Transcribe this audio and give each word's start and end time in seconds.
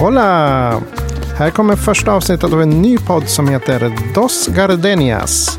Hola! 0.00 0.80
Här 1.36 1.50
kommer 1.50 1.76
första 1.76 2.12
avsnittet 2.12 2.52
av 2.52 2.62
en 2.62 2.70
ny 2.70 2.98
podd 2.98 3.28
som 3.28 3.48
heter 3.48 3.92
Dos 4.14 4.48
Gardenias. 4.48 5.58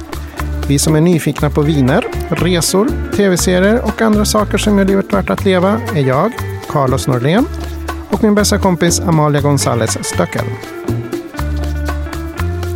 Vi 0.67 0.79
som 0.79 0.96
är 0.96 1.01
nyfikna 1.01 1.49
på 1.49 1.62
viner, 1.62 2.05
resor, 2.29 2.88
tv-serier 3.15 3.81
och 3.81 4.02
andra 4.02 4.25
saker 4.25 4.57
som 4.57 4.78
gör 4.78 4.86
livet 4.86 5.13
värt 5.13 5.29
att 5.29 5.46
leva 5.46 5.81
är 5.96 6.07
jag, 6.07 6.31
Carlos 6.70 7.07
Norlén 7.07 7.46
och 8.10 8.24
min 8.24 8.35
bästa 8.35 8.57
kompis 8.57 8.99
Amalia 8.99 9.42
González 9.42 10.03
Stöckel. 10.03 10.46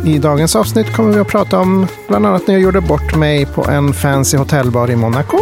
I 0.04 0.18
dagens 0.18 0.56
avsnitt 0.56 0.96
kommer 0.96 1.12
vi 1.12 1.20
att 1.20 1.28
prata 1.28 1.60
om 1.60 1.86
bland 2.08 2.26
annat 2.26 2.46
när 2.46 2.54
jag 2.54 2.62
gjorde 2.62 2.80
bort 2.80 3.16
mig 3.16 3.46
på 3.46 3.64
en 3.70 3.92
fancy 3.92 4.36
hotellbar 4.36 4.90
i 4.90 4.96
Monaco. 4.96 5.38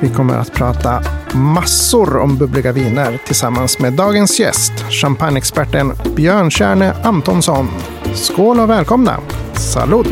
Vi 0.00 0.08
kommer 0.08 0.34
att 0.38 0.52
prata 0.52 1.02
massor 1.36 2.16
om 2.16 2.38
bubbliga 2.38 2.72
viner 2.72 3.18
tillsammans 3.26 3.78
med 3.78 3.92
dagens 3.92 4.40
gäst, 4.40 4.72
champagneexperten 4.90 5.92
Björn 6.16 6.50
Kärne 6.50 6.92
Antonsson. 7.04 7.68
Skål 8.14 8.60
och 8.60 8.70
välkomna! 8.70 9.20
Salud! 9.54 10.06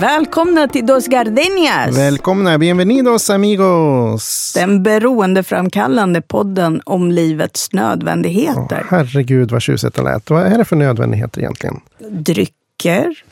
Välkomna 0.00 0.68
till 0.68 0.86
Dos 0.86 1.06
Gardenias! 1.06 1.98
Välkomna, 1.98 2.58
bienvenidos 2.58 3.30
amigos! 3.30 4.52
Den 4.54 4.82
beroendeframkallande 4.82 6.22
podden 6.22 6.80
om 6.84 7.10
livets 7.10 7.72
nödvändigheter. 7.72 8.78
Åh, 8.80 8.86
herregud 8.90 9.50
vad 9.50 9.62
tjusigt 9.62 9.94
det 9.94 10.02
lät. 10.02 10.30
Vad 10.30 10.42
är 10.42 10.58
det 10.58 10.64
för 10.64 10.76
nödvändigheter 10.76 11.40
egentligen? 11.40 11.80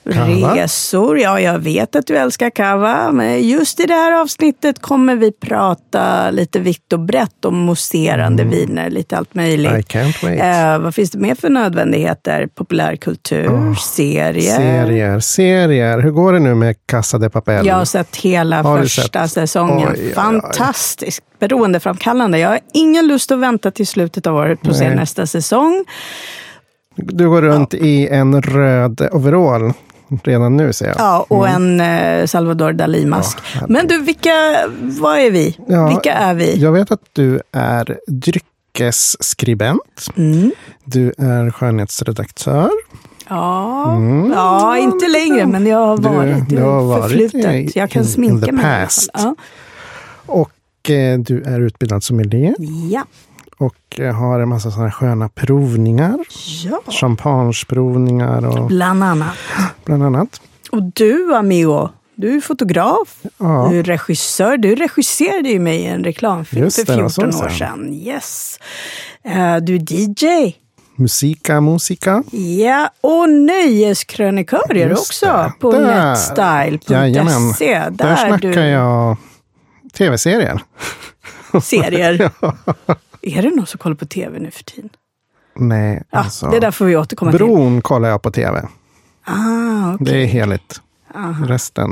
Drycker, 0.04 0.40
Kava. 0.40 0.56
resor. 0.56 1.18
Ja, 1.18 1.40
jag 1.40 1.58
vet 1.58 1.96
att 1.96 2.06
du 2.06 2.16
älskar 2.16 2.50
kava. 2.50 3.12
Men 3.12 3.48
just 3.48 3.80
i 3.80 3.86
det 3.86 3.94
här 3.94 4.20
avsnittet 4.20 4.82
kommer 4.82 5.16
vi 5.16 5.32
prata 5.32 6.30
lite 6.30 6.58
vitt 6.60 6.92
och 6.92 7.00
brett 7.00 7.44
om 7.44 7.58
mousserande 7.58 8.44
viner. 8.44 8.90
Lite 8.90 9.16
allt 9.18 9.34
möjligt. 9.34 9.70
Mm. 9.70 9.80
I 9.80 9.82
can't 9.82 10.22
wait. 10.24 10.40
Eh, 10.40 10.78
vad 10.84 10.94
finns 10.94 11.10
det 11.10 11.18
mer 11.18 11.34
för 11.34 11.50
nödvändigheter? 11.50 12.46
Populärkultur, 12.54 13.74
serier. 13.74 14.56
Serier, 14.56 15.20
serier. 15.20 15.98
Hur 15.98 16.10
går 16.10 16.32
det 16.32 16.38
nu 16.40 16.54
med 16.54 16.76
Casa 16.86 17.18
de 17.18 17.30
Papel? 17.30 17.66
Jag 17.66 17.74
har 17.74 17.84
sett 17.84 18.16
hela 18.16 18.62
Har 18.62 18.78
första 18.82 19.22
sett? 19.22 19.32
säsongen. 19.32 19.88
Oj. 19.92 20.12
Fantastiskt 20.14 21.20
beroendeframkallande. 21.38 22.38
Jag 22.38 22.48
har 22.48 22.60
ingen 22.72 23.06
lust 23.06 23.30
att 23.32 23.38
vänta 23.38 23.70
till 23.70 23.86
slutet 23.86 24.26
av 24.26 24.36
året 24.36 24.62
på 24.62 24.70
att 24.70 24.76
se 24.76 24.94
nästa 24.94 25.26
säsong. 25.26 25.84
Du 26.96 27.28
går 27.28 27.42
runt 27.42 27.74
i 27.74 28.08
en 28.08 28.42
röd 28.42 29.08
overall 29.12 29.72
redan 30.24 30.56
nu 30.56 30.72
ser 30.72 30.86
jag. 30.86 30.94
Ja, 30.98 31.26
och 31.28 31.48
en 31.48 31.80
eh, 31.80 32.26
Salvador 32.26 32.72
Dalí-mask. 32.72 33.38
Ja. 33.60 33.66
Men 33.68 33.86
du, 33.86 33.98
vilka, 34.02 34.30
vad 34.80 35.18
är 35.18 35.30
vi? 35.30 35.58
Ja, 35.68 35.88
vilka 35.88 36.12
är 36.14 36.34
vi? 36.34 36.56
Jag 36.56 36.72
vet 36.72 36.90
att 36.90 37.00
du 37.12 37.40
är 37.52 37.98
dryckesskribent. 38.06 40.06
Mm. 40.16 40.50
Du 40.84 41.12
är 41.18 41.50
skönhetsredaktör. 41.50 42.70
Ja, 43.28 43.98
ja, 44.34 44.78
inte 44.78 45.08
längre, 45.08 45.46
men 45.46 45.66
jag 45.66 45.86
har 45.86 45.96
Du- 45.96 46.02
varit. 46.08 46.48
du 46.48 46.56
Jag 46.56 46.72
har 46.72 46.82
varit 46.82 47.02
förflutet. 47.02 47.54
i- 47.54 47.70
Jag 47.74 47.90
kan 47.90 48.02
in- 48.02 48.08
in 48.08 48.12
sminka 48.14 48.52
mig. 48.52 48.64
fall. 48.64 48.88
Och 50.26 50.90
eh, 50.90 51.18
du 51.18 51.42
är 51.42 51.60
utbildad 51.60 52.02
sommelier. 52.04 52.54
Ja. 52.90 53.04
Ja. 53.58 53.66
Och 53.66 54.00
eh, 54.00 54.14
har 54.14 54.40
en 54.40 54.48
massa 54.48 54.70
sådana 54.70 54.90
sköna 54.92 55.28
provningar. 55.28 56.18
ja, 56.64 56.80
Champagneprovningar 56.92 58.46
och 58.46 58.66
bland 58.66 59.04
annat. 59.04 59.34
bland 59.84 60.02
annat. 60.02 60.40
Och 60.70 60.82
du, 60.82 61.34
amigo, 61.34 61.88
du 62.14 62.36
är 62.36 62.40
fotograf. 62.40 63.22
Ja. 63.38 63.68
Du 63.70 63.78
är 63.78 63.82
regissör. 63.82 64.56
Du 64.56 64.74
regisserade 64.74 65.48
ju 65.48 65.58
mig 65.60 65.76
i 65.80 65.86
en 65.86 66.04
reklamfilm 66.04 66.64
Just 66.64 66.76
för 66.76 66.84
det, 66.86 66.92
det 66.96 67.02
var 67.02 67.08
14 67.10 67.32
så 67.32 67.44
år 67.44 67.48
sedan. 67.48 67.92
Yes. 67.92 68.58
Eh, 69.24 69.56
du 69.56 69.74
är 69.74 69.92
DJ. 69.92 70.54
Musika, 70.96 71.60
musika. 71.60 72.22
Ja, 72.58 72.90
och 73.00 73.28
nöjeskrönikör 73.30 74.76
är 74.76 74.88
du 74.88 74.94
också 74.94 75.26
det. 75.26 75.52
på 75.60 75.72
netstyle.se. 75.72 76.94
Där, 77.78 77.90
Där 77.90 78.16
snackar 78.16 78.38
du 78.38 78.60
jag 78.60 79.16
tv-serier. 79.92 80.62
serier. 81.62 82.30
Är 83.26 83.42
det 83.42 83.50
någon 83.56 83.66
som 83.66 83.78
kollar 83.78 83.96
på 83.96 84.06
tv 84.06 84.38
nu 84.38 84.50
för 84.50 84.64
tiden? 84.64 84.90
Nej, 85.56 86.02
Ja, 86.10 86.18
alltså. 86.18 86.50
det 86.50 86.60
där 86.60 86.70
får 86.70 86.84
vi 86.84 86.96
återkomma 86.96 87.30
till. 87.30 87.38
Bron 87.38 87.82
kollar 87.82 88.08
jag 88.08 88.22
på 88.22 88.30
tv. 88.30 88.68
Ah, 89.24 89.94
okej. 89.94 90.06
Det 90.06 90.22
är 90.22 90.26
heligt. 90.26 90.80
Resten 91.46 91.90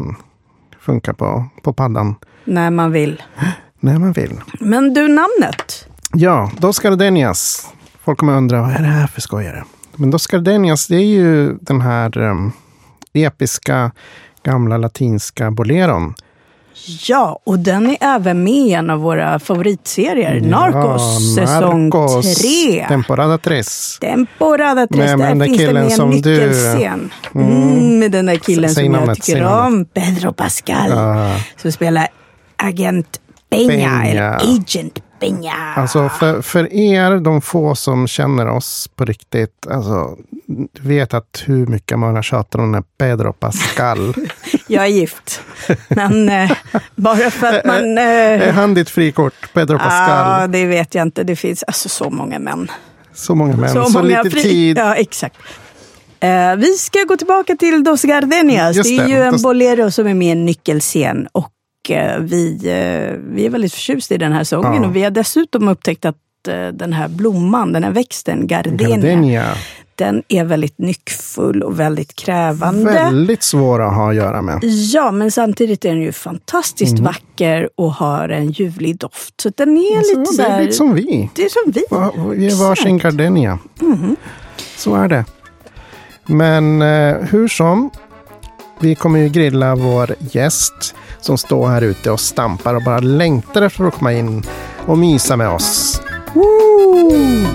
funkar 0.81 1.13
på, 1.13 1.45
på 1.63 1.73
paddan 1.73 2.15
När 2.45 2.71
man 2.71 2.93
vill. 2.93 3.23
när 3.81 3.99
man 3.99 4.13
vill. 4.13 4.41
Men 4.61 4.95
du, 4.95 5.09
namnet? 5.09 5.87
Ja, 6.13 6.51
Dos 6.59 6.79
Gardenias. 6.79 7.69
Folk 8.05 8.19
kommer 8.19 8.33
undra, 8.37 8.61
vad 8.63 8.71
är 8.71 8.79
det 8.79 8.85
här 8.89 9.07
för 9.07 9.21
skojare? 9.21 9.65
Men 9.97 10.11
Dos 10.11 10.27
Gardenias, 10.27 10.87
det 10.87 10.97
är 10.97 11.07
ju 11.07 11.55
den 11.61 11.81
här 11.81 12.19
um, 12.19 12.53
episka 13.13 13.91
gamla 14.43 14.77
latinska 14.77 15.51
boleron. 15.51 16.15
Ja, 17.09 17.41
och 17.47 17.59
den 17.59 17.91
är 17.91 17.97
även 18.01 18.45
med 18.45 18.53
i 18.53 18.73
en 18.73 18.91
av 18.91 18.99
våra 19.01 19.39
favoritserier. 19.39 20.41
Narcos, 20.41 21.35
säsong 21.35 21.85
Narcos, 21.89 22.35
tre. 22.35 22.87
Temporada 22.89 23.39
tres. 23.39 23.99
Temporada 24.01 24.87
3. 24.87 24.99
Med- 24.99 25.19
med 25.19 25.29
Där 25.29 25.35
den 25.35 25.49
finns 25.49 25.59
det 25.59 25.73
med 25.73 25.85
en 25.85 25.91
som 25.91 26.11
du- 26.11 26.31
nyckelscen. 26.31 27.11
Mm, 27.35 27.99
med 27.99 28.11
den 28.13 28.27
där 28.27 28.37
killen 28.37 28.71
Säg 28.71 28.85
som 28.87 28.95
jag 28.95 29.17
tycker 29.23 29.45
om. 29.45 29.85
Pedro 29.85 30.33
Pascal. 30.33 30.93
Ah. 30.93 31.37
Som 31.63 31.73
spelar 31.73 32.09
Agent 32.57 33.21
Peña, 33.53 33.69
Peña. 33.71 34.07
eller 34.11 34.31
Agent 34.37 34.99
Peña. 35.23 35.75
Alltså 35.77 36.09
för, 36.09 36.43
för 36.43 36.73
er, 36.73 37.17
de 37.21 37.41
få 37.43 37.75
som 37.75 38.07
känner 38.09 38.49
oss 38.49 38.89
på 38.97 39.05
riktigt, 39.05 39.67
alltså, 39.71 40.17
vet 40.81 41.15
att 41.15 41.43
hur 41.47 41.67
mycket 41.67 41.99
man 41.99 42.15
har 42.15 42.23
tjatat 42.23 42.55
om 42.55 42.61
den 42.61 42.75
här 42.75 42.85
Pedro 42.99 43.33
Pascal. 43.33 44.15
Jag 44.67 44.85
är 44.85 44.89
gift. 44.89 45.43
Men 45.89 46.29
eh, 46.29 46.51
bara 46.95 47.31
för 47.31 47.47
att 47.59 47.65
man... 47.65 47.99
är 47.99 48.49
Eh, 48.49 48.55
han 48.55 48.75
ditt 48.75 48.91
frikort, 48.91 49.53
Pedro 49.53 49.75
Ja, 49.75 49.79
Pascal? 49.79 50.53
det 50.53 50.67
vet 50.67 50.95
jag 50.95 51.03
inte. 51.03 51.25
Det 51.25 51.37
finns 51.37 51.63
alltså 51.63 51.89
så 51.89 52.11
många 52.11 52.39
män. 52.39 52.71
så 53.15 53.35
många 53.35 53.57
män, 53.57 53.71
så, 53.71 53.89
många 53.99 54.23
lite 54.23 54.31
fri- 54.37 54.43
tid. 54.43 54.79
Ja, 54.79 54.95
exakt. 54.95 55.37
Eh, 56.21 56.57
vi 56.57 56.67
ska 56.75 56.99
gå 57.09 57.17
tillbaka 57.17 57.57
till 57.57 57.85
Dos 57.85 58.03
Gardenias. 58.03 58.77
Just 58.77 58.89
det 58.91 58.97
är 58.97 59.05
det. 59.05 59.11
ju 59.11 59.23
en 59.23 59.43
bolero 59.43 59.91
som 59.91 60.07
är 60.07 60.15
med 60.15 60.29
i 60.29 60.31
en 60.31 60.45
nyckelscen. 60.45 61.29
Och 61.33 61.49
vi, 62.21 62.55
eh, 62.55 63.19
vi 63.35 63.47
är 63.47 63.51
väldigt 63.51 63.73
förtjusta 63.73 64.15
i 64.15 64.19
den 64.19 64.33
här 64.33 64.45
sången. 64.45 64.83
Ja. 64.83 64.89
Och 64.89 64.97
vi 64.97 65.03
har 65.03 65.11
dessutom 65.11 65.69
upptäckt 65.69 66.05
att 66.05 66.17
eh, 66.49 66.69
den 66.69 66.93
här 66.93 67.09
blomman, 67.09 67.73
den 67.73 67.85
här 67.85 67.91
växten, 67.91 68.47
gardenia, 68.47 68.89
Gardenia. 68.89 69.45
den 69.95 70.23
är 70.29 70.45
väldigt 70.45 70.79
nyckfull 70.79 71.63
och 71.63 71.81
väldigt 71.81 72.15
krävande. 72.17 72.93
Väldigt 72.93 73.43
svåra 73.43 73.87
att 73.89 73.95
ha 73.95 74.11
att 74.11 74.17
göra 74.17 74.43
med. 74.43 74.59
Ja, 74.93 75.11
men 75.11 75.31
samtidigt 75.31 75.85
är 75.85 75.89
den 75.89 76.03
ju 76.03 76.13
fantastiskt 76.13 76.93
Mm. 76.93 77.05
vacker 77.05 77.69
och 77.77 77.93
har 77.93 78.29
en 78.29 78.51
ljuvlig 78.51 78.99
doft. 78.99 79.41
Så 79.41 79.51
den 79.57 79.77
är 79.77 80.03
Så 80.03 80.19
lite 80.19 80.33
så 80.33 80.43
det 80.43 80.49
är 80.49 80.51
här... 80.53 80.61
lite 80.61 80.73
som 80.73 80.95
vi. 80.95 81.31
Det 81.35 81.43
är 81.45 81.49
som 81.49 81.73
vi. 81.73 81.85
Va- 81.91 82.33
Vi 82.35 82.47
är 82.47 82.69
varsin 82.69 82.99
gardenia. 82.99 83.59
Mhm. 83.81 84.17
Så 84.77 84.95
är 84.95 85.09
det. 85.09 85.25
Men 86.27 86.83
eh, 86.83 87.17
hur 87.17 87.49
som, 87.49 87.91
vi 88.83 88.95
kommer 88.95 89.19
ju 89.19 89.29
grilla 89.29 89.75
vår 89.75 90.15
gäst 90.19 90.95
som 91.21 91.39
står 91.39 91.69
här 91.69 91.83
ute 91.83 92.11
och 92.11 92.21
stampar 92.21 92.75
och 92.75 92.83
bara 92.83 92.99
längtar 92.99 93.63
efter 93.63 93.85
att 93.85 93.95
komma 93.95 94.13
in 94.13 94.43
och 94.87 94.99
mysa 94.99 95.37
med 95.37 95.49
oss. 95.49 96.01
Woo! 96.35 97.47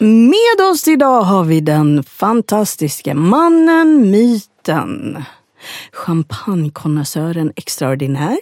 Med 0.00 0.66
oss 0.72 0.88
idag 0.88 1.22
har 1.22 1.44
vi 1.44 1.60
den 1.60 2.02
fantastiska 2.02 3.14
mannen, 3.14 4.10
myten. 4.10 5.22
Champagnekonnässören 5.92 7.52
extraordinär. 7.56 8.38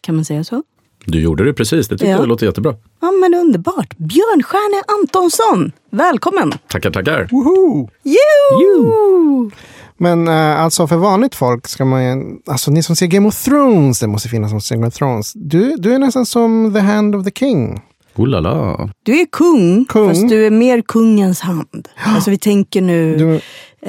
Kan 0.00 0.14
man 0.14 0.24
säga 0.24 0.44
så? 0.44 0.62
Du 1.04 1.20
gjorde 1.20 1.44
det 1.44 1.52
precis, 1.52 1.88
det 1.88 1.98
tycker 1.98 2.10
Ja. 2.12 2.18
jag 2.18 2.28
låter 2.28 2.46
jättebra. 2.46 2.74
Ja, 3.00 3.10
men 3.10 3.34
underbart. 3.34 3.96
Björnstjärne 3.98 4.82
Antonsson, 5.00 5.72
välkommen! 5.90 6.52
Tackar, 6.68 6.90
tackar. 6.90 7.28
Woho! 7.30 7.88
Jo! 8.04 9.50
Men 9.96 10.28
eh, 10.28 10.60
alltså 10.60 10.86
för 10.86 10.96
vanligt 10.96 11.34
folk 11.34 11.68
ska 11.68 11.84
man 11.84 12.04
ju, 12.04 12.38
alltså 12.46 12.70
ni 12.70 12.82
som 12.82 12.96
ser 12.96 13.06
Game 13.06 13.28
of 13.28 13.44
Thrones, 13.44 14.00
det 14.00 14.06
måste 14.06 14.28
finnas 14.28 14.50
som 14.50 14.60
ser 14.60 14.74
Game 14.74 14.86
of 14.86 14.94
Thrones. 14.94 15.32
Du, 15.34 15.76
du 15.78 15.94
är 15.94 15.98
nästan 15.98 16.26
som 16.26 16.72
the 16.74 16.80
hand 16.80 17.14
of 17.16 17.24
the 17.24 17.30
king. 17.30 17.82
Oh 18.16 18.26
la 18.28 18.40
la. 18.40 18.88
Du 19.02 19.20
är 19.20 19.26
kung, 19.26 19.84
Kung. 19.84 20.08
fast 20.08 20.28
du 20.28 20.46
är 20.46 20.50
mer 20.50 20.80
kungens 20.82 21.40
hand. 21.40 21.88
Alltså 22.04 22.30
vi 22.30 22.38
tänker 22.38 22.80
nu, 22.82 23.16
Du, 23.16 23.34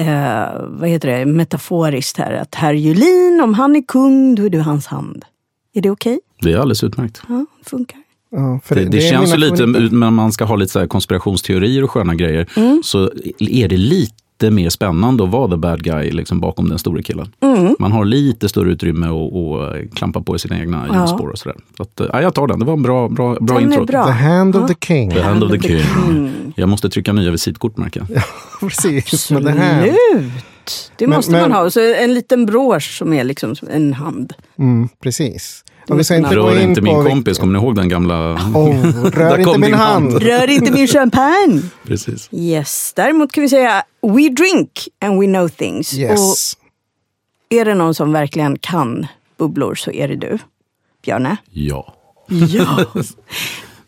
eh, 0.01 0.45
vad 0.67 0.89
heter 0.89 1.07
det, 1.19 1.25
metaforiskt 1.25 2.17
här, 2.17 2.33
att 2.33 2.55
herr 2.55 2.73
Julin, 2.73 3.41
om 3.43 3.53
han 3.53 3.75
är 3.75 3.81
kung, 3.87 4.35
då 4.35 4.43
är 4.45 4.49
du 4.49 4.59
hans 4.59 4.87
hand. 4.87 5.25
Är 5.75 5.81
det 5.81 5.89
okej? 5.89 6.19
Det 6.43 6.51
är 6.53 6.57
alldeles 6.57 6.83
utmärkt. 6.83 7.21
Ja, 7.29 7.45
det 7.63 7.69
funkar. 7.69 7.97
ja, 8.31 8.59
för 8.63 8.75
Det, 8.75 8.85
det, 8.85 8.97
är 9.07 9.11
känns 9.11 9.33
ju 9.33 9.37
lite, 9.37 9.65
men 9.91 10.13
man 10.13 10.31
ska 10.31 10.45
ha 10.45 10.55
lite 10.55 10.71
så 10.71 10.79
här 10.79 10.87
konspirationsteorier 10.87 11.83
och 11.83 11.91
sköna 11.91 12.15
grejer, 12.15 12.47
Mm. 12.55 12.81
så 12.83 13.11
är 13.39 13.67
det 13.67 13.77
lite 13.77 14.13
mer 14.51 14.69
spännande 14.69 15.23
att 15.23 15.29
vara 15.29 15.51
the 15.51 15.57
bad 15.57 15.83
guy 15.83 16.11
liksom 16.11 16.39
bakom 16.39 16.69
den 16.69 16.79
stora 16.79 17.01
killen. 17.01 17.31
Mm. 17.41 17.75
Man 17.79 17.91
har 17.91 18.05
lite 18.05 18.49
större 18.49 18.71
utrymme 18.71 19.07
att 19.07 19.33
att 19.33 19.95
klampa 19.95 20.21
på 20.21 20.37
sina 20.39 20.59
egna 20.59 20.85
Ja. 20.89 20.95
hjulspår 20.99 21.27
och 21.27 21.37
sådär. 21.39 21.57
Så 21.77 21.83
att, 21.83 22.01
ja, 22.13 22.21
jag 22.21 22.33
tar 22.33 22.47
den, 22.47 22.59
det 22.59 22.65
var 22.65 22.73
en 22.73 22.81
bra, 22.81 23.09
bra, 23.09 23.37
bra 23.41 23.59
Den 23.59 23.71
intro. 23.71 23.85
bra. 23.85 24.05
The 24.05 24.11
hand 24.11 24.55
of 24.55 24.67
the 24.67 24.75
king. 24.87 25.11
The 25.11 25.21
hand 25.21 25.43
of 25.43 25.51
the 25.51 25.59
king. 25.59 25.81
Jag 26.55 26.69
måste 26.69 26.89
trycka 26.89 27.13
nya 27.13 27.31
visitkort 27.31 27.77
märker 27.77 28.05
jag. 28.09 28.23
Precis, 28.59 29.31
med 29.31 29.43
the 29.43 29.49
hand. 29.49 29.83
Absolut. 29.83 30.91
Det 30.97 31.07
Men- 31.07 31.15
måste 31.15 31.31
men- 31.31 31.41
man 31.41 31.51
ha. 31.51 31.61
Och 31.63 31.73
så 31.73 31.93
en 31.93 32.13
liten 32.13 32.45
brosch 32.45 32.97
som 32.97 33.13
är 33.13 33.23
liksom 33.23 33.55
som 33.55 33.67
en 33.67 33.93
hand. 33.93 34.33
Mm, 34.59 34.89
precis. 35.03 35.62
Och 35.89 35.99
vi 35.99 36.03
ska 36.03 36.15
inte 36.15 36.35
gå 36.35 36.41
Rör 36.41 36.59
in 36.59 36.69
inte 36.69 36.81
på... 36.81 36.85
min 36.85 37.03
kompis, 37.03 37.37
kommer 37.37 37.53
ni 37.53 37.65
ihåg 37.65 37.75
den 37.75 37.89
gamla? 37.89 38.33
Oh, 38.33 39.05
rör 39.11 39.37
inte 39.47 39.57
min 39.59 39.73
hand. 39.73 40.11
hand. 40.11 40.23
Rör 40.23 40.49
inte 40.49 40.71
min 40.71 40.87
champagne! 40.87 41.61
Precis. 41.83 42.29
Yes. 42.31 42.93
Däremot 42.95 43.31
kan 43.31 43.41
vi 43.41 43.49
säga 43.49 43.83
we 44.01 44.29
drink 44.29 44.87
and 45.01 45.19
we 45.19 45.25
know 45.25 45.47
things. 45.47 45.93
Yes. 45.93 46.19
Och 46.19 46.65
är 47.57 47.65
det 47.65 47.73
någon 47.75 47.93
som 47.93 48.11
verkligen 48.11 48.59
kan 48.59 49.07
bubblor 49.37 49.75
så 49.75 49.91
är 49.91 50.07
det 50.07 50.15
du, 50.15 50.37
Björne. 51.05 51.37
Ja. 51.51 51.93
Ja. 52.27 52.85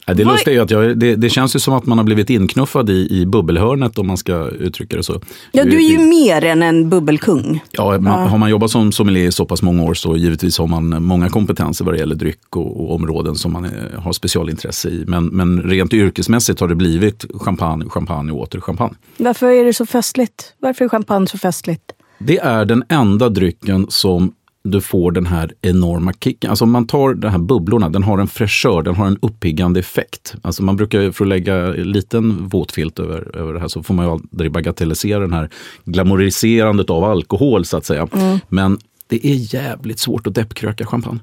Det 0.06 0.24
lustiga 0.24 0.56
är 0.56 0.62
att 0.62 0.72
jag, 0.72 0.98
det, 1.00 1.16
det 1.16 1.30
känns 1.30 1.56
ju 1.56 1.60
som 1.60 1.74
att 1.74 1.86
man 1.86 1.98
har 1.98 2.06
blivit 2.06 2.30
inknuffad 2.30 2.90
i, 2.90 3.08
i 3.22 3.26
bubbelhörnet 3.26 3.98
om 3.98 4.08
man 4.08 4.18
ska 4.18 4.48
uttrycka 4.50 4.98
det 4.98 5.04
så. 5.04 5.22
ja, 5.52 5.64
du 5.64 5.86
är 5.86 5.90
ju 5.92 5.98
mer 5.98 6.46
än 6.46 6.64
en 6.64 6.90
bubbelkung. 6.90 7.64
Ja, 7.72 7.98
man, 8.00 8.30
har 8.30 8.38
man 8.38 8.50
jobbat 8.50 8.72
som 8.72 8.92
sommelier 8.92 9.28
i 9.28 9.32
så 9.32 9.46
pass 9.46 9.62
många 9.62 9.84
år 9.84 9.94
så 9.94 10.18
givetvis 10.18 10.58
har 10.58 10.68
man 10.68 11.04
många 11.04 11.30
kompetenser 11.30 11.86
vad 11.86 11.94
det 11.94 11.98
gäller 11.98 12.16
dryck 12.16 12.56
och, 12.56 12.82
och 12.82 12.96
områden 12.96 13.36
som 13.36 13.54
man 13.54 13.66
eh, 13.66 14.00
har 14.00 14.14
specialintresse 14.14 14.90
i. 14.90 15.04
Men, 15.08 15.26
men 15.26 15.62
rent 15.62 15.94
yrkesmässigt 15.94 16.60
har 16.60 16.68
det 16.68 16.76
blivit 16.76 17.26
champagne, 17.40 17.90
champagne 17.90 18.32
och 18.32 18.40
åter 18.40 18.60
champagne. 18.60 18.96
Varför 19.18 19.48
är 19.48 19.66
det 19.66 19.74
så 19.74 19.86
festligt? 19.86 20.54
Varför 20.60 20.86
är 20.86 20.90
champagne 20.90 21.28
så 21.28 21.38
festligt? 21.38 21.84
Det 22.20 22.38
är 22.38 22.66
den 22.66 22.84
enda 22.90 23.30
drycken 23.30 23.86
som 23.90 24.34
du 24.66 24.82
får 24.82 25.12
den 25.12 25.26
här 25.26 25.52
enorma 25.62 26.14
kicken. 26.14 26.50
Alltså 26.50 26.66
om 26.66 26.72
man 26.72 26.88
tar 26.88 27.14
de 27.14 27.28
här 27.28 27.38
bubblorna, 27.38 27.90
den 27.90 28.04
har 28.04 28.18
en 28.18 28.28
fräschör, 28.28 28.82
den 28.82 28.96
har 28.96 29.08
en 29.08 29.18
uppiggande 29.22 29.80
effekt. 29.80 30.36
Alltså 30.42 30.64
man 30.64 30.76
brukar, 30.76 31.12
för 31.12 31.26
att 31.26 31.30
lägga 31.30 31.56
en 31.56 31.92
liten 31.92 32.48
våtfilt 32.48 33.00
över, 33.00 33.38
över 33.38 33.54
det 33.54 33.60
här 33.60 33.68
så 33.68 33.84
får 33.84 33.94
man 33.94 34.06
ju 34.06 34.12
aldrig 34.12 34.52
bagatellisera 34.52 35.20
den 35.20 35.34
här 35.34 35.50
glamoriserandet 35.86 36.90
av 36.90 37.04
alkohol 37.04 37.66
så 37.66 37.78
att 37.78 37.86
säga. 37.86 38.08
Men 38.50 38.80
det 39.08 39.28
är 39.28 39.56
jävligt 39.56 40.00
svårt 40.00 40.28
att 40.28 40.36
deppkröka 40.36 40.86
champagne. 40.86 41.20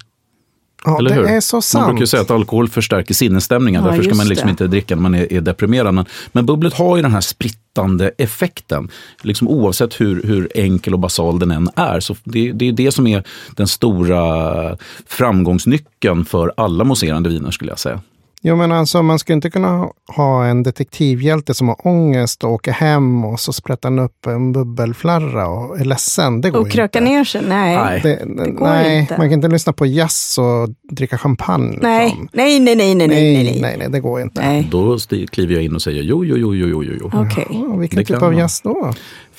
Ja, 0.85 0.99
Eller 0.99 1.11
det 1.11 1.17
hur? 1.17 1.25
är 1.27 1.41
så 1.41 1.57
Man 1.57 1.63
sant. 1.63 1.87
brukar 1.87 2.01
ju 2.01 2.07
säga 2.07 2.21
att 2.23 2.31
alkohol 2.31 2.69
förstärker 2.69 3.15
sinnesstämningen. 3.15 3.85
Ja, 3.85 3.91
Därför 3.91 4.03
ska 4.05 4.15
man 4.15 4.29
liksom 4.29 4.47
det. 4.47 4.51
inte 4.51 4.67
dricka 4.67 4.95
när 4.95 5.03
man 5.03 5.15
är, 5.15 5.33
är 5.33 5.41
deprimerad. 5.41 5.95
Men, 5.95 6.05
men 6.33 6.47
bubblet 6.47 6.75
har 6.75 6.97
ju 6.97 7.03
den 7.03 7.13
här 7.13 7.21
sprittande 7.21 8.11
effekten. 8.19 8.89
Liksom 9.23 9.49
oavsett 9.49 10.01
hur, 10.01 10.23
hur 10.23 10.49
enkel 10.55 10.93
och 10.93 10.99
basal 10.99 11.39
den 11.39 11.51
än 11.51 11.69
är. 11.77 12.01
Så 12.01 12.17
det, 12.25 12.53
det 12.53 12.69
är 12.69 12.73
det 12.73 12.93
som 12.93 13.07
är 13.07 13.25
den 13.57 13.69
stora 13.69 14.77
framgångsnyckeln 15.07 16.25
för 16.25 16.53
alla 16.57 16.85
mousserande 16.85 17.29
viner 17.29 17.51
skulle 17.51 17.71
jag 17.71 17.79
säga. 17.79 18.01
Jo, 18.45 18.57
men 18.57 18.73
alltså 18.73 19.03
man 19.03 19.19
skulle 19.19 19.35
inte 19.35 19.51
kunna 19.51 19.89
ha 20.17 20.47
en 20.47 20.63
detektivhjälte 20.63 21.55
som 21.55 21.69
har 21.69 21.87
ångest 21.87 22.45
och 22.45 22.51
åker 22.51 22.73
hem 22.73 23.25
och 23.25 23.41
så 23.41 23.53
sprättar 23.53 23.89
han 23.91 23.99
upp 23.99 24.27
en 24.27 24.53
bubbelflarra 24.53 25.49
och 25.49 25.81
är 25.81 25.85
ledsen. 25.85 26.41
Det 26.41 26.51
går 26.51 26.61
Och 26.61 26.71
kröka 26.71 26.99
inte. 26.99 27.11
ner 27.11 27.25
sig? 27.25 27.43
Nej. 27.49 27.77
Nej. 27.77 28.01
Det, 28.03 28.51
går 28.51 28.67
nej, 28.67 29.01
inte. 29.01 29.15
man 29.19 29.27
kan 29.27 29.33
inte 29.33 29.49
lyssna 29.49 29.73
på 29.73 29.87
jazz 29.87 30.39
och 30.39 30.69
dricka 30.91 31.19
champagne. 31.19 31.79
Nej. 31.83 32.07
liksom. 32.07 32.29
nej, 32.33 32.61
nej, 32.61 32.77
nej, 32.77 32.95
nej, 32.95 33.09
nej, 33.09 33.45
nej, 33.45 33.61
nej. 33.63 33.77
nej, 33.79 33.89
det 33.91 34.01
går 34.01 34.21
inte. 34.21 34.41
nej. 34.41 34.69
Då 34.71 34.99
kliver 35.33 35.55
jag 35.55 35.65
in 35.65 35.75
och 35.75 35.83
säger 35.83 36.03
jo, 36.03 36.25
jo, 36.25 36.37
jo, 36.37 36.55
jo, 36.55 36.85
jo, 36.85 36.97
jo. 37.01 37.11
Okej. 37.13 37.47
Ja, 37.51 37.77
vilken 37.77 37.99
Det 37.99 38.05
typ 38.05 38.23
av 38.23 38.35
jazz 38.35 38.61
då? 38.61 38.93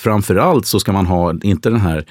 Framförallt 0.03 0.65
så 0.65 0.79
ska 0.79 0.91
man 0.91 1.05
ha, 1.05 1.33
inte 1.43 1.69
den 1.69 1.81
här 1.81 2.05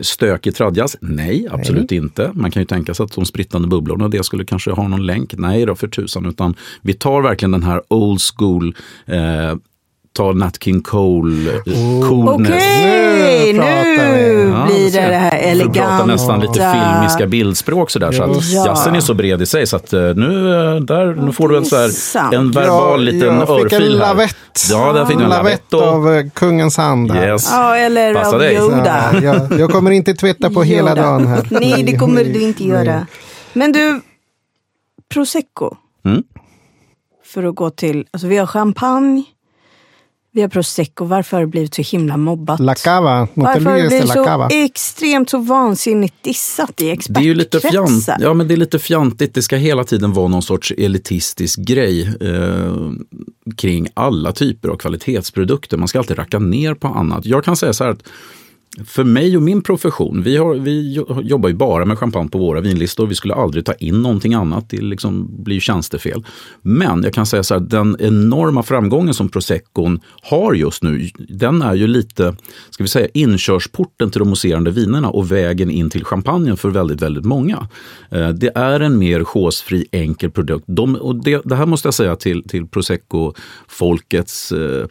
stökig 0.00 0.54
tradjazz. 0.54 0.96
Nej, 1.00 1.46
absolut 1.50 1.92
inte. 1.92 2.30
Man 2.34 2.50
kan 2.50 2.62
ju 2.62 2.66
tänka 2.66 2.94
sig 2.94 3.04
att 3.04 3.12
de 3.12 3.24
sprittande 3.26 3.68
bubblorna, 3.68 4.08
det 4.08 4.24
skulle 4.24 4.44
kanske 4.44 4.70
ha 4.70 4.88
någon 4.88 5.06
länk. 5.06 5.34
Nej 5.38 5.66
då, 5.66 5.74
för 5.74 5.88
tusan. 5.88 6.26
Utan 6.26 6.54
vi 6.82 6.94
tar 6.94 7.22
verkligen 7.22 7.52
den 7.52 7.62
här 7.62 7.82
old 7.88 8.20
school, 8.20 8.74
eh, 9.06 9.54
tar 10.18 10.32
Nat 10.32 10.62
King 10.64 10.82
Cole, 10.82 11.50
eh, 11.54 11.62
coolness. 12.08 12.50
Okej, 12.50 13.52
Nu 13.52 13.58
pratar 13.58 14.12
vi. 14.12 14.22
nu 14.44 14.52
Ja, 14.54 14.66
blir 14.66 14.84
du 14.84 14.90
det 14.90 15.06
det 15.08 15.14
här 15.16 15.38
eleganta. 15.38 15.80
prata 15.90 16.06
nästan 16.06 16.40
lite 16.40 16.72
filmiska 16.92 17.26
bildspråk 17.26 17.90
sådär. 17.90 18.12
Så 18.12 18.22
att 18.22 18.44
Ja. 18.50 18.66
jazzen 18.66 18.94
är 18.94 19.00
så 19.00 19.14
bred 19.14 19.42
i 19.42 19.46
sig 19.46 19.66
så 19.66 19.76
att 19.76 19.92
eh, 19.92 20.00
nu, 20.00 20.54
eh, 20.54 20.74
där, 20.80 21.14
nu 21.14 21.32
får 21.32 21.48
du 21.48 21.56
en, 21.56 21.64
så 21.64 21.76
här, 21.76 22.34
en 22.34 22.50
verbal 22.50 22.90
jag, 23.06 23.14
liten 23.14 23.34
jag 23.36 23.48
fick 23.48 23.72
en 23.72 23.78
örfil 23.82 23.92
här. 24.00 24.08
lavett. 24.08 24.36
Ja, 24.70 24.92
där 24.92 25.04
fick 25.04 25.18
du 25.18 25.24
en 25.24 25.30
lavett. 25.30 25.72
och- 25.72 25.82
av 25.82 26.30
kungens 26.34 26.76
hand. 26.76 27.10
här. 27.10 27.28
Yes. 27.32 27.48
Ja, 27.52 27.76
eller 27.76 28.14
Passa 28.14 28.32
av 28.32 28.38
dig. 28.38 28.54
Yoda. 28.56 29.04
Ja, 29.12 29.20
jag, 29.20 29.60
jag 29.60 29.70
kommer 29.70 29.90
inte 29.90 30.14
twittra 30.14 30.50
på 30.50 30.62
hela 30.62 30.94
dagen 30.94 31.26
här. 31.26 31.46
Nej, 31.60 31.82
det 31.82 31.96
kommer 31.98 32.24
du 32.24 32.40
inte 32.42 32.64
göra. 32.64 33.06
Men 33.52 33.72
du, 33.72 34.00
prosecco. 35.14 35.76
Mm. 36.04 36.22
För 37.26 37.44
att 37.44 37.54
gå 37.54 37.70
till, 37.70 38.06
alltså 38.10 38.26
vi 38.28 38.36
har 38.36 38.46
champagne, 38.46 39.24
vi 40.32 40.40
har 40.40 40.48
prosecco. 40.48 41.04
Varför 41.04 41.36
har 41.36 41.40
det 41.44 41.46
blivit 41.46 41.74
så 41.74 41.82
himla 41.82 42.16
mobbat? 42.16 42.60
La 42.60 42.74
cava, 42.74 43.28
Varför 43.34 43.60
har 43.60 43.78
det 43.78 43.88
blivit 43.88 44.08
så 44.08 44.24
cava. 44.24 44.48
extremt, 44.50 45.30
så 45.30 45.38
vansinnigt 45.38 46.14
dissat 46.22 46.80
i 46.80 46.98
Det 47.08 47.20
är 47.20 47.24
ju 47.24 47.34
lite 47.34 47.60
fjant, 47.60 47.74
expertkretsar? 47.74 48.16
ja, 48.20 48.34
men 48.34 48.48
det 48.48 48.54
är 48.54 48.56
lite 48.56 48.78
fjantigt. 48.78 49.34
Det 49.34 49.42
ska 49.42 49.56
hela 49.56 49.84
tiden 49.84 50.12
vara 50.12 50.28
någon 50.28 50.42
sorts 50.42 50.72
elitistisk 50.78 51.58
grej 51.58 52.16
eh, 52.20 52.90
kring 53.56 53.88
alla 53.94 54.32
typer 54.32 54.68
av 54.68 54.76
kvalitetsprodukter. 54.76 55.76
Man 55.76 55.88
ska 55.88 55.98
alltid 55.98 56.18
racka 56.18 56.38
ner 56.38 56.74
på 56.74 56.88
annat. 56.88 57.26
Jag 57.26 57.44
kan 57.44 57.56
säga 57.56 57.72
så 57.72 57.84
här 57.84 57.90
att 57.90 58.02
för 58.86 59.04
mig 59.04 59.36
och 59.36 59.42
min 59.42 59.62
profession, 59.62 60.22
vi, 60.22 60.36
har, 60.36 60.54
vi 60.54 61.04
jobbar 61.22 61.48
ju 61.48 61.54
bara 61.54 61.84
med 61.84 61.98
champagne 61.98 62.28
på 62.28 62.38
våra 62.38 62.60
vinlistor. 62.60 63.06
Vi 63.06 63.14
skulle 63.14 63.34
aldrig 63.34 63.64
ta 63.64 63.72
in 63.72 64.02
någonting 64.02 64.34
annat. 64.34 64.70
Det 64.70 64.80
liksom 64.80 65.42
blir 65.44 65.54
ju 65.54 65.60
tjänstefel. 65.60 66.24
Men 66.62 67.02
jag 67.02 67.14
kan 67.14 67.26
säga 67.26 67.42
så 67.42 67.54
här, 67.54 67.60
den 67.60 67.96
enorma 67.98 68.62
framgången 68.62 69.14
som 69.14 69.28
Proseccon 69.28 70.00
har 70.22 70.54
just 70.54 70.82
nu, 70.82 71.10
den 71.28 71.62
är 71.62 71.74
ju 71.74 71.86
lite, 71.86 72.36
ska 72.70 72.84
vi 72.84 72.88
säga, 72.88 73.08
inkörsporten 73.14 74.10
till 74.10 74.18
de 74.18 74.28
mousserande 74.28 74.70
vinerna 74.70 75.10
och 75.10 75.32
vägen 75.32 75.70
in 75.70 75.90
till 75.90 76.04
champagnen 76.04 76.56
för 76.56 76.68
väldigt, 76.68 77.02
väldigt 77.02 77.24
många. 77.24 77.68
Eh, 78.10 78.28
det 78.28 78.52
är 78.54 78.80
en 78.80 78.98
mer 78.98 79.24
chosefri, 79.24 79.86
enkel 79.92 80.30
produkt. 80.30 80.64
De, 80.68 80.96
och 80.96 81.24
det, 81.24 81.42
det 81.44 81.56
här 81.56 81.66
måste 81.66 81.86
jag 81.86 81.94
säga 81.94 82.16
till, 82.16 82.42
till 82.48 82.66
Prosecco-folkets 82.66 84.52
eh, 84.52 84.86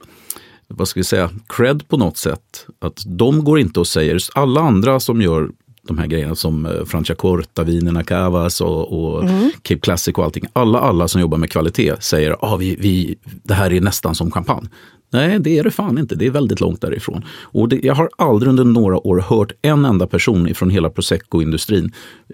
vad 0.68 0.88
ska 0.88 1.00
vi 1.00 1.04
säga, 1.04 1.30
cred 1.48 1.88
på 1.88 1.98
något 1.98 2.18
sätt. 2.18 2.66
Att 2.80 3.04
de 3.06 3.44
går 3.44 3.60
inte 3.60 3.80
och 3.80 3.88
säger, 3.88 4.20
alla 4.36 4.62
andra 4.62 5.00
som 5.00 5.22
gör 5.22 5.50
de 5.88 5.98
här 5.98 6.08
grejerna 6.08 6.36
som 6.36 6.66
eh, 6.66 6.86
Franciacorta-vinerna, 6.86 8.04
Cavas 8.04 8.62
och, 8.62 8.94
och 8.94 9.24
Cape 9.62 9.80
Classic 9.80 10.16
och 10.16 10.24
allting. 10.24 10.46
Alla, 10.54 10.80
alla 10.80 11.08
som 11.08 11.22
jobbar 11.22 11.38
med 11.38 11.52
kvalitet 11.52 11.96
säger 12.00 12.32
att 12.32 12.44
ah, 12.44 12.56
vi, 12.56 12.76
vi, 12.76 13.16
det 13.44 13.54
här 13.54 13.74
är 13.74 13.82
nästan 13.82 14.16
som 14.16 14.32
champagne. 14.32 14.70
Nej, 15.10 15.40
det 15.40 15.58
är 15.58 15.64
det 15.64 15.72
fan 15.72 15.98
inte. 15.98 16.16
Det 16.16 16.26
är 16.26 16.32
väldigt 16.32 16.60
långt 16.60 16.82
därifrån. 16.82 17.26
Och 17.30 17.70
det, 17.70 17.80
jag 17.84 17.96
har 17.96 18.10
aldrig 18.18 18.50
under 18.50 18.64
några 18.64 19.08
år 19.08 19.20
hört 19.20 19.52
en 19.62 19.86
enda 19.86 20.08
person 20.08 20.54
från 20.56 20.70
hela 20.70 20.90
Prosecco-industrin, 20.90 21.92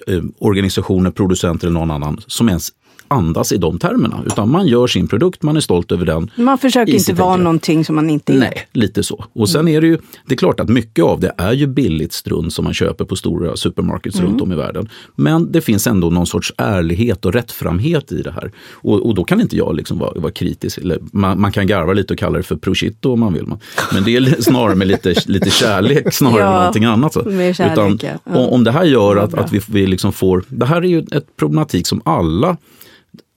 eh, 0.08 0.22
organisationer, 0.40 1.12
producenter 1.12 1.68
eller 1.68 1.80
någon 1.80 1.92
annan, 1.92 2.22
som 2.28 2.50
ens 2.50 2.70
andas 3.13 3.51
i 3.51 3.58
de 3.58 3.79
termerna. 3.79 4.24
Utan 4.25 4.51
man 4.51 4.67
gör 4.67 4.88
sin 4.88 5.08
produkt, 5.08 5.43
man 5.43 5.58
är 5.58 5.62
stolt 5.62 5.91
över 5.91 6.05
den. 6.05 6.32
Man 6.36 6.58
försöker 6.58 6.93
inte 6.93 7.13
vara 7.13 7.38
någonting 7.38 7.86
som 7.86 7.96
man 7.96 8.10
inte 8.10 8.34
är. 8.34 8.38
Nej, 8.38 8.67
lite 8.74 9.03
så. 9.03 9.25
Och 9.34 9.50
sen 9.50 9.67
är 9.67 9.82
det 9.82 9.88
ju, 9.88 9.98
det 10.25 10.34
är 10.34 10.38
klart 10.38 10.60
att 10.60 10.70
mycket 10.70 11.05
av 11.05 11.20
det 11.20 11.34
är 11.38 11.53
ju 11.53 11.67
billigt 11.67 12.13
strunt 12.13 12.53
som 12.53 12.65
man 12.65 12.74
köper 12.74 13.05
på 13.05 13.15
stora 13.15 13.55
supermarkets 13.58 14.20
runt 14.20 14.41
om 14.41 14.51
i 14.51 14.55
världen. 14.55 14.89
Men 15.15 15.51
det 15.51 15.62
finns 15.62 15.88
ändå 15.88 16.10
någon 16.10 16.25
sorts 16.27 16.53
ärlighet 16.58 17.25
och 17.25 17.34
rättframhet 17.34 18.12
i 18.12 18.22
det 18.22 18.32
här. 18.32 18.51
Och, 18.72 19.05
och 19.05 19.15
då 19.15 19.24
kan 19.24 19.41
inte 19.41 19.58
jag 19.58 19.75
liksom 19.75 20.00
vara, 20.00 20.20
vara 20.20 20.32
kritisk. 20.32 20.77
Eller 20.77 21.00
man, 21.12 21.41
man 21.41 21.51
kan 21.51 21.67
garva 21.67 21.93
lite 21.93 22.13
och 22.13 22.20
kalla 22.20 22.38
det 22.38 22.43
för 22.43 22.55
prosciutto 22.55 23.13
om 23.13 23.20
man 23.20 23.34
vill. 23.34 23.46
Men 23.93 24.03
det 24.03 24.15
är 24.15 24.41
snarare 24.41 24.75
med 24.75 24.88
lite, 24.88 25.13
lite 25.25 25.50
kärlek 25.50 26.13
snarare 26.13 26.39
Ja, 26.39 26.48
än 26.53 26.58
någonting 26.58 26.86
annat. 26.86 27.13
Så. 27.13 27.24
kärlek, 27.24 27.72
Utan, 27.72 28.00
ja. 28.03 28.38
Om- 28.39 28.50
Om 28.53 28.63
det 28.63 28.72
här 28.72 28.84
gör 28.84 29.15
att, 29.15 29.34
att 29.34 29.51
vi, 29.53 29.62
vi 29.67 29.88
liksom 29.88 30.13
får, 30.13 30.43
det 30.48 30.65
här 30.65 30.77
är 30.82 30.88
ju 30.88 31.00
ett 31.12 31.36
problematik 31.38 31.88
som 31.88 32.01
alla 32.05 32.58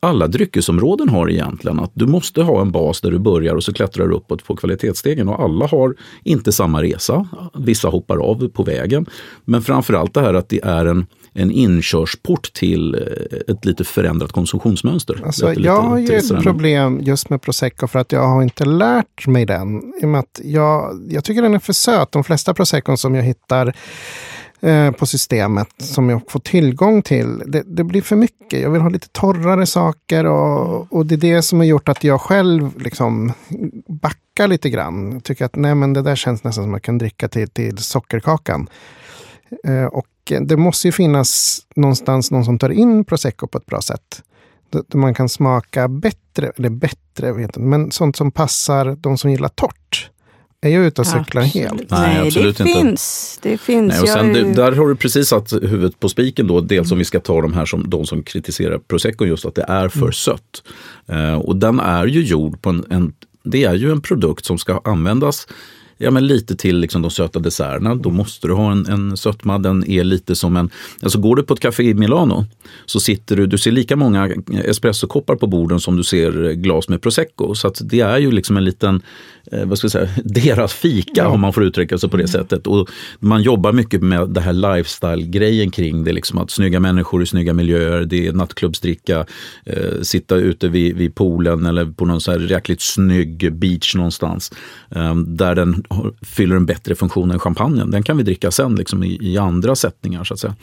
alla 0.01 0.27
dryckesområden 0.27 1.09
har 1.09 1.31
egentligen. 1.31 1.81
Att 1.81 1.91
du 1.95 2.07
måste 2.07 2.43
ha 2.43 2.61
en 2.61 2.71
bas 2.73 3.01
där 3.01 3.11
du 3.11 3.19
börjar 3.19 3.55
och 3.55 3.65
så 3.65 3.73
klättrar 3.73 4.07
du 4.07 4.15
uppåt 4.15 4.45
på 4.45 4.57
kvalitetsstegen. 4.57 5.29
Och 5.29 5.43
alla 5.43 5.67
har 5.67 5.95
inte 6.23 6.53
samma 6.53 6.83
resa. 6.83 7.29
Vissa 7.55 7.89
hoppar 7.89 8.17
av 8.17 8.49
på 8.49 8.63
vägen. 8.63 9.07
Men 9.45 9.63
framförallt 9.63 10.15
det 10.15 10.21
här 10.21 10.35
att 10.35 10.49
det 10.49 10.65
är 10.65 10.87
en, 10.87 11.07
en 11.33 11.51
inkörsport 11.51 12.53
till 12.53 12.95
eh, 12.95 13.55
ett 13.55 13.65
lite 13.65 13.85
förändrat 13.85 14.33
konsumtionsmönster. 14.33 15.23
Alltså, 15.25 15.49
lite 15.49 15.63
jag 15.63 15.83
har 15.83 15.99
ju 15.99 16.17
ett 16.17 16.43
problem 16.43 17.01
just 17.03 17.31
med 17.31 17.43
prosecco 17.43 17.87
för 17.87 17.99
att 17.99 18.13
jag 18.13 18.29
har 18.29 18.43
inte 18.43 18.65
lärt 18.65 19.27
mig 19.27 19.47
den. 19.47 19.79
I 19.79 20.23
jag, 20.43 21.07
jag 21.11 21.25
tycker 21.25 21.43
den 21.43 21.55
är 21.55 21.59
för 21.59 21.73
söt. 21.73 22.13
De 22.13 22.25
flesta 22.25 22.55
proseccon 22.55 22.99
som 22.99 23.15
jag 23.15 23.23
hittar 23.23 23.75
eh, 24.61 24.91
på 24.91 25.07
systemet 25.07 25.69
som 25.79 26.09
jag 26.09 26.21
får 26.29 26.41
tillgång 26.41 27.03
till. 27.03 27.43
Det, 27.47 27.63
det, 27.67 27.85
blir 27.85 28.03
för 28.03 28.17
mycket. 28.17 28.61
Jag 28.61 28.71
vill 28.71 28.83
ha 28.83 28.89
lite 28.89 29.09
torrare 29.09 29.67
saker 29.67 30.25
och, 30.25 30.93
och 30.93 31.07
det 31.07 31.15
är 31.15 31.35
det 31.35 31.43
som 31.43 31.59
har 31.59 31.67
gjort 31.67 31.89
att 31.89 32.05
jag 32.05 32.21
själv 32.21 32.79
liksom 32.81 33.33
backar 33.89 34.49
lite 34.49 34.71
grann. 34.71 35.21
Tycker 35.21 35.45
att 35.45 35.57
nej, 35.57 35.75
men 35.75 35.93
det 35.93 36.03
där 36.03 36.17
känns 36.17 36.45
nästan 36.45 36.53
som 36.53 36.65
att 36.65 36.71
man 36.71 36.81
kan 36.81 36.99
dricka 36.99 37.29
till, 37.29 37.49
till 37.49 37.79
sockerkakan. 37.79 38.69
Eh, 39.65 39.85
och 39.85 40.07
det 40.41 40.57
måste 40.57 40.89
ju 40.89 40.93
finnas 40.93 41.61
någonstans 41.77 42.31
någon 42.31 42.45
som 42.45 42.59
tar 42.59 42.71
in 42.71 43.05
prosecco 43.05 43.47
på 43.47 43.59
ett 43.59 43.67
bra 43.67 43.81
sätt. 43.81 44.23
Där 44.71 44.99
man 44.99 45.15
kan 45.15 45.29
smaka 45.29 45.89
bättre, 45.89 46.53
eller 46.57 46.71
bättre, 46.71 47.33
vet 47.33 47.43
inte, 47.43 47.61
men 47.61 47.91
sånt 47.91 48.17
som 48.17 48.31
passar 48.31 48.97
de 49.01 49.19
som 49.19 49.31
gillar 49.31 49.49
torrt. 49.49 50.11
Är 50.67 50.71
jag 50.75 50.85
ute 50.87 51.01
och 51.01 51.07
cyklar 51.07 51.43
absolut. 51.43 51.65
helt? 51.71 51.91
Nej, 51.91 52.15
Nej, 52.15 52.27
absolut 52.27 52.57
det 52.59 52.65
inte. 52.69 52.81
finns. 52.81 53.39
Det 53.43 53.59
finns. 53.59 53.93
Nej, 53.93 54.01
och 54.03 54.09
sen, 54.09 54.33
det, 54.33 54.39
ju- 54.39 54.55
där 54.55 54.73
har 54.73 54.89
du 54.89 54.97
precis 54.97 55.29
satt 55.29 55.53
huvudet 55.53 56.01
på 56.01 56.09
spiken 56.09 56.47
då. 56.47 56.61
Dels 56.61 56.93
om 56.93 56.99
vi 56.99 57.05
ska 57.05 57.21
ta 57.21 57.41
de 57.41 57.53
här 57.55 57.65
som, 57.67 57.91
de 57.91 58.07
som 58.07 58.23
kritiserar 58.23 58.79
prosecco 58.79 59.25
just 59.25 59.45
att 59.47 59.55
det 59.55 59.65
är 59.69 59.89
för 59.89 60.11
sött. 60.11 60.63
Eh, 61.09 61.35
och 61.35 61.57
den 61.57 61.81
är 61.81 62.07
ju 62.07 62.21
gjord 62.25 62.63
på 62.63 62.71
en, 62.71 62.85
en, 62.91 63.13
det 63.43 63.65
är 63.65 63.75
ju 63.75 63.91
en 63.93 64.01
produkt 64.01 64.45
som 64.45 64.59
ska 64.59 64.81
användas 64.85 65.47
Ja, 65.99 66.11
men 66.11 66.27
lite 66.27 66.57
till 66.57 66.79
liksom 66.79 67.03
de 67.03 67.11
söta 67.11 67.39
desserterna, 67.39 67.95
då 67.95 68.11
måste 68.11 68.47
du 68.47 68.55
ha 68.55 68.73
en, 68.73 68.87
en 68.87 69.17
sötma. 69.17 69.59
Den 69.59 69.91
är 69.91 70.05
lite 70.05 70.37
som 70.37 70.57
en... 70.57 70.71
Alltså 71.03 71.19
går 71.19 71.37
du 71.37 71.43
på 71.43 71.55
ett 71.55 71.61
café 71.61 71.83
i 71.83 71.95
Milano 71.95 72.47
så 72.87 73.01
sitter 73.01 73.37
du, 73.37 73.47
du 73.47 73.59
ser 73.59 73.71
lika 73.71 73.97
många 73.97 74.31
espressokoppar 74.65 75.37
på 75.37 75.47
borden 75.47 75.81
som 75.81 75.97
du 75.97 76.05
ser 76.05 76.53
glas 76.53 76.89
med 76.89 77.03
prosecco. 77.03 77.55
Så 77.55 77.69
att 77.69 77.81
det 77.85 78.01
är 78.01 78.19
ju 78.19 78.31
liksom 78.31 78.57
en 78.57 78.65
liten, 78.65 79.03
eh, 79.53 79.65
vad 79.65 79.79
ska 79.79 79.85
jag 79.85 79.93
säga, 79.93 80.09
deras 80.25 80.75
fika 80.75 81.29
om 81.29 81.41
man 81.41 81.53
får 81.53 81.65
uttrycka 81.65 81.99
sig 81.99 82.11
på 82.11 82.17
det 82.17 82.29
sättet. 82.29 82.67
Och 82.67 82.89
man 83.19 83.43
jobbar 83.43 83.73
mycket 83.73 84.03
med 84.03 84.29
det 84.29 84.41
här 84.41 84.53
lifestyle-grejen 84.53 85.71
kring 85.71 86.05
det. 86.05 86.13
Liksom 86.13 86.39
att 86.39 86.51
snygga 86.51 86.81
människor 86.81 87.23
i 87.23 87.27
snygga 87.27 87.53
miljöer, 87.53 88.05
det 88.05 88.27
är 88.27 88.33
nattklubbsdricka, 88.33 89.27
eh, 89.67 90.01
sitta 90.03 90.37
ute 90.37 90.69
vid, 90.69 90.97
vid 90.97 91.15
poolen 91.15 91.67
eller 91.67 91.85
på 91.85 92.05
någon 92.05 92.21
så 92.21 92.31
här 92.31 92.51
jäkligt 92.51 92.81
snygg 92.81 93.53
beach 93.53 93.95
någonstans. 93.95 94.53
Eh, 94.91 95.15
där 95.15 95.55
den 95.55 95.86
fyller 96.23 96.57
en 96.57 96.67
bättre 96.67 96.95
funktion 96.95 97.31
än 97.31 97.39
champagnen. 97.39 97.91
Den 97.91 98.03
kan 98.03 98.17
vi 98.17 98.23
dricka 98.23 98.51
sen 98.51 98.75
liksom 98.75 99.05
i, 99.05 99.19
i 99.21 99.39
andra 99.39 99.77
sättningar 99.77 100.25
så 100.25 100.35
att 100.35 100.41
säga. 100.41 100.55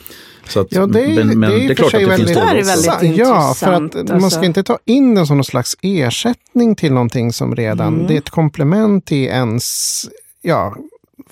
Så 0.48 0.60
att, 0.60 0.68
Ja, 0.72 0.86
det 0.88 1.02
är, 1.04 1.24
men, 1.26 1.40
men 1.40 1.50
det 1.50 1.56
är, 1.56 1.70
i 1.70 1.74
och 1.74 1.78
för 1.78 1.90
sig 1.90 2.06
det 2.06 2.16
finns 2.18 2.30
väldigt, 2.30 2.36
Det 2.36 2.42
är 2.42 2.92
väldigt 3.02 3.18
Ja, 3.18 3.54
för 3.58 3.72
att 3.72 3.82
intressant, 3.82 4.10
man 4.10 4.24
alltså. 4.24 4.30
ska 4.38 4.46
inte 4.46 4.64
ta 4.64 4.80
in 4.86 5.16
den 5.16 5.28
som 5.28 5.38
någon 5.38 5.44
slags 5.44 5.78
ersättning 5.82 6.76
till 6.76 6.94
någonting 6.94 7.34
som 7.34 7.56
redan, 7.56 7.94
Mm. 7.94 8.08
det 8.08 8.14
är 8.14 8.18
ett 8.18 8.30
komplement 8.30 9.06
till 9.06 9.24
ens, 9.26 10.06
ja, 10.42 10.76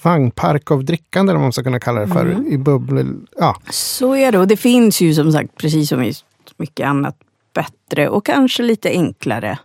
vagnpark 0.02 0.72
av 0.72 0.84
drickande, 0.86 1.32
eller 1.32 1.38
vad 1.38 1.46
man 1.46 1.54
ska 1.54 1.64
kunna 1.64 1.80
kalla 1.80 2.00
det 2.02 2.08
för, 2.08 2.26
Mm. 2.26 2.48
i 2.48 2.58
bubblor. 2.58 3.06
Ja, 3.38 3.62
Så 3.70 4.16
är 4.16 4.32
det. 4.32 4.38
Och 4.40 4.48
det 4.48 4.58
finns 4.58 5.02
ju 5.02 5.14
som 5.14 5.32
sagt, 5.32 5.56
precis 5.58 5.90
som 5.90 6.04
i 6.04 6.14
mycket 6.58 6.88
annat, 6.88 7.16
bättre 7.54 8.10
och 8.10 8.26
kanske 8.26 8.64
lite 8.64 8.90
enklare 8.90 9.60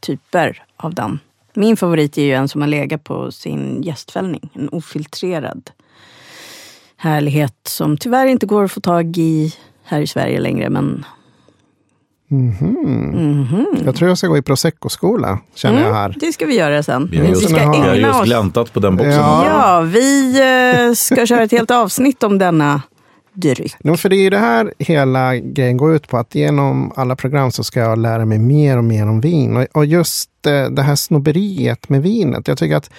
typer 0.00 0.62
av 0.76 0.94
den. 0.94 1.18
Min 1.54 1.76
favorit 1.76 2.18
är 2.18 2.22
ju 2.22 2.32
en 2.32 2.48
som 2.48 2.60
har 2.60 2.68
legat 2.68 3.04
på 3.04 3.32
sin 3.32 3.82
gästfällning. 3.82 4.50
En 4.54 4.68
ofiltrerad 4.68 5.70
härlighet 6.96 7.56
som 7.64 7.96
tyvärr 7.96 8.26
inte 8.26 8.46
går 8.46 8.64
att 8.64 8.72
få 8.72 8.80
tag 8.80 9.18
i 9.18 9.54
här 9.84 10.00
i 10.00 10.06
Sverige 10.06 10.40
längre. 10.40 10.70
Men 10.70 11.04
jag 13.84 13.94
tror 13.94 14.08
jag 14.08 14.18
ska 14.18 14.26
gå 14.26 14.36
i 14.36 14.42
prosecco-skola, 14.42 15.38
känner 15.54 15.82
jag 15.82 15.94
här. 15.94 16.14
det 16.20 16.32
ska 16.32 16.46
vi 16.46 16.54
göra 16.54 16.82
sen. 16.82 17.08
Vi 17.10 17.18
har 17.18 17.26
just, 17.26 17.48
ska 17.48 17.70
vi 17.70 17.78
har 17.78 17.94
just 17.94 18.24
gläntat 18.24 18.72
på 18.72 18.80
den 18.80 18.96
boxen. 18.96 19.12
Ja. 19.14 19.44
Ja, 19.46 19.80
vi 19.80 20.40
eh, 20.88 20.92
ska 20.94 21.26
köra 21.26 21.42
ett 21.42 21.52
helt 21.52 21.70
avsnitt 21.70 22.22
om 22.22 22.38
denna 22.38 22.82
dryck. 23.40 23.76
No, 23.80 23.96
för 23.96 24.08
det 24.08 24.16
är 24.16 24.22
ju 24.22 24.30
det 24.30 24.38
här 24.38 24.74
hela 24.78 25.36
grejen 25.36 25.76
går 25.76 25.94
ut 25.94 26.08
på, 26.08 26.16
att 26.16 26.34
genom 26.34 26.92
alla 26.96 27.16
program 27.16 27.50
så 27.50 27.64
ska 27.64 27.80
jag 27.80 27.98
lära 27.98 28.24
mig 28.24 28.38
mer 28.38 28.78
och 28.78 28.84
mer 28.84 29.08
om 29.08 29.20
vin. 29.20 29.56
Och, 29.56 29.66
och 29.72 29.86
just 29.86 30.30
eh, 30.46 30.64
det 30.64 30.82
här 30.82 30.96
snobberiet 30.96 31.88
med 31.88 32.02
vinet. 32.02 32.48
Jag 32.48 32.58
tycker 32.58 32.76
att 32.76 32.90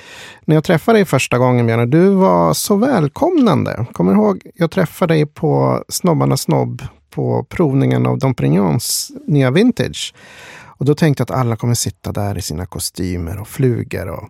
när 0.46 0.56
jag 0.56 0.64
träffade 0.64 0.98
dig 0.98 1.06
första 1.06 1.38
gången, 1.38 1.66
Björn, 1.66 1.90
du 1.90 2.10
var 2.10 2.54
så 2.54 2.76
välkomnande. 2.76 3.86
Kommer 3.94 4.14
du 4.14 4.20
ihåg, 4.20 4.42
jag 4.56 4.72
träffade 4.72 5.14
dig 5.14 5.26
på 5.26 5.84
Snobbarnas 5.90 6.42
snobb 6.42 6.82
på 7.10 7.46
provningen 7.50 8.06
av 8.06 8.20
Dom 8.20 8.34
Prignons 8.34 9.12
nya 9.28 9.52
vintage. 9.52 10.14
Och 10.80 10.86
då 10.86 10.96
tänkte 10.96 11.22
jag 11.22 11.32
att 11.32 11.40
alla 11.40 11.56
kommer 11.56 11.74
sitta 11.74 12.12
där 12.12 12.38
i 12.38 12.42
sina 12.42 12.66
kostymer 12.66 13.40
och 13.40 13.48
flugor. 13.48 14.10
Och, 14.10 14.30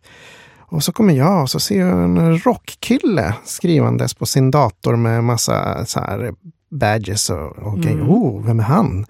och 0.70 0.84
så 0.84 0.92
kommer 0.92 1.14
jag 1.14 1.42
och 1.42 1.50
så 1.50 1.60
ser 1.60 1.80
jag 1.80 2.04
en 2.04 2.40
rockkille 2.40 3.34
skrivandes 3.44 4.14
på 4.14 4.26
sin 4.26 4.52
dator 4.52 4.96
med 4.96 5.24
massa 5.24 5.86
så 5.86 6.00
här 6.00 6.34
badges 6.72 7.30
och, 7.30 7.58
och 7.58 7.80
grejer. 7.80 8.04
Oh, 8.04 8.46
vem 8.46 8.60
är 8.60 8.64
han? 8.64 9.06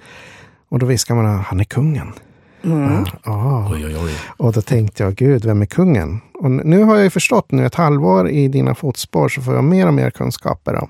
Och 0.69 0.79
då 0.79 0.85
viskar 0.85 1.15
man 1.15 1.25
att 1.25 1.45
han 1.45 1.59
är 1.59 1.63
kungen. 1.63 2.13
Ja, 2.61 3.05
ja. 3.23 3.69
Oj, 3.71 3.85
oj, 3.85 3.97
oj. 4.03 4.11
Och 4.37 4.53
då 4.53 4.61
tänkte 4.61 5.03
jag, 5.03 5.15
gud, 5.15 5.45
vem 5.45 5.61
är 5.61 5.65
kungen? 5.65 6.21
Och 6.33 6.51
nu 6.51 6.83
har 6.83 6.95
jag 6.95 7.03
ju 7.03 7.09
förstått, 7.09 7.51
nu 7.51 7.65
ett 7.65 7.75
halvår 7.75 8.29
i 8.29 8.47
dina 8.47 8.75
fotspår 8.75 9.29
så 9.29 9.41
får 9.41 9.55
jag 9.55 9.63
mer 9.63 9.87
och 9.87 9.93
mer 9.93 10.09
kunskaper. 10.09 10.73
Då. 10.73 10.89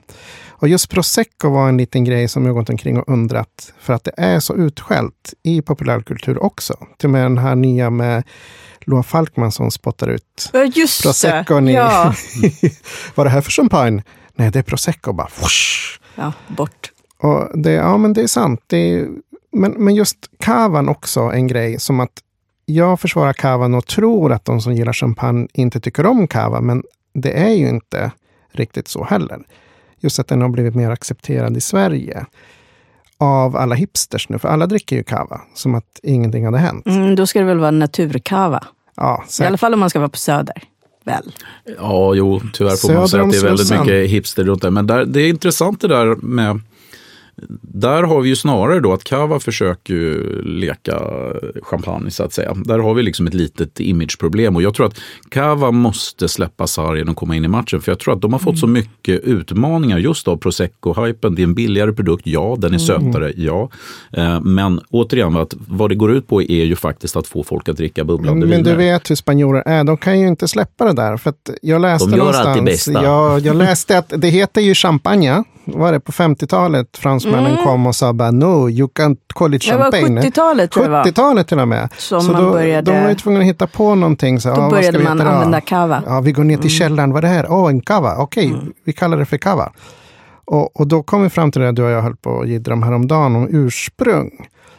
Och 0.62 0.68
just 0.68 0.89
prosecco 0.89 1.50
var 1.50 1.70
en 1.70 1.78
liten 1.78 2.04
grej 2.04 2.28
som 2.28 2.46
jag 2.46 2.56
gått 2.56 2.70
omkring 2.70 2.98
och 3.00 3.10
undrat. 3.10 3.74
För 3.80 3.94
att 3.94 4.04
det 4.04 4.13
är 4.18 4.39
så 4.39 4.56
utskällt 4.56 5.34
i 5.44 5.62
populärkultur 5.62 6.44
också. 6.44 6.74
Till 6.98 7.08
och 7.08 7.12
med 7.12 7.24
den 7.24 7.38
här 7.38 7.56
nya 7.56 7.89
med 7.89 8.24
Loa 8.80 9.04
Falkman 9.04 9.51
som 9.51 9.72
spottar 9.72 10.08
ut 10.08 10.51
just 10.75 11.04
Prosecco. 11.04 11.60
det. 11.60 11.72
Ja. 11.72 12.13
Vad 13.16 13.25
är 13.25 13.30
det 13.30 13.34
här 13.34 13.42
för 13.42 13.51
champagne? 13.51 14.04
Nej, 14.36 14.51
det 14.51 14.60
är 14.60 14.63
prosecco 14.63 15.13
bara. 15.13 15.28
Whoosh. 15.39 16.00
ja, 16.16 16.34
bort. 16.48 16.92
Och 17.18 17.60
det, 17.60 17.72
ja, 17.72 17.98
men 17.98 18.13
det 18.13 18.22
är 18.22 18.28
sant. 18.28 18.62
Det 18.68 18.78
är, 18.78 19.08
men, 19.51 19.72
men 19.72 19.96
just 19.96 20.18
kavan 20.39 20.89
också 20.89 21.22
en 21.22 21.48
grej 21.48 21.80
som 21.80 22.00
att 22.00 22.12
jag 22.66 23.00
försvarar 23.00 23.34
kavan 23.34 23.75
och 23.75 23.88
tror 23.88 24.32
att 24.32 24.46
de 24.46 24.62
som 24.62 24.74
gillar 24.74 24.94
champagne 24.94 25.48
inte 25.54 25.80
tycker 25.80 26.06
om 26.06 26.28
kava, 26.28 26.62
men 26.62 26.84
det 27.13 27.32
är 27.32 27.54
ju 27.54 27.70
inte 27.70 28.12
riktigt 28.51 28.88
så 28.88 29.04
heller. 29.04 29.39
Just 30.00 30.20
att 30.20 30.27
den 30.27 30.41
har 30.41 30.50
blivit 30.50 30.75
mer 30.75 30.89
accepterad 30.89 31.58
i 31.58 31.62
Sverige 31.62 32.25
av 33.18 33.56
alla 33.56 33.75
hipsters 33.75 34.29
nu, 34.29 34.39
för 34.39 34.48
alla 34.48 34.68
dricker 34.68 34.96
ju 34.96 35.03
kava 35.03 35.41
som 35.56 35.75
att 35.75 36.00
ingenting 36.03 36.46
hade 36.46 36.58
hänt. 36.58 36.86
Mm, 36.86 37.15
då 37.15 37.27
ska 37.27 37.39
det 37.39 37.46
väl 37.46 37.60
vara 37.60 37.72
naturkava. 37.72 38.63
Ja, 38.96 39.24
I 39.41 39.44
alla 39.44 39.58
fall 39.58 39.74
om 39.74 39.79
man 39.79 39.89
ska 39.89 40.00
vara 40.00 40.10
på 40.10 40.18
Söder. 40.18 40.63
Väl? 41.03 41.36
Ja, 41.79 42.13
jo, 42.13 42.41
tyvärr 42.53 42.75
får 42.75 42.94
man 42.94 43.08
Söder 43.08 43.08
säga 43.08 43.24
om 43.24 43.29
att 43.29 43.34
det 43.34 43.39
är 43.39 43.44
väldigt 43.44 43.79
mycket 43.79 44.10
hipster 44.10 44.44
runt 44.44 44.62
där. 44.62 44.70
Men 44.70 44.88
där, 44.88 45.06
det 45.06 45.22
är 45.22 45.29
intressant 45.29 45.82
det 45.82 45.88
där 45.88 46.15
med 46.15 46.62
där 47.62 48.03
har 48.03 48.22
vi 48.22 48.29
ju 48.29 48.36
snarare 48.36 48.79
då 48.79 48.93
att 48.93 49.03
Cava 49.03 49.39
försöker 49.39 50.24
leka 50.43 51.00
champagne 51.63 52.12
så 52.12 52.24
att 52.24 52.34
säga. 52.34 52.53
Där 52.65 52.79
har 52.79 52.93
vi 52.93 53.03
liksom 53.03 53.27
ett 53.27 53.34
litet 53.34 53.79
imageproblem 53.79 54.55
och 54.55 54.62
jag 54.62 54.74
tror 54.74 54.86
att 54.86 55.00
Cava 55.29 55.72
måste 55.72 56.27
släppa 56.27 56.67
sargen 56.67 57.10
och 57.10 57.15
komma 57.15 57.36
in 57.36 57.46
i 57.46 57.48
matchen 57.48 57.81
för 57.81 57.91
jag 57.91 58.00
tror 58.00 58.13
att 58.13 58.22
de 58.22 58.34
har 58.34 58.39
fått 58.39 58.60
så 58.60 58.67
mycket 58.67 59.22
utmaningar 59.24 59.98
just 59.98 60.27
av 60.27 60.38
prosecco-hypen. 60.38 61.36
Det 61.36 61.41
är 61.41 61.43
en 61.43 61.53
billigare 61.53 61.93
produkt, 61.93 62.27
ja, 62.27 62.55
den 62.60 62.74
är 62.74 62.77
sötare, 62.77 63.34
ja. 63.36 63.69
Eh, 64.13 64.41
Men 64.41 64.79
återigen, 64.89 65.36
att 65.36 65.53
vad 65.67 65.89
det 65.89 65.96
går 65.96 66.12
ut 66.12 66.27
på 66.27 66.41
är 66.41 66.65
ju 66.65 66.75
faktiskt 66.75 67.15
att 67.15 67.27
få 67.27 67.43
folk 67.43 67.69
att 67.69 67.77
dricka 67.77 68.03
bubblande 68.03 68.46
Men 68.46 68.63
du 68.63 68.69
viner. 68.69 68.77
vet 68.93 69.10
hur 69.10 69.15
spanjorer 69.15 69.63
är, 69.65 69.84
de 69.84 69.98
kan 69.98 70.19
ju 70.19 70.27
inte 70.27 70.48
släppa 70.48 70.86
det 70.86 70.93
där. 70.93 71.17
För 71.17 71.34
jag 71.62 71.81
läste 71.81 72.05
De 72.08 72.12
gör 72.12 72.17
någonstans, 72.17 72.48
alltid 72.48 72.63
bästa. 72.63 72.91
Jag, 73.03 73.39
jag 73.39 73.55
läste 73.55 73.98
att 73.98 74.13
det 74.17 74.27
heter 74.27 74.62
ju 74.62 74.74
champagne. 74.74 75.43
Var 75.65 75.91
det 75.91 76.00
på 76.00 76.12
50-talet 76.12 76.98
fransmännen 77.31 77.63
kom 77.63 77.88
och 77.88 77.95
sa 77.95 78.13
bara 78.13 78.31
no, 78.31 78.69
you 78.69 78.88
can't 78.88 79.17
call 79.33 79.53
it 79.53 79.65
Det 79.69 79.75
var 79.77 79.83
champagne. 79.91 80.21
70-talet 80.21 80.71
tror 80.71 80.86
jag 80.86 80.91
det 80.91 80.98
var. 80.98 81.03
70-talet 81.05 81.48
till 81.48 81.59
och 81.59 81.67
med. 81.67 81.89
Som 81.98 82.21
så 82.21 82.31
man 82.31 82.43
då, 82.43 82.51
började- 82.51 82.91
de 82.91 83.01
var 83.03 83.09
ju 83.09 83.15
tvungna 83.15 83.39
att 83.39 83.45
hitta 83.45 83.67
på 83.67 83.95
någonting. 83.95 84.39
Så, 84.39 84.50
Då 84.50 84.55
ska 84.55 84.69
började 84.69 85.00
man 85.00 85.21
använda 85.21 85.62
kava. 85.62 86.03
Ja, 86.05 86.19
vi 86.21 86.31
går 86.31 86.43
ner 86.43 86.57
till 86.57 86.65
Mm. 86.65 86.69
källaren. 86.79 87.13
Vad 87.13 87.24
är 87.24 87.27
det 87.29 87.33
här? 87.36 87.51
Åh, 87.51 87.69
en 87.69 87.81
kava. 87.81 88.15
Okej, 88.17 88.53
vi 88.83 88.93
kallar 88.93 89.17
det 89.17 89.25
för 89.25 89.38
kava. 89.38 89.71
Och, 90.45 90.79
och 90.79 90.88
då 90.88 91.03
kom 91.03 91.24
vi 91.24 91.29
fram 91.29 91.51
till 91.51 91.62
det 91.62 91.71
du 91.71 91.83
och 91.83 91.89
jag 91.91 92.01
höll 92.01 92.15
på 92.15 92.41
att 92.41 92.48
jiddra 92.48 92.74
om 92.74 92.83
häromdagen, 92.83 93.36
om 93.36 93.48
ursprung. 93.51 94.31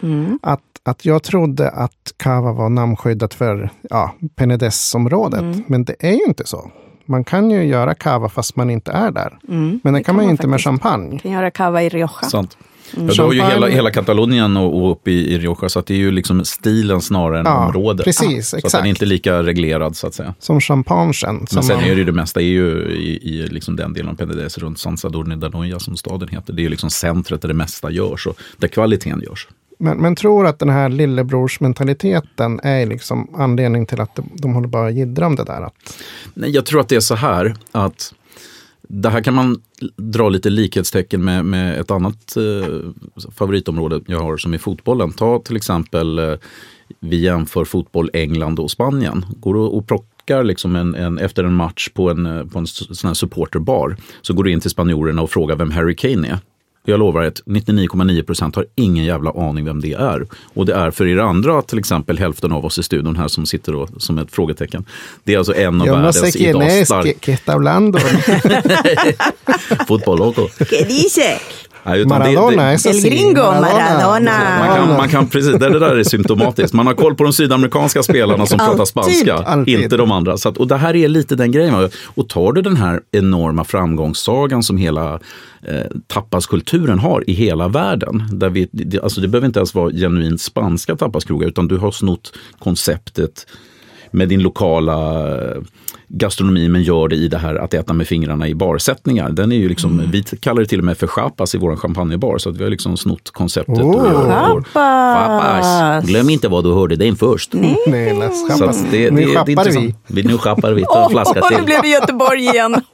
Mm. 0.02 0.38
Att, 0.42 0.60
att 0.84 1.04
jag 1.04 1.22
trodde 1.22 1.68
att 1.70 1.92
kava 2.16 2.52
var 2.52 2.68
namnskyddat 2.68 3.34
för 3.34 3.70
ja, 3.90 4.14
Penedès-området. 4.36 5.40
Mm. 5.40 5.62
Men 5.66 5.84
det 5.84 5.94
är 5.98 6.12
ju 6.12 6.24
inte 6.28 6.46
så. 6.46 6.70
Man 7.10 7.24
kan 7.24 7.50
ju 7.50 7.64
göra 7.64 7.94
kava 7.94 8.28
fast 8.28 8.56
man 8.56 8.70
inte 8.70 8.92
är 8.92 9.10
där. 9.10 9.38
Mm. 9.48 9.80
Men 9.84 9.94
det, 9.94 10.02
kan 10.02 10.16
man 10.16 10.24
ju 10.24 10.30
inte 10.30 10.46
med 10.46 10.60
champagne. 10.60 11.18
kan 11.18 11.30
göra 11.32 11.50
kava 11.50 11.82
i 11.82 11.88
Rioja. 11.88 12.08
Sant. 12.30 12.56
Ja, 12.96 13.02
du 13.16 13.22
har 13.22 13.32
ju 13.32 13.42
hela, 13.42 13.66
hela 13.68 13.90
Katalonien 13.90 14.56
och, 14.56 14.76
och 14.84 14.92
uppe 14.92 15.10
i, 15.10 15.32
i 15.34 15.38
Rioja, 15.38 15.68
så 15.68 15.78
att 15.78 15.86
det 15.86 15.94
är 15.94 15.98
ju 15.98 16.10
liksom 16.10 16.44
stilen 16.44 17.00
snarare 17.00 17.38
än 17.38 17.46
Ja, 17.46 17.66
området. 17.66 18.04
precis, 18.04 18.48
så 18.48 18.56
att 18.56 18.58
exakt. 18.64 18.72
den 18.80 18.86
är 18.86 18.90
inte 18.90 19.04
lika 19.06 19.42
reglerad 19.42 19.96
så 19.96 20.06
att 20.06 20.14
säga. 20.14 20.34
Som 20.38 20.60
champagne 20.60 21.14
sen. 21.14 21.36
Men 21.36 21.46
som 21.46 21.62
sen 21.62 21.76
man- 21.76 21.84
är 21.84 21.90
det 21.90 21.98
ju 21.98 22.04
det 22.04 22.12
mesta 22.12 22.40
är 22.40 22.44
ju 22.44 22.82
i, 22.90 23.20
i 23.34 23.48
liksom 23.48 23.76
den 23.76 23.92
delen 23.92 24.10
av 24.10 24.16
Penedès 24.16 24.58
runt 24.60 24.78
San 24.78 24.96
Sadurni 24.96 25.34
d'Anoia 25.34 25.78
som 25.78 25.96
staden 25.96 26.28
heter. 26.28 26.52
Det 26.52 26.60
är 26.60 26.64
ju 26.64 26.68
liksom 26.70 26.90
centret 26.90 27.42
där 27.42 27.48
det 27.48 27.54
mesta 27.54 27.90
görs 27.90 28.26
och 28.26 28.36
där 28.56 28.68
kvaliteten 28.68 29.22
görs. 29.26 29.48
Men, 29.80 29.98
men 29.98 30.14
tror 30.14 30.46
att 30.46 30.58
den 30.58 30.68
här 30.68 30.88
lillebrorsmentaliteten 30.88 32.60
är 32.62 32.86
liksom 32.86 33.34
anledning 33.34 33.86
till 33.86 34.00
att 34.00 34.14
de, 34.14 34.30
de 34.34 34.54
håller 34.54 34.68
bara 34.68 34.90
jiddra 34.90 35.26
om 35.26 35.36
det 35.36 35.44
där. 35.44 35.62
Att, 35.62 35.74
Nej, 36.34 36.50
jag 36.50 36.66
tror 36.66 36.80
att 36.80 36.88
det 36.88 36.96
är 36.96 37.00
så 37.00 37.14
här 37.14 37.54
att 37.72 38.14
det 38.92 39.10
här 39.10 39.22
kan 39.22 39.34
man 39.34 39.62
dra 39.96 40.28
lite 40.28 40.50
likhetstecken 40.50 41.24
med, 41.24 41.44
med 41.44 41.80
ett 41.80 41.90
annat 41.90 42.36
eh, 42.36 42.74
favoritområde 43.36 44.00
jag 44.06 44.20
har 44.20 44.36
som 44.36 44.54
är 44.54 44.58
fotbollen. 44.58 45.12
Ta 45.12 45.38
till 45.38 45.56
exempel, 45.56 46.18
eh, 46.18 46.34
vi 47.00 47.16
jämför 47.16 47.64
fotboll 47.64 48.10
England 48.12 48.58
och 48.58 48.70
Spanien. 48.70 49.26
Går 49.36 49.54
du 49.54 49.60
och 49.60 49.86
plockar 49.86 50.44
liksom 50.44 50.76
en, 50.76 50.94
en, 50.94 51.18
efter 51.18 51.44
en 51.44 51.54
match 51.54 51.88
på 51.94 52.10
en, 52.10 52.26
eh, 52.26 52.46
på 52.46 52.58
en 52.58 52.66
sån 52.66 53.08
här 53.08 53.14
supporterbar 53.14 53.96
så 54.22 54.34
går 54.34 54.44
du 54.44 54.52
in 54.52 54.60
till 54.60 54.70
spanjorerna 54.70 55.22
och 55.22 55.30
frågar 55.30 55.56
vem 55.56 55.70
Harry 55.70 55.96
Kane 55.96 56.28
är. 56.28 56.38
Jag 56.90 56.98
lovar 56.98 57.22
att 57.22 57.42
99,9 57.44 58.22
procent 58.22 58.56
har 58.56 58.66
ingen 58.74 59.04
jävla 59.04 59.30
aning 59.30 59.64
vem 59.64 59.80
det 59.80 59.92
är. 59.92 60.26
Och 60.54 60.66
det 60.66 60.74
är 60.74 60.90
för 60.90 61.06
er 61.06 61.18
andra, 61.18 61.62
till 61.62 61.78
exempel 61.78 62.18
hälften 62.18 62.52
av 62.52 62.64
oss 62.64 62.78
i 62.78 62.82
studion 62.82 63.16
här 63.16 63.28
som 63.28 63.46
sitter 63.46 63.72
då, 63.72 63.88
som 63.98 64.18
ett 64.18 64.32
frågetecken. 64.32 64.84
Det 65.24 65.34
är 65.34 65.38
alltså 65.38 65.54
en 65.54 65.80
av 65.80 65.86
no 65.86 65.92
världens 65.92 66.36
idag 66.36 66.66
es, 66.66 66.88
stark... 66.88 67.04
que, 67.04 67.12
que 67.12 67.32
está 67.32 67.52
hablando. 67.52 67.98
Fotboll 69.88 70.18
loco. 70.18 70.48
Nej, 71.82 72.00
utan 72.00 72.18
Maradona, 72.18 72.70
det, 72.70 72.76
det, 72.76 72.90
El 72.90 73.00
gringo, 73.02 73.42
Maradona. 73.42 74.58
man 74.58 74.76
kan, 74.76 74.88
man 74.96 75.08
kan, 75.08 75.26
precis, 75.26 75.52
det 75.52 75.78
där 75.78 75.96
är 75.96 76.04
symptomatiskt. 76.04 76.72
Man 76.74 76.86
har 76.86 76.94
koll 76.94 77.14
på 77.14 77.24
de 77.24 77.32
sydamerikanska 77.32 78.02
spelarna 78.02 78.46
som 78.46 78.58
pratar 78.58 78.84
spanska, 78.84 79.34
Alltid. 79.34 79.80
inte 79.80 79.96
de 79.96 80.12
andra. 80.12 80.36
Så 80.36 80.48
att, 80.48 80.56
och 80.56 80.66
det 80.66 80.76
här 80.76 80.96
är 80.96 81.08
lite 81.08 81.36
den 81.36 81.52
grejen. 81.52 81.90
Och 82.04 82.28
tar 82.28 82.52
du 82.52 82.62
den 82.62 82.76
här 82.76 83.00
enorma 83.12 83.64
framgångssagan 83.64 84.62
som 84.62 84.76
hela 84.76 85.14
eh, 85.62 85.86
tapaskulturen 86.06 86.98
har 86.98 87.30
i 87.30 87.32
hela 87.32 87.68
världen. 87.68 88.22
Där 88.32 88.50
vi, 88.50 88.68
det, 88.72 89.00
alltså 89.00 89.20
det 89.20 89.28
behöver 89.28 89.46
inte 89.46 89.58
ens 89.58 89.74
vara 89.74 89.90
genuint 89.90 90.40
spanska 90.40 90.96
tapaskrogar 90.96 91.48
utan 91.48 91.68
du 91.68 91.76
har 91.76 91.90
snott 91.90 92.32
konceptet 92.58 93.46
med 94.10 94.28
din 94.28 94.42
lokala 94.42 95.28
eh, 95.28 95.62
gastronomi 96.12 96.68
men 96.68 96.82
gör 96.82 97.08
det 97.08 97.16
i 97.16 97.28
det 97.28 97.38
här 97.38 97.54
att 97.54 97.74
äta 97.74 97.92
med 97.92 98.08
fingrarna 98.08 98.48
i 98.48 98.54
barsättningar. 98.54 99.30
Den 99.30 99.52
är 99.52 99.56
ju 99.56 99.68
liksom, 99.68 100.02
Vi 100.12 100.22
kallar 100.22 100.60
det 100.62 100.66
till 100.68 100.78
och 100.78 100.84
med 100.84 100.98
för 100.98 101.06
chapas 101.06 101.54
i 101.54 101.58
vår 101.58 101.76
champagnebar 101.76 102.38
så 102.38 102.50
att 102.50 102.56
vi 102.56 102.62
har 102.64 102.70
liksom 102.70 102.96
snott 102.96 103.30
konceptet. 103.30 103.78
och 103.78 103.84
Oh. 103.84 104.12
gör- 104.12 104.28
gör- 104.28 104.62
Chapas. 104.62 106.04
Glöm 106.06 106.30
inte 106.30 106.48
vad 106.48 106.64
du 106.64 106.72
hörde 106.72 106.96
den 106.96 107.16
först. 107.16 107.52
Nej, 107.86 108.18
las 108.18 108.40
Så 108.40 108.46
chapas. 108.58 108.82
att 108.82 108.90
det, 108.90 109.10
nu 109.10 109.20
det, 109.20 109.26
det 109.26 109.32
är 109.32 109.34
chappar 109.56 109.70
vi. 109.80 109.94
vi. 110.06 110.22
Nu 110.22 110.38
chappar 110.38 110.72
vi, 110.72 110.82
ta 110.84 111.04
en 111.04 111.10
flaska 111.10 111.40
till. 111.42 111.58
nu 111.58 111.64
blev 111.64 111.82
det 111.82 111.88
Göteborg 111.88 112.40
igen. 112.40 112.74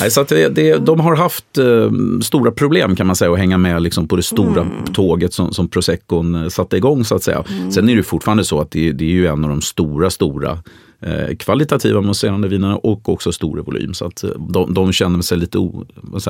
Nej, 0.00 0.10
så 0.10 0.20
att 0.20 0.28
det, 0.28 0.48
det, 0.48 0.76
de 0.76 1.00
har 1.00 1.16
haft 1.16 1.58
eh, 1.58 1.90
stora 2.22 2.50
problem 2.50 2.96
kan 2.96 3.06
man 3.06 3.16
säga 3.16 3.32
att 3.32 3.38
hänga 3.38 3.58
med 3.58 3.82
liksom, 3.82 4.08
på 4.08 4.16
det 4.16 4.22
stora 4.22 4.66
tåget 4.94 5.32
som, 5.34 5.52
som 5.52 5.68
Proseccon 5.68 6.34
eh, 6.34 6.48
satte 6.48 6.76
igång 6.76 7.04
så 7.04 7.14
att 7.14 7.22
säga. 7.22 7.44
Sen 7.70 7.88
är 7.88 7.96
det 7.96 8.02
fortfarande 8.02 8.44
så 8.44 8.60
att 8.60 8.70
det, 8.70 8.92
det 8.92 9.04
är 9.04 9.08
ju 9.08 9.26
en 9.26 9.44
av 9.44 9.50
de 9.50 9.60
stora, 9.62 10.10
stora 10.10 10.58
Eh, 11.02 11.36
kvalitativa 11.36 12.00
mousserande 12.00 12.48
vinerna 12.48 12.76
och 12.76 13.08
också 13.08 13.32
stor 13.32 13.58
volym. 13.58 13.94
Så 13.94 14.06
att 14.06 14.24
eh, 14.24 14.30
de, 14.30 14.74
de 14.74 14.92
känner 14.92 15.22
sig 15.22 15.38
lite, 15.38 15.58
o, 15.58 15.86
vad 15.94 16.22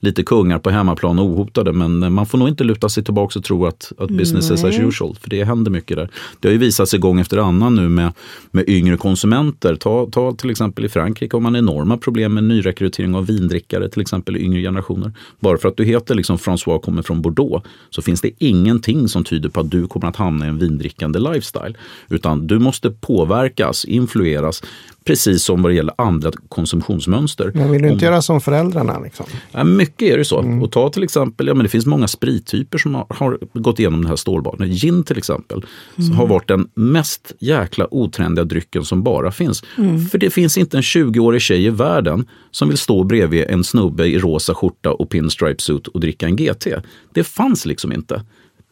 lite 0.00 0.22
kungar 0.22 0.58
på 0.58 0.70
hemmaplan 0.70 1.18
och 1.18 1.24
ohotade. 1.24 1.72
Men 1.72 2.12
man 2.12 2.26
får 2.26 2.38
nog 2.38 2.48
inte 2.48 2.64
luta 2.64 2.88
sig 2.88 3.04
tillbaka 3.04 3.38
och 3.38 3.44
tro 3.44 3.66
att, 3.66 3.92
att 3.98 4.10
business 4.10 4.50
is 4.50 4.64
as 4.64 4.78
usual. 4.78 5.16
För 5.20 5.30
det 5.30 5.44
händer 5.44 5.70
mycket 5.70 5.96
där. 5.96 6.08
Det 6.40 6.48
har 6.48 6.52
ju 6.52 6.58
visat 6.58 6.88
sig 6.88 6.98
gång 6.98 7.20
efter 7.20 7.38
annan 7.38 7.74
nu 7.74 7.88
med, 7.88 8.12
med 8.50 8.68
yngre 8.68 8.96
konsumenter. 8.96 9.76
Ta, 9.76 10.06
ta 10.12 10.32
till 10.32 10.50
exempel 10.50 10.84
i 10.84 10.88
Frankrike 10.88 11.36
har 11.36 11.40
man 11.40 11.56
enorma 11.56 11.96
problem 11.96 12.34
med 12.34 12.44
nyrekrytering 12.44 13.14
av 13.14 13.26
vindrickare, 13.26 13.88
till 13.88 14.00
exempel 14.00 14.36
i 14.36 14.40
yngre 14.40 14.60
generationer. 14.60 15.12
Bara 15.40 15.58
för 15.58 15.68
att 15.68 15.76
du 15.76 15.84
heter 15.84 16.14
liksom 16.14 16.36
François 16.36 16.74
och 16.74 16.82
kommer 16.82 17.02
från 17.02 17.22
Bordeaux 17.22 17.66
så 17.90 18.02
finns 18.02 18.20
det 18.20 18.30
ingenting 18.38 19.08
som 19.08 19.24
tyder 19.24 19.48
på 19.48 19.60
att 19.60 19.70
du 19.70 19.86
kommer 19.86 20.06
att 20.06 20.16
hamna 20.16 20.46
i 20.46 20.48
en 20.48 20.58
vindrickande 20.58 21.18
lifestyle. 21.18 21.74
Utan 22.08 22.46
du 22.46 22.58
måste 22.58 22.90
påverkas, 22.90 23.84
influeras, 23.84 24.62
precis 25.06 25.42
som 25.42 25.62
vad 25.62 25.72
det 25.72 25.76
gäller 25.76 25.94
andra 25.98 26.30
konsumtionsmönster. 26.48 27.50
Men 27.54 27.70
vill 27.70 27.82
du 27.82 27.88
Om- 27.88 27.92
inte 27.94 28.04
göra 28.04 28.22
som 28.22 28.40
föräldrarna? 28.40 28.98
Liksom? 28.98 29.26
Ja, 29.52 29.64
mycket 29.64 30.02
är 30.02 30.18
det 30.18 30.24
så. 30.24 30.60
Och 30.62 30.72
ta 30.72 30.90
till 30.90 31.02
exempel, 31.02 31.46
ja, 31.46 31.54
men 31.54 31.62
det 31.62 31.68
finns 31.68 31.86
många 31.86 32.08
sprittyper 32.08 32.78
som 32.78 32.94
har, 32.94 33.06
har 33.10 33.38
gått 33.52 33.78
igenom 33.78 34.02
det 34.02 34.08
här 34.08 34.16
stålbadet. 34.16 34.68
Gin 34.68 35.02
till 35.02 35.18
exempel 35.18 35.64
så 35.96 36.12
har 36.12 36.26
varit 36.26 36.48
den 36.48 36.68
mest 36.74 37.32
jäkla 37.38 37.86
otrendiga 37.90 38.44
drycken 38.44 38.84
som 38.84 39.02
bara 39.02 39.30
finns. 39.30 39.62
För 40.10 40.18
det 40.18 40.30
finns 40.30 40.58
inte 40.58 40.76
en 40.76 40.82
20-årig 40.82 41.40
tjej 41.42 41.64
i 41.64 41.70
världen 41.70 42.24
som 42.50 42.68
vill 42.68 42.78
stå 42.78 43.04
bredvid 43.04 43.44
en 43.48 43.64
snubbe 43.64 44.06
i 44.06 44.18
rosa 44.18 44.54
skjorta 44.54 44.92
och 44.92 45.10
pinstripe 45.10 45.62
suit 45.62 45.86
och 45.86 46.00
dricka 46.00 46.26
en 46.26 46.36
GT. 46.36 46.66
Det 47.14 47.24
fanns 47.24 47.66
liksom 47.66 47.92
inte. 47.92 48.22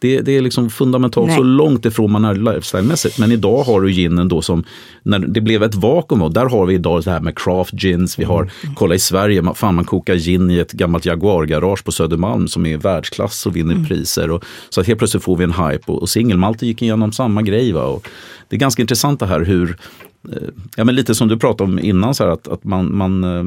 Det, 0.05 0.21
det 0.21 0.37
är 0.37 0.43
liksom 0.43 0.71
fundamentalt 0.71 1.27
Nej. 1.27 1.37
så 1.37 1.43
långt 1.43 1.87
ifrån 1.87 2.13
man 2.13 2.25
är 2.25 2.35
lifestylemässigt. 2.35 3.19
Men 3.19 3.33
idag 3.33 3.63
har 3.63 3.81
du 3.81 3.93
ginen 3.93 4.29
då 4.29 4.43
som, 4.43 4.65
när 5.03 5.19
det 5.19 5.41
blev 5.41 5.63
ett 5.63 5.75
vakuum, 5.75 6.23
och 6.23 6.33
där 6.33 6.47
har 6.47 6.67
vi 6.67 6.75
idag 6.75 7.05
det 7.05 7.11
här 7.11 7.21
med 7.21 7.39
craft 7.39 7.83
gins. 7.83 8.19
Vi 8.19 8.25
har, 8.25 8.51
kolla 8.75 8.95
i 8.95 8.99
Sverige, 8.99 9.43
man, 9.43 9.55
fan 9.55 9.75
man 9.75 9.85
kokar 9.85 10.15
gin 10.15 10.51
i 10.51 10.59
ett 10.59 10.73
gammalt 10.73 11.07
Jaguar-garage 11.07 11.85
på 11.85 11.93
Södermalm 11.93 12.49
som 12.49 12.67
är 12.67 12.77
världsklass 12.77 13.47
och 13.47 13.57
vinner 13.57 13.85
priser. 13.89 14.31
Och, 14.31 14.45
så 14.71 14.81
att 14.81 14.87
helt 14.87 14.99
plötsligt 14.99 15.23
får 15.23 15.37
vi 15.37 15.45
en 15.45 15.53
hype 15.53 15.93
och, 15.93 16.03
och 16.03 16.09
singelmalter 16.09 16.67
gick 16.67 16.83
igenom 16.83 17.13
samma 17.13 17.43
grej. 17.43 17.73
Va? 17.73 17.85
Och 17.85 18.09
det 18.49 18.57
är 18.57 18.61
ganska 18.61 18.83
intressant 18.83 19.21
det 19.21 19.27
här 19.27 19.41
hur, 19.41 19.77
Ja, 20.77 20.85
men 20.85 20.95
lite 20.95 21.15
som 21.15 21.29
du 21.29 21.37
pratade 21.37 21.71
om 21.71 21.79
innan, 21.79 22.15
så 22.15 22.25
här, 22.25 22.31
att, 22.31 22.49
att 22.49 22.65
man, 22.65 22.97
man, 22.97 23.25
eh, 23.25 23.45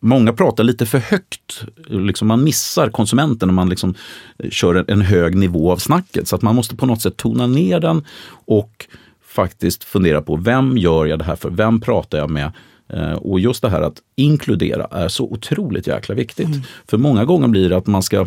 många 0.00 0.32
pratar 0.32 0.64
lite 0.64 0.86
för 0.86 0.98
högt. 0.98 1.64
Liksom 1.86 2.28
man 2.28 2.44
missar 2.44 2.88
konsumenten 2.88 3.48
om 3.48 3.54
man 3.54 3.68
liksom 3.68 3.94
eh, 4.38 4.50
kör 4.50 4.84
en, 4.88 5.00
hög 5.00 5.34
nivå 5.34 5.72
av 5.72 5.76
snacket. 5.76 6.28
Så 6.28 6.36
att 6.36 6.42
man 6.42 6.54
måste 6.54 6.76
på 6.76 6.86
något 6.86 7.02
sätt 7.02 7.16
tona 7.16 7.46
ner 7.46 7.80
den 7.80 8.04
och 8.46 8.86
faktiskt 9.26 9.84
fundera 9.84 10.22
på 10.22 10.36
vem 10.36 10.78
gör 10.78 11.06
jag 11.06 11.18
det 11.18 11.24
här 11.24 11.36
för? 11.36 11.50
Vem 11.50 11.80
pratar 11.80 12.18
jag 12.18 12.30
med? 12.30 12.52
Eh, 12.88 13.12
Och 13.12 13.40
just 13.40 13.62
det 13.62 13.70
här 13.70 13.80
att 13.80 14.02
inkludera 14.16 14.84
är 14.84 15.08
så 15.08 15.24
otroligt 15.24 15.86
jäkla 15.86 16.14
viktigt. 16.14 16.48
För 16.88 16.98
många 16.98 17.24
gånger 17.24 17.48
blir 17.48 17.68
det 17.68 17.76
att 17.76 17.86
man 17.86 18.02
ska 18.02 18.26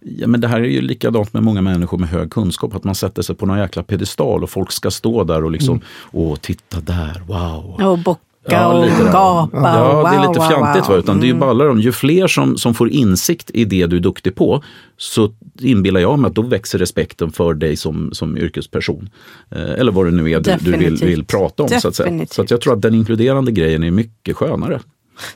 Ja, 0.00 0.26
men 0.26 0.40
det 0.40 0.48
här 0.48 0.60
är 0.60 0.64
ju 0.64 0.80
likadant 0.80 1.32
med 1.32 1.42
många 1.42 1.62
människor 1.62 1.98
med 1.98 2.08
hög 2.08 2.30
kunskap, 2.30 2.74
att 2.74 2.84
man 2.84 2.94
sätter 2.94 3.22
sig 3.22 3.36
på 3.36 3.46
någon 3.46 3.58
jäkla 3.58 3.82
pedestal 3.82 4.42
och 4.42 4.50
folk 4.50 4.72
ska 4.72 4.90
stå 4.90 5.24
där 5.24 5.44
och 5.44 5.50
liksom, 5.50 5.80
åh, 6.12 6.36
titta 6.36 6.80
där, 6.80 7.22
wow. 7.26 7.82
Och 7.90 7.98
bocka 7.98 8.20
Ja, 8.50 8.66
och 8.66 8.84
lite 8.84 9.02
gapa. 9.02 9.48
Ja, 9.52 10.10
det 10.10 10.16
är 10.16 10.18
wow, 10.18 10.28
lite 10.28 10.40
wow, 10.40 10.48
fjantigt. 10.48 10.84
wow. 10.88 10.94
Va? 10.94 10.98
Utan 10.98 11.20
det 11.20 11.26
är 11.26 11.28
ju 11.28 11.34
ballar 11.34 11.68
om, 11.68 11.80
ju 11.80 11.92
fler 11.92 12.26
som, 12.26 12.56
som 12.56 12.74
får 12.74 12.90
insikt 12.90 13.50
i 13.54 13.64
det 13.64 13.86
du 13.86 13.96
är 13.96 14.00
duktig 14.00 14.34
på, 14.34 14.62
så 14.96 15.32
inbillar 15.60 16.00
jag 16.00 16.18
mig 16.18 16.28
att 16.28 16.34
då 16.34 16.42
växer 16.42 16.78
respekten 16.78 17.30
för 17.32 17.54
dig 17.54 17.76
som, 17.76 18.10
som 18.12 18.38
yrkesperson. 18.38 19.10
Eh, 19.50 19.62
eller 19.72 19.92
vad 19.92 20.06
det 20.06 20.10
nu 20.10 20.30
är 20.30 20.40
du, 20.40 20.50
du 20.60 20.70
vill, 20.70 20.72
Definitivt. 20.72 21.08
vill 21.08 21.24
prata 21.24 21.62
om. 21.62 21.68
Så 21.68 21.88
att, 21.88 21.94
säga. 21.94 22.04
Definitivt. 22.06 22.32
så 22.32 22.42
att 22.42 22.50
jag 22.50 22.60
tror 22.60 22.72
att 22.74 22.82
den 22.82 22.94
inkluderande 22.94 23.52
grejen 23.52 23.84
är 23.84 23.90
mycket 23.90 24.36
skönare. 24.36 24.80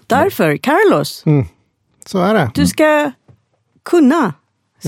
Därför, 0.06 0.56
Carlos, 0.56 1.24
Så 2.06 2.18
är 2.18 2.34
det. 2.34 2.50
du 2.54 2.66
ska 2.66 3.12
kunna. 3.82 4.32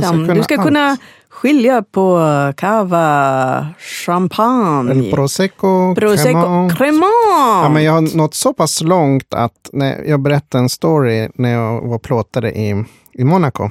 Ska 0.03 0.11
kunna 0.11 0.35
du 0.35 0.43
ska 0.43 0.55
allt. 0.55 0.65
kunna 0.67 0.97
skilja 1.29 1.83
på 1.83 2.21
cava, 2.57 3.67
champagne, 4.07 4.91
El 4.91 5.13
prosecco, 5.13 5.95
prosecco, 5.95 6.33
cremant. 6.33 6.79
cremant. 6.79 7.63
Ja, 7.63 7.69
men 7.73 7.85
jag 7.85 7.93
har 7.93 8.17
nått 8.17 8.35
så 8.35 8.53
pass 8.55 8.81
långt 8.81 9.35
att 9.35 9.71
när 9.73 10.05
jag 10.05 10.21
berättade 10.21 10.63
en 10.65 10.69
story 10.69 11.29
när 11.35 11.53
jag 11.53 11.81
var 11.81 11.99
plåtare 11.99 12.53
i, 12.53 12.85
i 13.13 13.25
Monaco. 13.25 13.71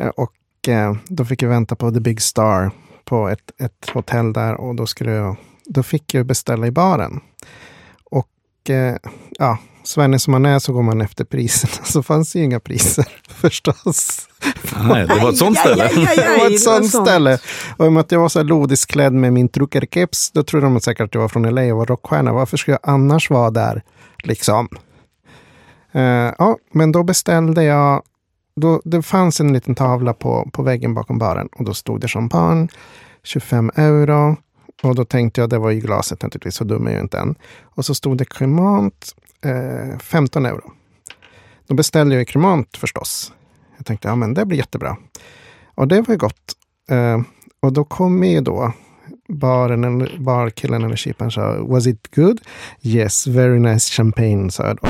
Eh, 0.00 0.08
Och 0.08 0.68
eh, 0.68 0.94
då 1.08 1.24
fick 1.24 1.42
jag 1.42 1.48
vänta 1.48 1.76
på 1.76 1.90
The 1.90 2.00
Big 2.00 2.22
Star 2.22 2.70
på 3.04 3.28
ett, 3.28 3.50
ett 3.60 3.90
hotell 3.94 4.32
där 4.32 4.54
och 4.60 4.74
då, 4.74 4.86
skulle 4.86 5.10
jag, 5.10 5.36
då 5.64 5.82
fick 5.82 6.14
jag 6.14 6.26
beställa 6.26 6.66
i 6.66 6.70
baren. 6.70 7.20
Och 8.10 8.70
eh, 8.70 8.96
ja, 9.38 9.58
Svenne 9.84 10.18
som 10.18 10.32
man 10.32 10.46
är 10.46 10.58
så 10.58 10.72
går 10.72 10.82
man 10.82 11.00
efter 11.00 11.24
priserna. 11.24 11.72
Så 11.84 12.02
fanns 12.02 12.36
ju 12.36 12.42
inga 12.42 12.60
priser 12.60 13.06
förstås. 13.28 14.28
Nej, 14.88 15.06
det 15.06 15.14
var 15.22 15.28
ett 15.30 15.36
sånt 15.38 15.58
ställe. 15.58 15.84
Aj, 15.84 15.92
aj, 15.96 16.06
aj, 16.06 16.08
aj, 16.08 16.16
Det 16.16 16.38
var 16.42 16.48
det 16.48 16.54
ett 16.54 16.60
sånt 16.62 16.90
sånt. 16.90 17.06
ställe. 17.08 17.38
Och 17.76 17.84
i 17.84 17.88
och 17.88 17.92
med 17.92 18.00
att 18.00 18.12
jag 18.12 18.20
var 18.20 18.28
så 18.28 18.38
här 18.38 18.44
lodisklädd 18.46 19.12
med 19.12 19.32
min 19.32 19.48
truckerkeps, 19.48 20.30
då 20.30 20.42
trodde 20.42 20.66
de 20.66 20.80
säkert 20.80 21.04
att 21.04 21.14
jag 21.14 21.20
var 21.20 21.28
från 21.28 21.54
LA 21.54 21.62
och 21.62 21.78
var 21.78 21.86
rockstjärna. 21.86 22.32
Varför 22.32 22.56
skulle 22.56 22.78
jag 22.82 22.92
annars 22.94 23.30
vara 23.30 23.50
där? 23.50 23.82
Liksom. 24.22 24.68
Eh, 25.92 26.02
ja, 26.38 26.56
men 26.72 26.92
då 26.92 27.02
beställde 27.02 27.64
jag, 27.64 28.02
då, 28.56 28.82
det 28.84 29.02
fanns 29.02 29.40
en 29.40 29.52
liten 29.52 29.74
tavla 29.74 30.12
på, 30.14 30.50
på 30.52 30.62
väggen 30.62 30.94
bakom 30.94 31.18
baren 31.18 31.48
och 31.58 31.64
då 31.64 31.74
stod 31.74 32.00
det 32.00 32.08
champagne, 32.08 32.68
25 33.24 33.70
euro. 33.76 34.36
Och 34.82 34.94
då 34.94 35.04
tänkte 35.04 35.40
jag, 35.40 35.50
det 35.50 35.58
var 35.58 35.70
ju 35.70 35.80
glaset 35.80 36.22
naturligtvis, 36.22 36.54
så 36.54 36.64
dum 36.64 36.86
är 36.86 36.92
jag 36.92 37.00
inte 37.00 37.18
än. 37.18 37.34
Och 37.74 37.84
så 37.84 37.94
stod 37.94 38.18
det 38.18 38.24
cremant, 38.24 39.14
eh, 39.44 39.98
15 39.98 40.46
euro. 40.46 40.72
Då 41.66 41.74
beställde 41.74 42.14
jag 42.14 42.28
cremant 42.28 42.76
förstås. 42.76 43.32
Jag 43.76 43.86
tänkte, 43.86 44.08
ja 44.08 44.16
men 44.16 44.34
det 44.34 44.46
blir 44.46 44.58
jättebra. 44.58 44.96
Och 45.74 45.88
det 45.88 46.00
var 46.00 46.14
ju 46.14 46.18
gott. 46.18 46.52
Eh, 46.90 47.20
och 47.60 47.72
då 47.72 47.84
kom 47.84 48.24
ju 48.24 48.40
då 48.40 48.72
baren, 49.28 50.08
barkillen 50.18 50.84
eller 50.84 50.96
kyparen 50.96 51.30
sa, 51.30 51.64
was 51.64 51.86
it 51.86 52.14
good? 52.14 52.40
Yes, 52.82 53.26
very 53.26 53.58
nice 53.58 53.92
champagne, 53.92 54.50
sa 54.50 54.66
jag 54.66 54.76
då. 54.76 54.88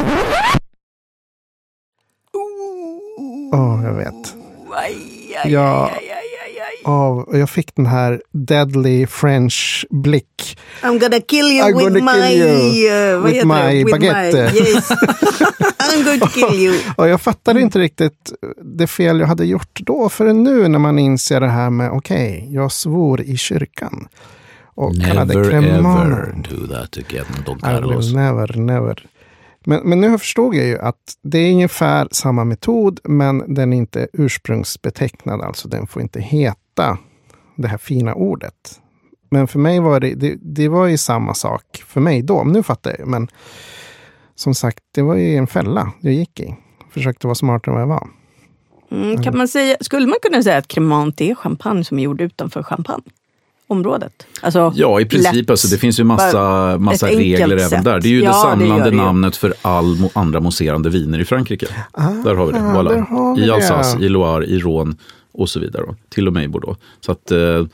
Åh, 3.52 3.80
jag 3.84 3.94
vet. 3.94 4.34
Ja. 5.44 5.90
Av, 6.84 7.18
och 7.18 7.38
jag 7.38 7.50
fick 7.50 7.74
den 7.74 7.86
här 7.86 8.22
deadly 8.32 9.06
French 9.06 9.86
blick. 9.90 10.58
I'm 10.82 10.98
gonna 10.98 11.20
kill 11.20 11.46
you 11.46 11.62
I'm 11.62 11.76
with 11.76 11.88
gonna 11.88 12.12
my... 12.12 12.32
you 12.34 13.16
uh, 13.16 13.24
with 13.24 13.46
my 13.46 13.84
With 13.84 13.92
baguette. 13.92 14.52
yes. 14.54 14.90
I'm 15.78 16.20
to 16.20 16.26
kill 16.26 16.60
you. 16.60 16.74
Och 16.96 17.08
jag 17.08 17.20
fattade 17.20 17.60
inte 17.60 17.78
riktigt 17.78 18.32
det 18.62 18.86
fel 18.86 19.20
jag 19.20 19.26
hade 19.26 19.44
gjort 19.44 19.80
då 19.80 20.08
förrän 20.08 20.42
nu 20.42 20.68
när 20.68 20.78
man 20.78 20.98
inser 20.98 21.40
det 21.40 21.48
här 21.48 21.70
med 21.70 21.90
okej, 21.90 22.38
okay, 22.38 22.54
jag 22.54 22.72
svor 22.72 23.20
i 23.20 23.36
kyrkan. 23.36 24.08
Och 24.74 24.94
kallade 25.00 25.34
Never 25.34 25.50
cremona. 25.50 26.02
ever 26.02 26.42
do 26.50 26.66
that 26.66 26.96
again, 26.96 27.26
Don 27.46 27.58
I 27.58 27.60
Carlos. 27.60 28.06
will 28.06 28.16
never, 28.16 28.56
never. 28.56 29.06
Men, 29.64 29.80
men 29.84 30.00
nu 30.00 30.18
förstod 30.18 30.54
jag 30.54 30.66
ju 30.66 30.78
att 30.78 30.96
det 31.22 31.38
är 31.38 31.52
ungefär 31.52 32.08
samma 32.10 32.44
metod, 32.44 33.00
men 33.04 33.54
den 33.54 33.72
är 33.72 33.76
inte 33.76 34.08
ursprungsbetecknad. 34.12 35.40
Alltså 35.40 35.68
den 35.68 35.86
får 35.86 36.02
inte 36.02 36.20
heta 36.20 36.56
det 37.56 37.68
här 37.68 37.78
fina 37.78 38.14
ordet. 38.14 38.54
Men 39.30 39.48
för 39.48 39.58
mig 39.58 39.80
var 39.80 40.00
det, 40.00 40.14
det, 40.14 40.36
det 40.42 40.68
var 40.68 40.86
ju 40.86 40.98
samma 40.98 41.34
sak 41.34 41.84
för 41.86 42.00
mig 42.00 42.22
då. 42.22 42.44
Nu 42.44 42.62
fattar 42.62 42.96
jag. 42.98 43.08
Men 43.08 43.28
som 44.34 44.54
sagt, 44.54 44.78
det 44.94 45.02
var 45.02 45.14
ju 45.14 45.36
en 45.36 45.46
fälla 45.46 45.92
jag 46.00 46.12
gick 46.14 46.40
i. 46.40 46.54
Försökte 46.94 47.26
vara 47.26 47.34
smartare 47.34 47.70
än 47.70 47.74
vad 47.74 47.82
jag 47.82 48.00
var. 48.00 48.08
Mm, 48.90 49.22
kan 49.22 49.36
man 49.36 49.48
säga, 49.48 49.76
skulle 49.80 50.06
man 50.06 50.16
kunna 50.22 50.42
säga 50.42 50.58
att 50.58 50.68
cremant 50.68 51.20
är 51.20 51.34
champagne 51.34 51.84
som 51.84 51.98
är 51.98 52.02
gjord 52.02 52.20
utanför 52.20 52.62
champagne? 52.62 53.02
Området? 53.66 54.26
Alltså, 54.42 54.72
Ja, 54.76 55.00
i 55.00 55.04
princip. 55.04 55.34
lätt. 55.34 55.50
Alltså, 55.50 55.68
det 55.68 55.78
finns 55.78 56.00
ju 56.00 56.04
massa, 56.04 56.76
massa 56.78 57.06
regler 57.06 57.56
även 57.56 57.68
sätt. 57.70 57.84
där. 57.84 58.00
Det 58.00 58.08
är 58.08 58.10
ju 58.10 58.22
Ja, 58.22 58.28
det 58.28 58.34
samlande 58.34 58.90
det 58.90 58.96
namnet 58.96 59.36
för 59.36 59.54
all 59.62 59.84
mo- 59.96 60.10
andra 60.14 60.40
mousserande 60.40 60.90
viner 60.90 61.18
i 61.18 61.24
Frankrike. 61.24 61.66
där 62.24 62.34
har 62.34 62.46
vi 62.46 62.52
det. 62.52 62.58
där 62.58 62.66
Voilà. 62.74 63.06
har 63.08 63.36
vi 63.36 63.42
I 63.42 63.46
det. 63.46 63.54
Alsace, 63.54 63.98
i 64.04 64.08
Loire, 64.08 64.44
i 64.46 64.58
Rhône 64.58 64.96
och 65.32 65.48
så 65.48 65.60
vidare. 65.60 65.84
då. 65.86 65.94
Till 66.08 66.26
och 66.26 66.32
med 66.32 66.44
i 66.44 66.48
Bordeaux. 66.48 66.80
Så 67.00 67.12
att, 67.12 67.30
eh, 67.30 67.66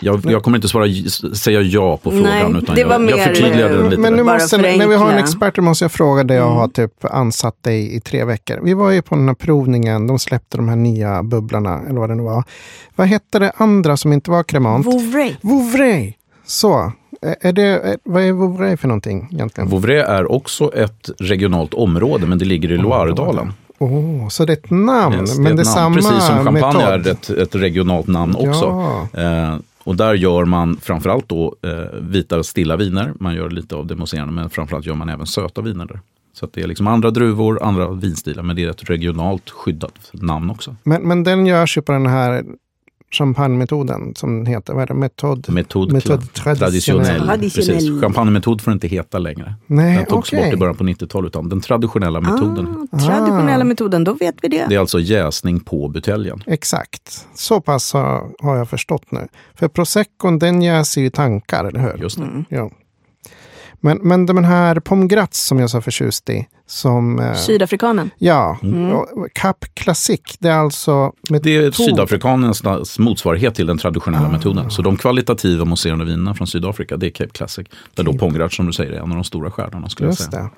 jag, 0.00 0.20
jag 0.30 0.42
kommer 0.42 0.58
inte 0.58 0.68
svara, 0.68 0.86
säga 1.34 1.60
ja 1.60 1.96
på 1.96 2.10
frågan. 2.10 2.52
Nej, 2.52 2.62
utan 2.62 2.74
det 2.74 2.80
jag, 2.80 2.88
var 2.88 2.94
jag 2.94 3.00
mer, 3.02 3.16
förtydligade 3.16 3.76
den 3.76 3.84
lite. 3.90 4.00
Men 4.02 4.12
nu 4.14 4.22
måste, 4.22 4.56
när 4.58 4.86
vi 4.88 4.94
har 4.94 5.12
en 5.12 5.18
expert 5.18 5.56
måste 5.58 5.84
jag 5.84 5.92
fråga 5.92 6.24
dig. 6.24 6.36
Jag 6.36 6.46
Mm. 6.46 6.58
har 6.58 6.68
typ 6.68 7.04
ansatt 7.04 7.62
dig 7.62 7.96
i 7.96 8.00
tre 8.00 8.24
veckor. 8.24 8.60
Vi 8.62 8.74
var 8.74 8.90
ju 8.90 9.02
på 9.02 9.14
den 9.14 9.28
här 9.28 9.34
provningen. 9.34 10.06
De 10.06 10.18
släppte 10.18 10.56
de 10.56 10.68
här 10.68 10.76
nya 10.76 11.22
bubblarna, 11.22 11.80
eller 11.88 12.00
vad 12.00 12.10
det 12.10 12.14
nu 12.14 12.22
var. 12.22 12.44
Vad 12.96 13.06
hette 13.06 13.38
det 13.38 13.52
andra 13.56 13.96
som 13.96 14.12
inte 14.12 14.30
var 14.30 14.42
kremant? 14.42 14.86
Vouvray. 14.86 15.36
Vouvray! 15.40 16.12
Så. 16.46 16.92
Är- 17.22 17.36
Är 17.40 17.52
det, 17.52 17.62
är- 17.62 17.98
vad 18.04 18.22
är 18.22 18.32
Vouvray 18.32 18.76
för 18.76 18.88
någonting 18.88 19.28
egentligen? 19.32 19.70
Vouvray 19.70 19.96
är 19.96 20.32
också 20.32 20.74
ett 20.74 21.10
regionalt 21.18 21.74
område, 21.74 22.26
men 22.26 22.38
det 22.38 22.44
ligger 22.44 22.72
i 22.72 22.76
Loiredalen. 22.76 23.52
Oh, 23.78 24.28
så 24.28 24.44
det 24.44 24.52
är 24.52 24.56
ett 24.56 24.70
namn, 24.70 25.14
Yes, 25.14 25.36
det 25.36 25.42
men 25.42 25.56
det 25.56 25.62
är 25.62 25.64
samma 25.64 25.94
Precis 25.94 26.26
som 26.26 26.44
champagne 26.44 26.78
metod. 26.78 27.06
är 27.06 27.12
ett, 27.12 27.30
ett 27.30 27.54
regionalt 27.54 28.06
namn 28.06 28.34
också. 28.36 28.64
Ja. 29.12 29.20
Eh, 29.20 29.56
och 29.84 29.96
där 29.96 30.14
gör 30.14 30.44
man 30.44 30.76
framförallt 30.82 31.28
då 31.28 31.56
eh, 31.62 31.98
vita 32.00 32.42
stilla 32.42 32.76
viner. 32.76 33.12
Man 33.20 33.34
gör 33.34 33.50
lite 33.50 33.74
av 33.74 33.86
det 33.86 33.96
mousserande, 33.96 34.32
men 34.32 34.50
framförallt 34.50 34.86
gör 34.86 34.94
man 34.94 35.08
även 35.08 35.26
söta 35.26 35.60
viner 35.60 35.86
där. 35.86 36.00
Så 36.32 36.48
det 36.52 36.62
är 36.62 36.66
liksom 36.66 36.86
andra 36.86 37.10
druvor, 37.10 37.62
andra 37.62 37.90
vinstilar, 37.90 38.42
men 38.42 38.56
det 38.56 38.64
är 38.64 38.70
ett 38.70 38.90
regionalt 38.90 39.50
skyddat 39.50 40.10
namn 40.12 40.50
också. 40.50 40.76
Men, 40.82 41.02
men 41.02 41.24
den 41.24 41.46
görs 41.46 41.78
ju 41.78 41.82
på 41.82 41.92
den 41.92 42.06
här 42.06 42.44
champagnemetoden 43.10 44.14
som 44.14 44.46
heter, 44.46 44.72
vad 44.74 44.82
är 44.82 44.86
det, 44.86 44.94
metod? 44.94 45.48
Metod, 45.50 45.92
Metod 45.92 46.32
traditionell. 46.34 47.04
traditionell. 47.06 47.40
Precis. 47.40 48.00
Champagnemetod 48.00 48.60
får 48.60 48.72
inte 48.72 48.88
heta 48.88 49.18
längre. 49.18 49.54
Nej, 49.66 49.96
Den 49.96 50.06
togs 50.06 50.32
okej. 50.32 50.44
bort 50.44 50.54
i 50.54 50.56
början 50.56 50.76
på 50.76 50.84
90-talet, 50.84 51.28
utan 51.28 51.48
den 51.48 51.60
traditionella 51.60 52.20
metoden. 52.20 52.88
Ah, 52.92 52.98
traditionella 52.98 53.64
metoden, 53.64 54.04
då 54.04 54.14
vet 54.14 54.34
vi 54.42 54.48
det. 54.48 54.66
Det 54.68 54.74
är 54.74 54.78
alltså 54.78 55.00
jäsning 55.00 55.60
på 55.60 55.88
buteljen. 55.88 56.42
Exakt. 56.46 57.26
Så 57.34 57.60
pass 57.60 57.92
har, 57.92 58.30
jag 58.56 58.68
förstått 58.68 59.10
nu. 59.10 59.28
För 59.54 59.68
proseccon 59.68 60.38
den 60.38 60.62
jäser 60.62 61.00
ju 61.00 61.06
i 61.06 61.10
tankar, 61.10 61.64
eller 61.64 61.80
hur? 61.80 62.02
Just 62.02 62.18
det. 62.18 62.44
Ja. 62.48 62.70
Men, 63.80 63.98
men 64.02 64.26
den 64.26 64.44
här 64.44 64.80
pommes 64.80 65.08
gratz 65.10 65.44
som 65.44 65.58
jag 65.58 65.70
så 65.70 65.80
förtjust 65.80 66.30
i. 66.30 66.46
Som, 66.66 67.18
eh, 67.18 67.34
Sydafrikanen. 67.34 68.10
ja, 68.18 68.58
och 69.12 69.28
Cap 69.32 69.64
Classic. 69.74 70.20
Det 70.38 70.48
är 70.48 70.56
alltså 70.58 71.12
Det 71.28 71.56
är 71.56 71.62
metod. 71.62 71.74
sydafrikanernas 71.74 72.98
motsvarighet 72.98 73.54
till 73.54 73.66
den 73.66 73.78
traditionella 73.78 74.28
metoden. 74.28 74.70
Så 74.70 74.82
de 74.82 74.96
kvalitativa 74.96 75.64
mousserande 75.64 76.04
vinerna 76.04 76.34
från 76.34 76.46
Sydafrika, 76.46 76.96
det 76.96 77.06
är 77.06 77.10
Cape 77.10 77.30
Classic. 77.30 77.66
Där 77.94 78.04
då 78.04 78.12
Pongratch, 78.12 78.56
som 78.56 78.66
du 78.66 78.72
säger, 78.72 78.92
är 78.92 78.96
en 78.96 79.02
av 79.02 79.08
de 79.16 79.24
stora 79.24 79.50
stjärnorna 79.50 79.88
skulle 79.88 80.06
jag 80.06 80.12
Just 80.12 80.30
säga. 80.30 80.42
det. 80.42 80.50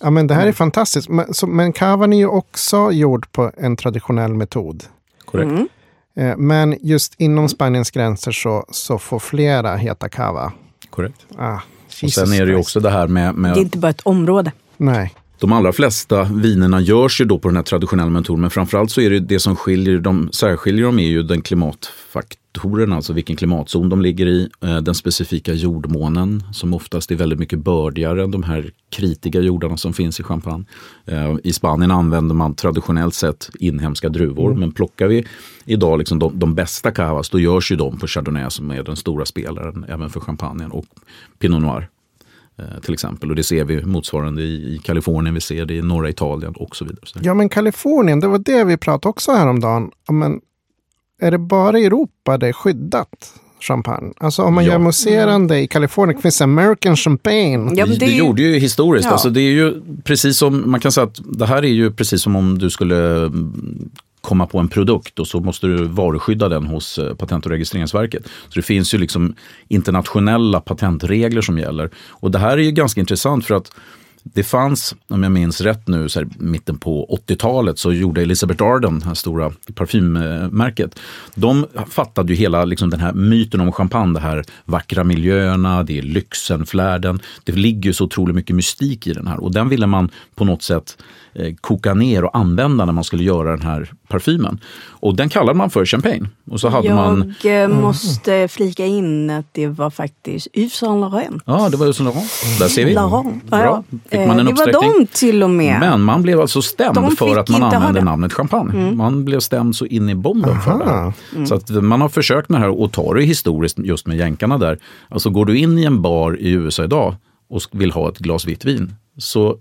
Ja, 0.00 0.10
men 0.10 0.26
det 0.26 0.34
här 0.34 0.46
är 0.46 0.52
fantastiskt. 0.52 1.08
Men, 1.08 1.34
så, 1.34 1.46
men 1.46 1.72
kavan 1.72 2.12
är 2.12 2.16
ju 2.18 2.26
också 2.26 2.92
gjord 2.92 3.32
på 3.32 3.52
en 3.56 3.76
traditionell 3.76 4.34
metod. 4.34 4.84
Korrekt. 5.24 5.50
Mm. 5.50 5.68
Eh, 6.16 6.36
men 6.36 6.76
just 6.82 7.14
inom 7.20 7.48
Spaniens 7.48 7.90
gränser 7.90 8.32
så, 8.32 8.64
så 8.70 8.98
får 8.98 9.18
flera 9.18 9.76
heta 9.76 10.08
kava. 10.08 10.52
Korrekt. 10.96 11.26
Ah, 11.38 11.58
Och 12.02 12.10
sen 12.10 12.32
är 12.32 12.46
det 12.46 12.52
ju 12.52 12.58
också 12.58 12.80
det 12.80 12.90
här 12.90 13.06
med, 13.06 13.24
Det 13.24 13.28
är 13.28 13.32
med 13.32 13.56
inte 13.56 13.78
bara 13.78 13.90
ett 13.90 14.00
område. 14.00 14.52
Nej. 14.76 15.14
de 15.38 15.52
allra 15.52 15.72
flesta 15.72 16.24
vinerna 16.24 16.80
görs 16.80 17.20
ju 17.20 17.24
då 17.24 17.38
på 17.38 17.48
den 17.48 17.56
här 17.56 17.62
traditionella 17.62 18.10
metoden. 18.10 18.40
Men 18.40 18.50
framförallt 18.50 18.90
så 18.90 19.00
är 19.00 19.10
det 19.10 19.20
det 19.20 19.40
som 19.40 19.56
skiljer 19.56 19.98
dem, 19.98 20.28
särskiljer 20.32 20.84
dem 20.84 20.98
är 20.98 21.06
ju 21.06 21.22
den 21.22 21.42
klimatfaktorn, 21.42 22.40
alltså 22.92 23.12
vilken 23.12 23.36
klimatzon 23.36 23.88
de 23.88 24.00
ligger 24.00 24.26
i. 24.26 24.48
eh, 24.62 24.76
Den 24.76 24.94
specifika 24.94 25.52
jordmånen 25.52 26.42
som 26.52 26.74
oftast 26.74 27.10
är 27.10 27.14
väldigt 27.16 27.38
mycket 27.38 27.58
bördigare 27.58 28.24
än 28.24 28.30
de 28.30 28.42
här 28.42 28.70
kritiga 28.90 29.40
jordarna 29.40 29.76
som 29.76 29.92
finns 29.92 30.20
i 30.20 30.22
Champagne. 30.22 30.64
Eh, 31.04 31.36
I 31.44 31.52
Spanien 31.52 31.90
använder 31.90 32.34
man 32.34 32.54
traditionellt 32.54 33.14
sett 33.14 33.50
inhemska 33.60 34.08
druvor. 34.08 34.54
Men 34.54 34.72
plockar 34.72 35.06
vi 35.06 35.26
idag 35.64 35.98
liksom 35.98 36.18
de, 36.18 36.38
de 36.38 36.54
bästa 36.54 36.90
cavas 36.90 37.30
då 37.30 37.40
görs 37.40 37.72
ju 37.72 37.76
de 37.76 37.98
på 37.98 38.06
Chardonnay 38.06 38.50
som 38.50 38.70
är 38.70 38.82
den 38.82 38.96
stora 38.96 39.24
spelaren 39.24 39.84
även 39.88 40.10
för 40.10 40.20
champagnen 40.20 40.70
och 40.70 40.84
Pinot 41.38 41.62
Noir 41.62 41.88
eh, 42.58 42.80
till 42.82 42.94
exempel. 42.94 43.30
Och 43.30 43.36
det 43.36 43.44
ser 43.44 43.64
vi 43.64 43.84
motsvarande 43.84 44.42
i, 44.42 44.80
Kalifornien, 44.84 45.34
vi 45.34 45.40
ser 45.40 45.66
det 45.66 45.74
i 45.74 45.82
norra 45.82 46.08
Italien 46.08 46.54
och 46.56 46.76
så 46.76 46.84
vidare. 46.84 47.00
Ja, 47.22 47.34
men 47.34 47.48
Kalifornien, 47.48 48.20
det 48.20 48.28
var 48.28 48.38
det 48.38 48.64
vi 48.64 48.76
pratade 48.76 49.10
också 49.10 49.32
häromdagen. 49.32 49.90
Men 50.10 50.40
är 51.20 51.30
det 51.30 51.38
bara 51.38 51.78
i 51.78 51.84
Europa 51.84 52.38
det 52.38 52.48
är 52.48 52.52
skyddat 52.52 53.32
champagne? 53.60 54.12
Alltså 54.18 54.42
om 54.42 54.54
man 54.54 54.64
Ja. 54.64 54.72
gör 54.72 54.78
mousserande 54.78 55.60
i 55.60 55.66
Kalifornien, 55.66 56.22
finns 56.22 56.38
det 56.38 56.44
American 56.44 56.96
champagne. 56.96 57.72
Ja, 57.76 57.86
men 57.86 57.98
det, 57.98 58.06
det 58.06 58.12
gjorde 58.12 58.42
ju 58.42 58.58
historiskt. 58.58 59.06
Ja. 59.06 59.12
Alltså 59.12 59.30
det 59.30 59.40
är 59.40 59.52
ju 59.52 59.82
precis 60.04 60.38
som, 60.38 60.70
man 60.70 60.80
kan 60.80 60.92
säga 60.92 61.04
att 61.04 61.20
det 61.24 61.46
här 61.46 61.62
är 61.64 61.68
ju 61.68 61.90
precis 61.90 62.22
som 62.22 62.36
om 62.36 62.58
du 62.58 62.70
skulle 62.70 63.16
mm, 63.26 63.90
komma 64.20 64.46
på 64.46 64.58
en 64.58 64.68
produkt 64.68 65.18
och 65.18 65.26
så 65.26 65.40
måste 65.40 65.66
du 65.66 65.84
varuskydda 65.84 66.48
den 66.48 66.66
hos 66.66 66.98
eh, 66.98 67.14
Patent 67.14 67.44
och 67.46 67.52
registreringsverket. 67.52 68.24
Så 68.26 68.54
det 68.54 68.62
finns 68.62 68.94
ju 68.94 68.98
liksom 68.98 69.34
internationella 69.68 70.60
patentregler 70.60 71.40
som 71.42 71.58
gäller. 71.58 71.90
Och 72.08 72.30
det 72.30 72.38
här 72.38 72.58
är 72.58 72.62
ju 72.62 72.70
ganska 72.70 73.00
intressant 73.00 73.46
för 73.46 73.54
att 73.54 73.72
det 74.34 74.42
fanns, 74.42 74.94
om 75.08 75.22
jag 75.22 75.32
minns 75.32 75.60
rätt 75.60 75.88
nu, 75.88 76.08
så 76.08 76.20
här, 76.20 76.28
mitten 76.38 76.78
på 76.78 77.20
80-talet 77.28 77.78
så 77.78 77.92
gjorde 77.92 78.22
Elizabeth 78.22 78.64
Arden, 78.64 78.98
det 78.98 79.06
här 79.06 79.14
stora 79.14 79.52
parfymmärket, 79.74 80.98
de 81.34 81.66
fattade 81.90 82.32
ju 82.32 82.38
hela 82.38 82.64
liksom, 82.64 82.90
den 82.90 83.00
här 83.00 83.12
myten 83.12 83.60
om 83.60 83.72
champagne, 83.72 84.14
de 84.14 84.20
här 84.20 84.44
vackra 84.64 85.04
miljöerna, 85.04 85.82
det 85.82 85.98
är 85.98 86.02
lyxen, 86.02 86.66
flärden. 86.66 87.20
Det 87.44 87.52
ligger 87.52 87.90
ju 87.90 87.94
så 87.94 88.04
otroligt 88.04 88.36
mycket 88.36 88.56
mystik 88.56 89.06
i 89.06 89.12
den 89.12 89.26
här 89.26 89.42
och 89.42 89.52
den 89.52 89.68
ville 89.68 89.86
man 89.86 90.10
på 90.34 90.44
något 90.44 90.62
sätt 90.62 90.96
koka 91.60 91.94
ner 91.94 92.24
och 92.24 92.36
använda 92.36 92.84
när 92.84 92.92
man 92.92 93.04
skulle 93.04 93.22
göra 93.24 93.50
den 93.50 93.62
här 93.62 93.92
parfymen. 94.08 94.60
Och 94.88 95.16
den 95.16 95.28
kallade 95.28 95.58
man 95.58 95.70
för 95.70 95.84
champagne. 95.84 96.28
Och 96.50 96.60
så 96.60 96.68
hade 96.68 96.88
Jag 96.88 96.96
man 96.96 97.34
eh, 97.44 97.68
måste 97.68 98.48
flika 98.48 98.86
in 98.86 99.30
att 99.30 99.46
det 99.52 99.66
var 99.66 99.90
faktiskt 99.90 100.48
Yves 100.54 100.72
Saint 100.72 101.00
Laurent. 101.00 101.42
Ja, 101.46 101.68
det 101.68 101.76
var 101.76 101.86
ju 101.86 101.92
Saint 101.92 102.14
Laurent. 102.14 102.30
Där 102.58 102.68
ser 102.68 102.84
vi. 102.84 102.94
Laurent. 102.94 103.44
Bra. 103.50 103.84
Fick 104.10 104.26
man 104.26 104.40
en 104.40 104.48
Eh, 104.48 104.54
det 104.54 104.72
var 104.72 104.72
de 104.98 105.06
till 105.06 105.42
och 105.42 105.50
med. 105.50 105.80
Men 105.80 106.02
man 106.02 106.22
blev 106.22 106.40
alltså 106.40 106.62
stämd 106.62 107.18
för 107.18 107.36
att 107.36 107.48
man 107.48 107.62
använde. 107.62 107.88
Mm. 107.88 108.04
namnet 108.04 108.32
champagne. 108.32 108.92
Man 108.92 109.24
blev 109.24 109.40
stämd 109.40 109.76
så 109.76 109.86
in 109.86 110.08
i 110.08 110.14
bomben 110.14 110.60
för 110.60 110.78
det 110.78 110.84
här. 110.84 111.46
Så 111.46 111.54
att 111.54 111.70
man 111.70 112.00
har 112.00 112.08
försökt 112.08 112.48
med 112.48 112.60
det 112.60 112.64
här 112.64 112.80
och 112.80 112.92
tar 112.92 113.14
det 113.14 113.22
historiskt 113.22 113.78
just 113.78 114.06
med 114.06 114.16
jänkarna 114.16 114.58
där. 114.58 114.78
Alltså 115.08 115.30
går 115.30 115.44
du 115.44 115.58
in 115.58 115.78
i 115.78 115.84
en 115.84 116.02
bar 116.02 116.36
i 116.40 116.50
USA 116.50 116.84
idag 116.84 117.14
och 117.48 117.62
vill 117.70 117.90
ha 117.92 118.08
ett 118.08 118.18
glas 118.18 118.46
vitt 118.46 118.64
vin 118.64 118.94
så 119.18 119.56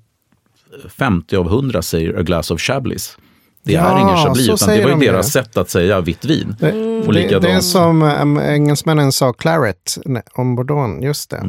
50 0.90 1.36
av 1.36 1.46
100 1.48 1.82
säger 1.82 2.20
a 2.20 2.22
glass 2.22 2.52
of 2.52 2.62
chablis. 2.62 3.18
Det 3.64 3.74
Ja, 3.74 3.82
är 3.98 4.02
ingen 4.02 4.18
chablis 4.26 4.50
utan 4.50 4.68
det 4.76 4.82
var 4.84 4.90
ju 4.90 4.96
de 4.96 5.06
deras 5.06 5.26
det. 5.26 5.32
sätt 5.32 5.58
att 5.58 5.70
säga 5.70 6.02
vitt 6.02 6.26
vin. 6.26 6.56
Det, 6.60 6.72
Och 7.08 7.14
det, 7.14 7.40
det 7.40 7.52
är 7.52 7.60
som 7.60 8.04
engelsmännen 8.40 9.12
sa 9.12 9.34
claret 9.34 9.98
om 10.34 10.56
Bordeaux, 10.56 11.04
just 11.04 11.30
det. 11.30 11.44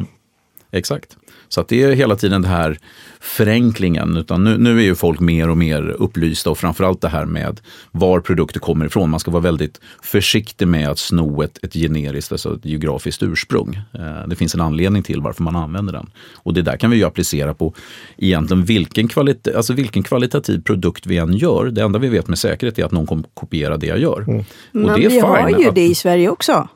Exakt. 0.71 1.17
Så 1.49 1.61
att 1.61 1.67
det 1.67 1.83
är 1.83 1.91
hela 1.91 2.15
tiden 2.15 2.41
det 2.41 2.47
här 2.47 2.77
förenklingen. 3.19 4.17
Utan 4.17 4.43
nu, 4.43 4.57
nu 4.57 4.79
är 4.79 4.83
ju 4.83 4.95
folk 4.95 5.19
mer 5.19 5.49
och 5.49 5.57
mer 5.57 5.89
upplysta 5.89 6.49
och 6.49 6.57
framförallt 6.57 7.01
det 7.01 7.07
här 7.07 7.25
med 7.25 7.61
var 7.91 8.19
produkter 8.19 8.59
kommer 8.59 8.85
ifrån. 8.85 9.09
Man 9.09 9.19
ska 9.19 9.31
vara 9.31 9.43
väldigt 9.43 9.81
försiktig 10.01 10.67
med 10.67 10.89
att 10.89 10.99
sno 10.99 11.41
ett, 11.41 11.63
ett 11.63 11.73
generiskt, 11.73 12.31
alltså 12.31 12.55
ett 12.55 12.65
geografiskt 12.65 13.23
ursprung. 13.23 13.79
Eh, 13.93 14.27
det 14.27 14.35
finns 14.35 14.55
en 14.55 14.61
anledning 14.61 15.03
till 15.03 15.21
varför 15.21 15.43
man 15.43 15.55
använder 15.55 15.93
den. 15.93 16.09
Och 16.35 16.53
det 16.53 16.61
där 16.61 16.77
kan 16.77 16.91
vi 16.91 16.97
ju 16.97 17.03
applicera 17.03 17.53
på 17.53 17.73
egentligen 18.17 18.63
vilken, 18.63 19.07
kvalit 19.07 19.47
alltså 19.55 19.73
vilken 19.73 20.03
kvalitativ 20.03 20.61
produkt 20.61 21.05
vi 21.05 21.17
än 21.17 21.33
gör. 21.33 21.65
Det 21.65 21.81
enda 21.81 21.99
vi 21.99 22.07
vet 22.07 22.27
med 22.27 22.37
säkerhet 22.37 22.79
är 22.79 22.85
att 22.85 22.91
någon 22.91 23.07
kommer 23.07 23.23
kopiera 23.33 23.77
det 23.77 23.87
jag 23.87 23.99
gör. 23.99 24.21
Mm. 24.21 24.39
Och 24.39 24.45
Men 24.71 24.85
det 24.85 25.05
är 25.05 25.09
vi 25.09 25.19
har 25.19 25.49
ju 25.49 25.69
att... 25.69 25.75
det 25.75 25.85
i 25.85 25.95
Sverige 25.95 26.29
också. 26.29 26.67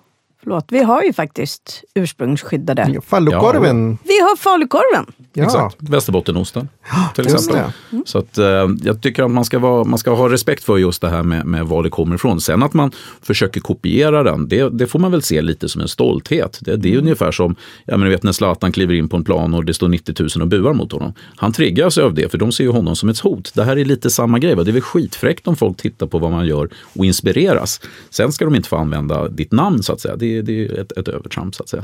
Förlåt, 0.43 0.65
vi 0.69 0.83
har 0.83 1.03
ju 1.03 1.13
faktiskt 1.13 1.83
ursprungsskyddade. 1.95 2.91
Ja, 2.93 3.01
falukorven. 3.01 3.91
Ja. 3.91 3.97
Vi 4.03 4.19
har 4.19 4.35
falukorven. 4.35 5.05
Ja. 5.33 5.43
Exakt, 5.43 5.77
Västerbottenosten 5.79 6.69
till 7.15 7.25
exempel. 7.25 7.71
Mm. 7.91 8.03
Så 8.05 8.17
att, 8.17 8.37
eh, 8.37 8.45
jag 8.83 9.01
tycker 9.01 9.23
att 9.23 9.31
man 9.31 9.45
ska, 9.45 9.59
vara, 9.59 9.83
man 9.83 9.99
ska 9.99 10.11
ha 10.11 10.29
respekt 10.29 10.63
för 10.63 10.77
just 10.77 11.01
det 11.01 11.09
här 11.09 11.23
med, 11.23 11.45
med 11.45 11.65
var 11.65 11.83
det 11.83 11.89
kommer 11.89 12.15
ifrån. 12.15 12.41
Sen 12.41 12.63
att 12.63 12.73
man 12.73 12.91
försöker 13.21 13.61
kopiera 13.61 14.23
den, 14.23 14.47
det, 14.47 14.69
det 14.69 14.87
får 14.87 14.99
man 14.99 15.11
väl 15.11 15.21
se 15.21 15.41
lite 15.41 15.69
som 15.69 15.81
en 15.81 15.87
stolthet. 15.87 16.59
Det, 16.61 16.75
det 16.75 16.89
är 16.89 16.93
mm. 16.93 17.03
ungefär 17.03 17.31
som 17.31 17.55
ja, 17.85 17.97
men 17.97 18.09
vet, 18.09 18.23
när 18.23 18.31
Zlatan 18.31 18.71
kliver 18.71 18.93
in 18.93 19.09
på 19.09 19.17
en 19.17 19.23
plan 19.23 19.53
och 19.53 19.65
det 19.65 19.73
står 19.73 19.87
90 19.87 20.15
000 20.19 20.29
och 20.41 20.47
buar 20.47 20.73
mot 20.73 20.91
honom. 20.91 21.13
Han 21.35 21.53
triggas 21.53 21.97
av 21.97 22.13
det, 22.13 22.31
för 22.31 22.37
de 22.37 22.51
ser 22.51 22.63
ju 22.63 22.71
honom 22.71 22.95
som 22.95 23.09
ett 23.09 23.19
hot. 23.19 23.51
Det 23.55 23.63
här 23.63 23.77
är 23.77 23.85
lite 23.85 24.09
samma 24.09 24.39
grej. 24.39 24.55
Va? 24.55 24.63
Det 24.63 24.71
är 24.71 24.73
väl 24.73 24.81
skitfräckt 24.81 25.47
om 25.47 25.55
folk 25.55 25.77
tittar 25.81 26.07
på 26.07 26.19
vad 26.19 26.31
man 26.31 26.45
gör 26.45 26.69
och 26.95 27.05
inspireras. 27.05 27.81
Sen 28.09 28.31
ska 28.31 28.45
de 28.45 28.55
inte 28.55 28.69
få 28.69 28.75
använda 28.75 29.27
ditt 29.27 29.51
namn 29.51 29.83
så 29.83 29.93
att 29.93 30.01
säga. 30.01 30.15
Det, 30.15 30.30
det 30.41 30.65
är 30.65 30.79
ett, 30.79 30.91
ett 30.91 31.07
övertramp 31.07 31.55
så 31.55 31.63
att 31.63 31.69
säga. 31.69 31.83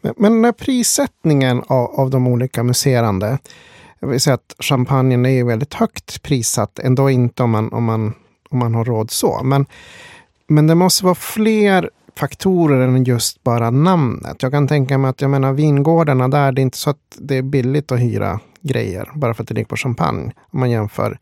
Men 0.00 0.14
men 0.16 0.42
när 0.42 0.52
prissättningen 0.52 1.62
av, 1.66 2.00
av 2.00 2.10
de 2.10 2.26
olika 2.26 2.62
museerande. 2.62 3.38
Jag 3.98 4.08
vill 4.08 4.20
säga 4.20 4.34
att 4.34 4.56
champagnen 4.58 5.26
är 5.26 5.44
väldigt 5.44 5.74
högt 5.74 6.22
prissatt. 6.22 6.78
Ändå 6.78 7.10
inte 7.10 7.42
om 7.42 7.50
man, 7.50 7.72
om 7.72 7.84
man, 7.84 8.14
om 8.50 8.58
man 8.58 8.74
har 8.74 8.84
råd 8.84 9.10
så. 9.10 9.42
Men, 9.42 9.66
men 10.46 10.66
det 10.66 10.74
måste 10.74 11.04
vara 11.04 11.14
fler 11.14 11.90
faktorer 12.16 12.80
än 12.80 13.04
just 13.04 13.42
bara 13.42 13.70
namnet. 13.70 14.42
Jag 14.42 14.52
kan 14.52 14.68
tänka 14.68 14.98
mig 14.98 15.08
att 15.08 15.20
jag 15.20 15.30
menar 15.30 15.52
vingårdarna 15.52 16.28
där, 16.28 16.52
det 16.52 16.60
är 16.60 16.62
inte 16.62 16.78
så 16.78 16.90
att 16.90 17.18
det 17.18 17.36
är 17.36 17.42
billigt 17.42 17.92
att 17.92 18.00
hyra 18.00 18.40
grejer 18.60 19.10
bara 19.14 19.34
för 19.34 19.42
att 19.42 19.48
det 19.48 19.54
ligger 19.54 19.68
på 19.68 19.76
champagne. 19.76 20.32
Om 20.50 20.60
man 20.60 20.70
jämför 20.70 21.18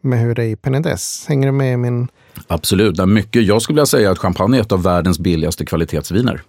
med 0.00 0.20
hur 0.20 0.34
det 0.34 0.44
är 0.44 0.48
i 0.48 0.54
Penedès. 0.54 1.28
Hänger 1.28 1.46
du 1.46 1.52
med 1.52 1.72
i 1.72 1.76
min... 1.76 2.08
Absolut, 2.46 3.08
mycket. 3.08 3.44
Jag 3.44 3.62
skulle 3.62 3.74
vilja 3.74 3.86
säga 3.86 4.10
att 4.10 4.18
champagne 4.18 4.56
är 4.56 4.60
ett 4.60 4.72
av 4.72 4.82
världens 4.82 5.18
billigaste 5.18 5.64
kvalitetsviner 5.64 6.42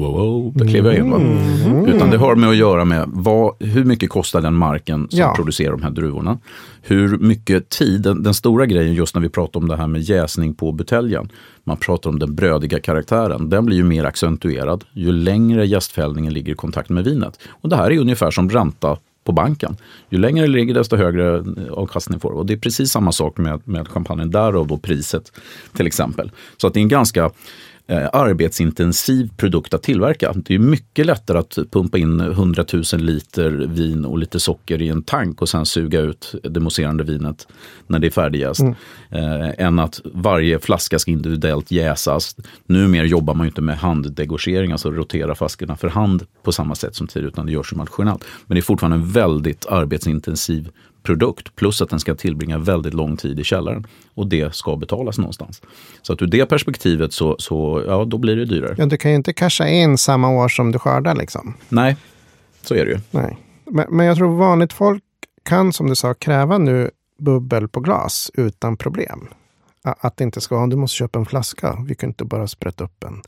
wow, 0.00 0.12
wow, 0.12 0.52
där 0.54 0.68
klev 0.68 0.86
jag 0.86 0.96
in. 0.96 1.10
Va? 1.10 1.16
Mm. 1.16 1.86
Utan 1.86 2.10
det 2.10 2.18
har 2.18 2.34
med 2.34 2.48
att 2.48 2.56
göra 2.56 2.84
med 2.84 3.04
vad, 3.12 3.54
hur 3.60 3.84
mycket 3.84 4.10
kostar 4.10 4.40
den 4.40 4.54
marken 4.54 5.08
som 5.10 5.18
ja. 5.18 5.34
producerar 5.36 5.72
de 5.72 5.82
här 5.82 5.90
druvorna. 5.90 6.38
Hur 6.82 7.18
mycket 7.18 7.68
tid, 7.68 8.02
den, 8.02 8.22
den, 8.22 8.34
stora 8.34 8.66
grejen 8.66 8.94
just 8.94 9.14
när 9.14 9.22
vi 9.22 9.28
pratar 9.28 9.60
om 9.60 9.68
det 9.68 9.76
här 9.76 9.86
med 9.86 10.00
jäsning 10.00 10.54
på 10.54 10.72
buteljen. 10.72 11.28
Man 11.64 11.76
pratar 11.76 12.10
om 12.10 12.18
den 12.18 12.34
brödiga 12.34 12.80
karaktären. 12.80 13.50
Den 13.50 13.66
blir 13.66 13.76
ju 13.76 13.84
mer 13.84 14.04
accentuerad 14.04 14.84
ju 14.92 15.12
längre 15.12 15.66
jästfällningen 15.66 16.32
ligger 16.32 16.52
i 16.52 16.56
kontakt 16.56 16.88
med 16.88 17.04
vinet. 17.04 17.38
Och 17.48 17.68
det 17.68 17.76
här 17.76 17.90
är 17.90 17.98
ungefär 17.98 18.30
som 18.30 18.50
ränta 18.50 18.96
på 19.26 19.32
banken. 19.32 19.76
Ju 20.10 20.18
längre 20.18 20.46
det 20.46 20.52
ligger 20.52 20.74
desto 20.74 20.96
högre 20.96 21.44
avkastning 21.70 22.20
får 22.20 22.30
du. 22.30 22.36
Och 22.36 22.46
det 22.46 22.54
är 22.54 22.58
precis 22.58 22.90
samma 22.90 23.12
sak 23.12 23.38
med, 23.38 23.60
med 23.64 23.88
champagnen, 23.88 24.30
därav 24.30 24.66
då 24.66 24.78
priset 24.78 25.32
till 25.76 25.86
exempel. 25.86 26.30
Så 26.56 26.66
att 26.66 26.74
det 26.74 26.80
är 26.80 26.82
en 26.82 26.88
ganska 26.88 27.30
eh, 27.86 28.08
arbetsintensiv 28.12 29.30
produkt 29.36 29.74
att 29.74 29.82
tillverka. 29.82 30.32
Det 30.36 30.54
är 30.54 30.58
mycket 30.58 31.06
lättare 31.06 31.38
att 31.38 31.58
pumpa 31.70 31.98
in 31.98 32.20
100 32.20 32.64
000 32.72 32.82
liter 32.92 33.50
vin 33.50 34.04
och 34.04 34.18
lite 34.18 34.40
socker 34.40 34.82
i 34.82 34.88
en 34.88 35.02
tank 35.02 35.42
och 35.42 35.48
sen 35.48 35.66
suga 35.66 36.00
ut 36.00 36.34
det 36.42 36.60
mousserande 36.60 37.04
vinet 37.04 37.46
när 37.86 37.98
det 37.98 38.06
är 38.06 38.10
färdigjäst. 38.10 38.60
Mm. 38.60 38.74
Eh, 39.10 39.66
än 39.66 39.78
att 39.78 40.00
varje 40.04 40.58
flaska 40.58 40.98
ska 40.98 41.10
individuellt 41.10 41.70
jäsas. 41.70 42.36
Numera 42.66 43.04
jobbar 43.04 43.34
man 43.34 43.46
ju 43.46 43.48
inte 43.48 43.62
med 43.62 43.78
handdegorgering, 43.78 44.72
alltså 44.72 44.90
rotera 44.90 45.34
flaskorna 45.34 45.76
för 45.76 45.88
hand 45.88 46.26
på 46.42 46.52
samma 46.52 46.74
sätt 46.74 46.94
som 46.94 47.06
tidigare, 47.06 47.28
utan 47.28 47.46
det 47.46 47.52
görs 47.52 47.74
maskinellt. 47.74 48.24
Men 48.46 48.54
det 48.54 48.60
är 48.60 48.62
fortfarande 48.62 48.96
en 48.96 49.10
väldigt 49.10 49.66
arbetsintensiv 49.66 50.70
produkt 51.06 51.56
plus 51.56 51.82
att 51.82 51.90
den 51.90 52.00
ska 52.00 52.14
tillbringa 52.14 52.58
väldigt 52.58 52.94
lång 52.94 53.16
tid 53.16 53.40
i 53.40 53.44
källaren. 53.44 53.86
Och 54.14 54.26
det 54.26 54.54
ska 54.54 54.76
betalas 54.76 55.18
någonstans. 55.18 55.62
Så 56.02 56.12
att 56.12 56.22
ur 56.22 56.26
det 56.26 56.46
perspektivet 56.46 57.12
så, 57.12 57.36
så 57.38 57.84
ja, 57.86 58.04
då 58.04 58.18
blir 58.18 58.36
det 58.36 58.44
dyrare. 58.44 58.74
Ja, 58.78 58.86
du 58.86 58.96
kan 58.96 59.10
ju 59.10 59.16
inte 59.16 59.32
casha 59.32 59.68
in 59.68 59.98
samma 59.98 60.30
år 60.30 60.48
som 60.48 60.72
du 60.72 60.78
skördar 60.78 61.14
liksom. 61.14 61.54
Nej, 61.68 61.96
så 62.62 62.74
är 62.74 62.84
det 62.84 62.90
ju. 62.90 62.98
Nej. 63.10 63.36
Men, 63.64 63.86
men 63.90 64.06
jag 64.06 64.16
tror 64.16 64.36
vanligt 64.36 64.72
folk 64.72 65.02
kan, 65.42 65.72
som 65.72 65.88
du 65.88 65.94
sa, 65.94 66.14
kräva 66.14 66.58
nu 66.58 66.90
bubbel 67.18 67.68
på 67.68 67.80
glas 67.80 68.30
utan 68.34 68.76
problem. 68.76 69.28
Att 69.82 70.16
det 70.16 70.24
inte 70.24 70.40
ska 70.40 70.56
vara, 70.56 70.66
du 70.66 70.76
måste 70.76 70.96
köpa 70.96 71.18
en 71.18 71.26
flaska, 71.26 71.78
vi 71.88 71.94
kan 71.94 72.10
inte 72.10 72.24
bara 72.24 72.46
sprätta 72.46 72.84
upp 72.84 73.04
en. 73.04 73.22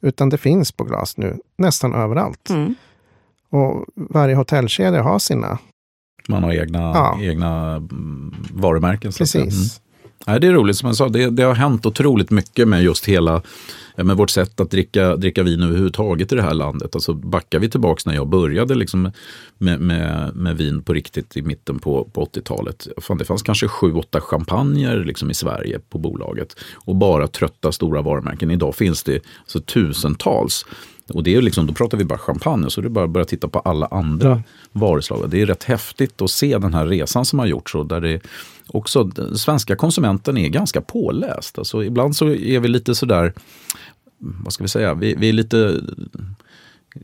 Utan 0.00 0.28
det 0.28 0.38
finns 0.38 0.72
på 0.72 0.84
glas 0.84 1.16
nu, 1.16 1.38
nästan 1.58 1.94
överallt. 1.94 2.50
Mm. 2.50 2.74
Och 3.50 3.84
varje 3.94 4.34
hotellkedja 4.34 5.02
har 5.02 5.18
sina 5.18 5.58
man 6.28 6.42
har 6.42 6.52
egna, 6.52 6.78
ja. 6.78 7.18
egna 7.22 7.74
mm, 7.74 8.34
varumärken. 8.50 9.12
Precis. 9.12 9.36
Mm. 9.36 9.82
Nej, 10.26 10.40
det 10.40 10.46
är 10.46 10.52
roligt, 10.52 10.76
som 10.76 10.86
jag 10.86 10.96
sa, 10.96 11.08
det, 11.08 11.30
det, 11.30 11.42
har 11.42 11.54
hänt 11.54 11.86
otroligt 11.86 12.30
mycket 12.30 12.68
med 12.68 12.82
just 12.82 13.04
hela 13.04 13.42
med 13.96 14.16
vårt 14.16 14.30
sätt 14.30 14.60
att 14.60 14.70
dricka, 14.70 15.16
dricka 15.16 15.42
vin 15.42 15.62
överhuvudtaget 15.62 16.32
i 16.32 16.34
det 16.34 16.42
här 16.42 16.54
landet. 16.54 16.94
Alltså 16.94 17.14
backar 17.14 17.58
vi 17.58 17.70
tillbaka 17.70 18.02
när 18.06 18.14
jag 18.14 18.28
började 18.28 18.74
liksom 18.74 19.10
med, 19.58 19.80
med, 19.80 20.30
med 20.36 20.56
vin 20.56 20.82
på 20.82 20.92
riktigt 20.92 21.36
i 21.36 21.42
mitten 21.42 21.78
på, 21.78 22.04
på 22.04 22.24
80-talet. 22.24 22.88
det 23.18 23.24
fanns 23.24 23.42
kanske 23.42 23.68
sju, 23.68 23.92
åtta 23.92 24.20
champagner 24.20 25.04
liksom 25.04 25.30
i 25.30 25.34
Sverige 25.34 25.78
på 25.78 25.98
bolaget. 25.98 26.56
Och 26.74 26.96
bara 26.96 27.28
trötta 27.28 27.72
stora 27.72 28.02
varumärken. 28.02 28.50
Idag 28.50 28.74
finns 28.74 29.02
det 29.02 29.20
alltså 29.40 29.60
tusentals. 29.60 30.66
Och 31.14 31.22
det 31.22 31.34
är 31.34 31.42
liksom, 31.42 31.66
då 31.66 31.72
pratar 31.72 31.98
vi 31.98 32.04
bara 32.04 32.18
champagne, 32.18 32.70
så 32.70 32.80
det 32.80 32.86
är 32.86 32.90
bara 32.90 33.04
att 33.04 33.10
börja 33.10 33.24
titta 33.24 33.48
på 33.48 33.58
alla 33.58 33.86
andra 33.86 34.30
mm. 34.32 34.42
varuslag. 34.72 35.30
Det 35.30 35.42
är 35.42 35.46
rätt 35.46 35.64
häftigt 35.64 36.22
att 36.22 36.30
se 36.30 36.58
den 36.58 36.74
här 36.74 36.86
resan 36.86 37.24
som 37.24 37.38
har 37.38 37.46
gjorts. 37.46 37.74
Och 37.74 37.86
där 37.86 38.00
det 38.00 38.20
också, 38.66 39.04
den 39.04 39.38
svenska 39.38 39.76
konsumenten 39.76 40.36
är 40.36 40.48
ganska 40.48 40.80
påläst. 40.80 41.58
Alltså, 41.58 41.84
ibland 41.84 42.16
så 42.16 42.28
är 42.28 42.60
vi 42.60 42.68
lite 42.68 42.94
sådär, 42.94 43.32
vad 44.18 44.52
ska 44.52 44.64
vi 44.64 44.68
säga, 44.68 44.94
vi, 44.94 45.14
vi 45.18 45.28
är 45.28 45.32
lite 45.32 45.80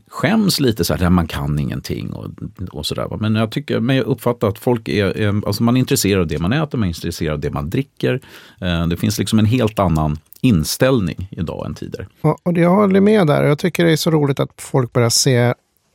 skäms 0.07 0.59
lite 0.59 0.83
så 0.83 0.93
här, 0.93 1.09
man 1.09 1.27
kan 1.27 1.59
ingenting 1.59 2.13
och, 2.13 2.25
och 2.71 2.85
sådär. 2.85 3.17
Men 3.19 3.35
jag, 3.35 3.51
tycker, 3.51 3.79
men 3.79 3.95
jag 3.95 4.05
uppfattar 4.05 4.47
att 4.47 4.59
folk 4.59 4.87
är, 4.87 5.45
alltså 5.47 5.63
man 5.63 5.75
är 5.75 5.79
intresserad 5.79 6.21
av 6.21 6.27
det 6.27 6.39
man 6.39 6.53
äter, 6.53 6.77
man 6.77 6.85
är 6.85 6.89
intresserad 6.89 7.33
av 7.33 7.39
det 7.39 7.51
man 7.51 7.69
dricker. 7.69 8.21
Eh, 8.61 8.87
det 8.87 8.97
finns 8.97 9.19
liksom 9.19 9.39
en 9.39 9.45
helt 9.45 9.79
annan 9.79 10.17
inställning 10.41 11.29
idag 11.31 11.65
än 11.65 11.73
tidigare. 11.73 12.07
Och, 12.21 12.39
och 12.43 12.57
jag 12.57 12.69
håller 12.69 13.01
med 13.01 13.27
där. 13.27 13.43
Jag 13.43 13.59
tycker 13.59 13.85
det 13.85 13.91
är 13.91 13.95
så 13.95 14.11
roligt 14.11 14.39
att 14.39 14.49
folk 14.57 14.93
börjar 14.93 15.09
se 15.09 15.53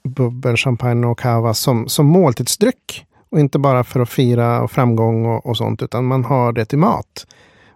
bubbel, 0.08 0.56
champagne 0.56 1.06
och 1.06 1.18
cava 1.18 1.54
som, 1.54 1.88
som 1.88 2.06
måltidsdryck. 2.06 3.06
Och 3.30 3.40
inte 3.40 3.58
bara 3.58 3.84
för 3.84 4.00
att 4.00 4.08
fira 4.08 4.68
framgång 4.68 5.26
och, 5.26 5.46
och 5.46 5.56
sånt, 5.56 5.82
utan 5.82 6.04
man 6.04 6.24
har 6.24 6.52
det 6.52 6.64
till 6.64 6.78
mat. 6.78 7.26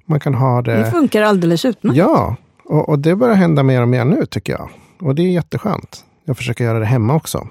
Man 0.06 0.20
kan 0.20 0.34
ha 0.34 0.62
det... 0.62 0.76
Det 0.76 0.90
funkar 0.90 1.22
alldeles 1.22 1.64
utmärkt. 1.64 1.96
Ja, 1.96 2.36
och, 2.64 2.88
och 2.88 2.98
det 2.98 3.16
börjar 3.16 3.34
hända 3.34 3.62
mer 3.62 3.82
och 3.82 3.88
mer 3.88 4.04
nu 4.04 4.26
tycker 4.26 4.52
jag. 4.52 4.70
Och 5.00 5.14
det 5.14 5.22
är 5.22 5.30
jätteskönt. 5.30 6.04
Jag 6.28 6.36
försöker 6.36 6.64
göra 6.64 6.78
det 6.78 6.86
hemma 6.86 7.14
också. 7.14 7.48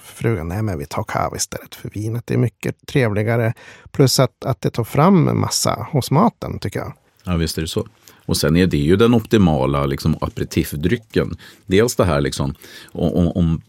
Frugan, 0.00 0.48
nej 0.48 0.62
men 0.62 0.78
vi 0.78 0.86
tar 0.86 1.02
kava 1.02 1.36
istället 1.36 1.74
för 1.74 1.90
vinet. 1.90 2.26
Det 2.26 2.34
är 2.34 2.38
mycket 2.38 2.86
trevligare. 2.86 3.54
Plus 3.90 4.20
att, 4.20 4.44
att 4.44 4.60
det 4.60 4.70
tar 4.70 4.84
fram 4.84 5.28
en 5.28 5.40
massa 5.40 5.86
hos 5.92 6.10
maten 6.10 6.58
tycker 6.58 6.78
jag. 6.78 6.92
Ja 7.24 7.36
visst 7.36 7.58
är 7.58 7.62
det 7.62 7.68
så. 7.68 7.86
Och 8.26 8.36
sen 8.36 8.56
är 8.56 8.66
det 8.66 8.76
ju 8.76 8.96
den 8.96 9.14
optimala 9.14 9.86
liksom, 9.86 10.16
aperitifdrycken. 10.20 11.36
Dels 11.66 11.96
det 11.96 12.04
här 12.04 12.20
liksom, 12.20 12.54
om, 12.92 13.28
om 13.28 13.60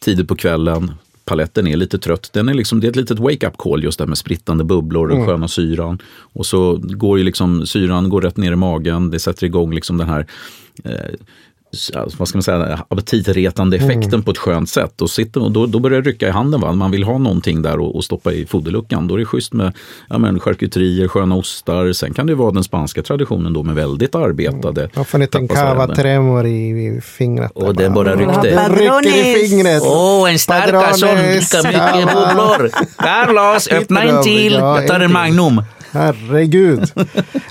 tidigt 0.00 0.28
på 0.28 0.36
kvällen, 0.36 0.92
paletten 1.24 1.66
är 1.66 1.76
lite 1.76 1.98
trött. 1.98 2.30
Den 2.32 2.48
är 2.48 2.54
liksom, 2.54 2.80
det 2.80 2.86
är 2.86 2.90
ett 2.90 2.96
litet 2.96 3.18
wake-up 3.18 3.56
call 3.56 3.84
just 3.84 3.98
det 3.98 4.04
här 4.04 4.08
med 4.08 4.18
sprittande 4.18 4.64
bubblor 4.64 5.08
och 5.08 5.16
mm. 5.16 5.26
sköna 5.26 5.48
syran. 5.48 5.98
Och 6.18 6.46
så 6.46 6.76
går 6.82 7.18
ju 7.18 7.24
liksom 7.24 7.66
syran 7.66 8.08
går 8.08 8.20
rätt 8.20 8.36
ner 8.36 8.52
i 8.52 8.56
magen. 8.56 9.10
Det 9.10 9.18
sätter 9.18 9.46
igång 9.46 9.74
liksom 9.74 9.96
den 9.96 10.08
här 10.08 10.26
eh, 10.84 11.14
vad 12.16 12.28
ska 12.28 12.38
man 12.38 12.42
säga, 12.42 12.84
aptitretande 12.88 13.76
mm. 13.76 13.90
effekten 13.90 14.14
mm. 14.14 14.22
på 14.22 14.30
ett 14.30 14.38
skönt 14.38 14.68
sätt. 14.68 15.02
Och, 15.02 15.10
sitter, 15.10 15.42
och 15.42 15.52
då, 15.52 15.66
då 15.66 15.78
börjar 15.78 16.02
det 16.02 16.10
rycka 16.10 16.28
i 16.28 16.30
handen. 16.30 16.60
Va? 16.60 16.72
Man 16.72 16.90
vill 16.90 17.04
ha 17.04 17.18
någonting 17.18 17.62
där 17.62 17.78
och, 17.78 17.96
och 17.96 18.04
stoppa 18.04 18.32
i 18.32 18.46
foderluckan. 18.46 19.08
Då 19.08 19.14
är 19.14 19.18
det 19.18 19.24
schysst 19.24 19.52
med 19.52 19.72
ja, 20.08 20.18
men, 20.18 20.40
charkuterier, 20.40 21.08
sköna 21.08 21.34
ostar. 21.34 21.92
Sen 21.92 22.14
kan 22.14 22.26
det 22.26 22.34
vara 22.34 22.50
den 22.50 22.64
spanska 22.64 23.02
traditionen 23.02 23.52
då 23.52 23.62
med 23.62 23.74
väldigt 23.74 24.14
arbetade. 24.14 24.80
Mm. 24.80 24.92
Jag 24.94 25.08
får 25.08 25.18
en 25.18 25.22
liten 25.22 25.48
cava 25.48 25.94
tremor 25.94 26.46
i, 26.46 26.86
i 26.86 27.00
fingret. 27.00 27.50
Och 27.54 27.76
det 27.76 27.90
bara 27.90 28.16
ryckte. 28.16 28.50
Den 28.50 28.72
rycker 28.72 29.16
i 29.16 29.48
fingret. 29.48 29.82
Åh, 29.84 30.24
oh, 30.24 30.32
en 30.32 30.38
stark 30.38 30.96
sån. 30.96 31.08
Dricka 31.08 31.68
mycket 31.68 32.14
bubblor. 32.14 32.70
Carlos, 32.96 33.68
öppna 33.68 34.02
en 34.02 34.22
till. 34.22 34.52
Jag 34.52 34.86
tar 34.86 35.00
en 35.00 35.12
Magnum. 35.12 35.62
Herregud. 35.92 36.90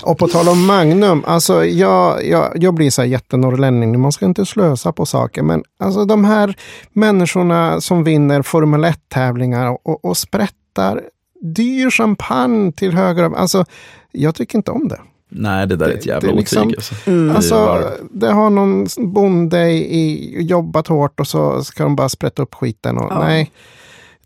Och 0.02 0.18
på 0.18 0.28
tal 0.28 0.48
om 0.48 0.66
Magnum, 0.66 1.24
alltså 1.26 1.64
jag, 1.64 2.26
jag, 2.26 2.52
jag 2.54 2.74
blir 2.74 2.90
så 2.90 3.02
här 3.02 3.08
jättenorrlänning. 3.08 4.00
Man 4.12 4.14
ska 4.14 4.26
inte 4.26 4.46
slösa 4.46 4.92
på 4.92 5.06
saker. 5.06 5.42
Men 5.42 5.64
alltså 5.78 6.04
de 6.04 6.24
här 6.24 6.56
människorna 6.92 7.80
som 7.80 8.04
vinner 8.04 8.42
Formel 8.42 8.84
1-tävlingar 8.84 9.78
och, 9.82 10.04
och 10.04 10.16
sprättar 10.16 11.02
dyr 11.40 11.90
champagne 11.90 12.72
till 12.72 12.92
höger. 12.92 13.36
Alltså, 13.36 13.64
jag 14.10 14.34
tycker 14.34 14.58
inte 14.58 14.70
om 14.70 14.88
det. 14.88 15.00
Nej, 15.28 15.66
det 15.66 15.76
där 15.76 15.88
är 15.88 15.94
ett 15.94 16.06
jävla 16.06 16.32
är 16.32 16.34
liksom- 16.34 16.62
otyg. 16.62 16.76
Alltså. 16.76 16.94
Mm. 17.10 17.36
Alltså, 17.36 17.90
det 18.10 18.32
har 18.32 18.50
någon 18.50 18.86
bonde 18.98 19.70
i, 19.70 20.36
jobbat 20.42 20.86
hårt 20.86 21.20
och 21.20 21.26
så 21.26 21.64
ska 21.64 21.82
de 21.82 21.96
bara 21.96 22.08
sprätta 22.08 22.42
upp 22.42 22.54
skiten. 22.54 22.98
Och, 22.98 23.12
Ja. 23.12 23.18
Nej, 23.18 23.52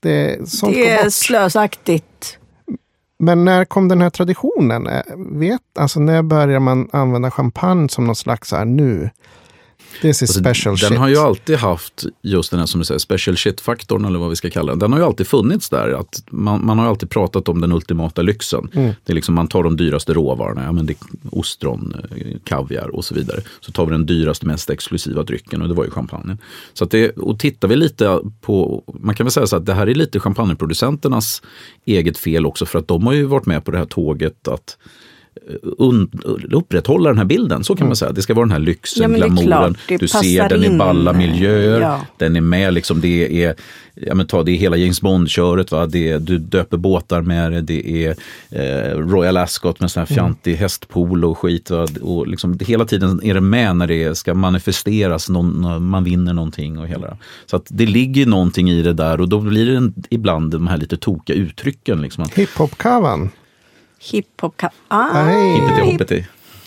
det, 0.01 0.49
sånt 0.49 0.75
Det 0.75 0.91
är 0.91 1.11
slösaktigt. 1.11 2.39
Men 3.19 3.45
när 3.45 3.65
kom 3.65 3.89
den 3.89 4.01
här 4.01 4.11
traditionen? 4.11 4.87
Eh, 4.87 5.03
Vet, 5.17 5.61
alltså 5.79 6.01
när 6.01 6.23
börjar 6.23 6.61
man 6.61 6.89
använda 6.93 7.31
champagne 7.31 7.89
som 7.89 8.07
någon 8.07 8.17
slags 8.17 8.53
här, 8.53 8.65
nu? 8.65 9.11
This 10.03 10.23
is 10.23 10.23
Alltså, 10.23 10.41
special 10.41 10.77
den 10.77 10.89
shit. 10.89 10.99
har 10.99 11.09
ju 11.09 11.17
alltid 11.17 11.57
haft 11.57 12.05
just 12.23 12.51
den 12.51 12.61
här 12.61 12.67
som 12.67 12.81
du 12.81 12.85
säger, 12.85 12.99
special 12.99 13.37
shit-faktorn 13.37 14.05
eller 14.05 14.19
vad 14.19 14.31
vi 14.31 14.37
ska 14.37 14.51
kalla 14.51 14.73
den. 14.73 14.79
Den 14.79 14.93
har 14.93 14.99
ju 14.99 15.05
alltid 15.05 15.27
funnits 15.27 15.69
där. 15.69 16.01
Att 16.01 16.23
man, 16.31 16.67
man 16.67 16.79
har 16.79 16.85
ju 16.87 16.91
alltid 16.91 17.11
pratat 17.11 17.49
om 17.49 17.61
den 17.61 17.73
ultimata 17.73 18.23
lyxen. 18.23 18.69
Mm. 18.75 18.93
Det 19.05 19.13
är 19.13 19.15
liksom, 19.15 19.35
man 19.35 19.49
tar 19.49 19.63
de 19.63 19.77
dyraste 19.77 20.15
råvarorna, 20.15 20.65
ja, 20.65 20.73
men 20.73 20.87
det 20.87 20.95
ostron, 21.31 21.95
eh, 22.17 22.37
kaviar 22.45 22.89
och 22.89 23.05
så 23.05 23.15
vidare. 23.15 23.41
Så 23.61 23.73
tar 23.73 23.87
vi 23.87 23.93
den 23.93 24.07
dyraste, 24.07 24.47
mest 24.47 24.71
exklusiva 24.71 25.23
drycken 25.23 25.63
och 25.63 25.69
det 25.69 25.75
var 25.75 25.85
ju 25.85 25.91
champagnen. 25.91 26.39
Så 26.75 26.85
att 26.85 26.91
det, 26.91 27.11
och 27.11 27.39
tittar 27.39 27.69
vi 27.69 27.77
lite 27.77 28.21
på, 28.41 28.85
man 29.01 29.15
kan 29.15 29.25
väl 29.27 29.33
säga 29.33 29.47
så 29.47 29.57
att 29.57 29.67
det 29.67 29.75
här 29.75 29.87
är 29.87 29.95
lite 29.95 30.21
champagneproducenternas 30.21 31.43
eget 31.85 32.19
fel 32.19 32.47
också 32.47 32.67
för 32.67 32.79
att 32.79 32.89
de 32.89 33.07
har 33.07 33.13
ju 33.13 33.25
varit 33.25 33.47
med 33.47 33.65
på 33.65 33.71
det 33.71 33.79
här 33.79 33.85
tåget 33.85 34.49
att 34.49 34.77
upprätthålla 36.51 37.09
den 37.09 37.19
här 37.19 37.25
bilden. 37.25 37.65
Så 37.65 37.77
kan 37.77 37.87
man 37.87 37.97
säga. 37.97 38.13
Det 38.13 38.23
ska 38.23 38.35
vara 38.35 38.45
den 38.47 38.53
här 38.53 38.59
lyxen, 38.59 39.17
Ja, 39.19 39.27
glamouren. 39.29 39.77
du 39.89 40.09
ser 40.09 40.49
den 40.49 40.63
i 40.65 40.67
in. 40.67 40.79
balla 40.79 41.13
miljöer. 41.13 41.81
Ja. 41.81 42.01
Den 42.17 42.37
är 42.37 42.41
med, 42.41 42.75
liksom, 42.75 43.01
det 43.01 43.45
är 43.45 43.55
Ja, 44.01 44.15
men 44.15 44.27
ta, 44.27 44.43
det 44.43 44.51
är 44.53 44.57
hela 44.57 44.77
James 44.77 45.01
Bond-köret, 45.01 45.73
va? 45.73 45.87
Det 45.87 46.11
är, 46.11 46.19
du 46.19 46.39
döper 46.39 46.77
båtar 46.77 47.23
med 47.23 47.53
det, 47.53 47.61
det 47.61 48.07
är 48.07 48.17
eh, 48.51 48.99
Royal 48.99 49.37
Ascot 49.37 49.81
med 49.81 49.91
sån 49.91 50.01
här 50.01 50.07
fjantig 50.15 50.57
hästpolo 50.57 51.31
och 51.31 51.39
skit. 51.39 51.71
Va? 51.71 51.87
Och 52.03 52.27
liksom, 52.27 52.59
hela 52.61 52.85
tiden 52.85 53.21
är 53.25 53.35
det 53.35 53.41
med 53.41 53.77
när 53.77 53.87
det 53.87 54.15
ska 54.19 54.35
manifesteras, 54.35 55.29
någon, 55.29 55.85
man 55.87 56.05
vinner 56.05 56.33
någonting 56.33 56.79
och 56.79 56.89
hela 56.89 57.07
det. 57.07 57.17
Så 57.47 57.57
att 57.57 57.67
det 57.69 57.87
ligger 57.87 58.27
någonting 58.27 58.71
i 58.71 58.83
det 58.83 58.93
där 58.93 59.21
och 59.21 59.29
då 59.29 59.41
blir 59.41 59.67
det 59.67 59.77
en, 59.77 59.95
ibland 60.11 60.51
de 60.51 60.67
här 60.67 60.77
lite 60.77 60.97
tokiga 60.97 61.37
uttrycken. 61.37 62.01
Liksom, 62.03 62.25
Hiphop-kavan. 62.35 63.31
Hiphop 64.13 64.63
ah, 64.89 65.25
hip. 65.85 66.03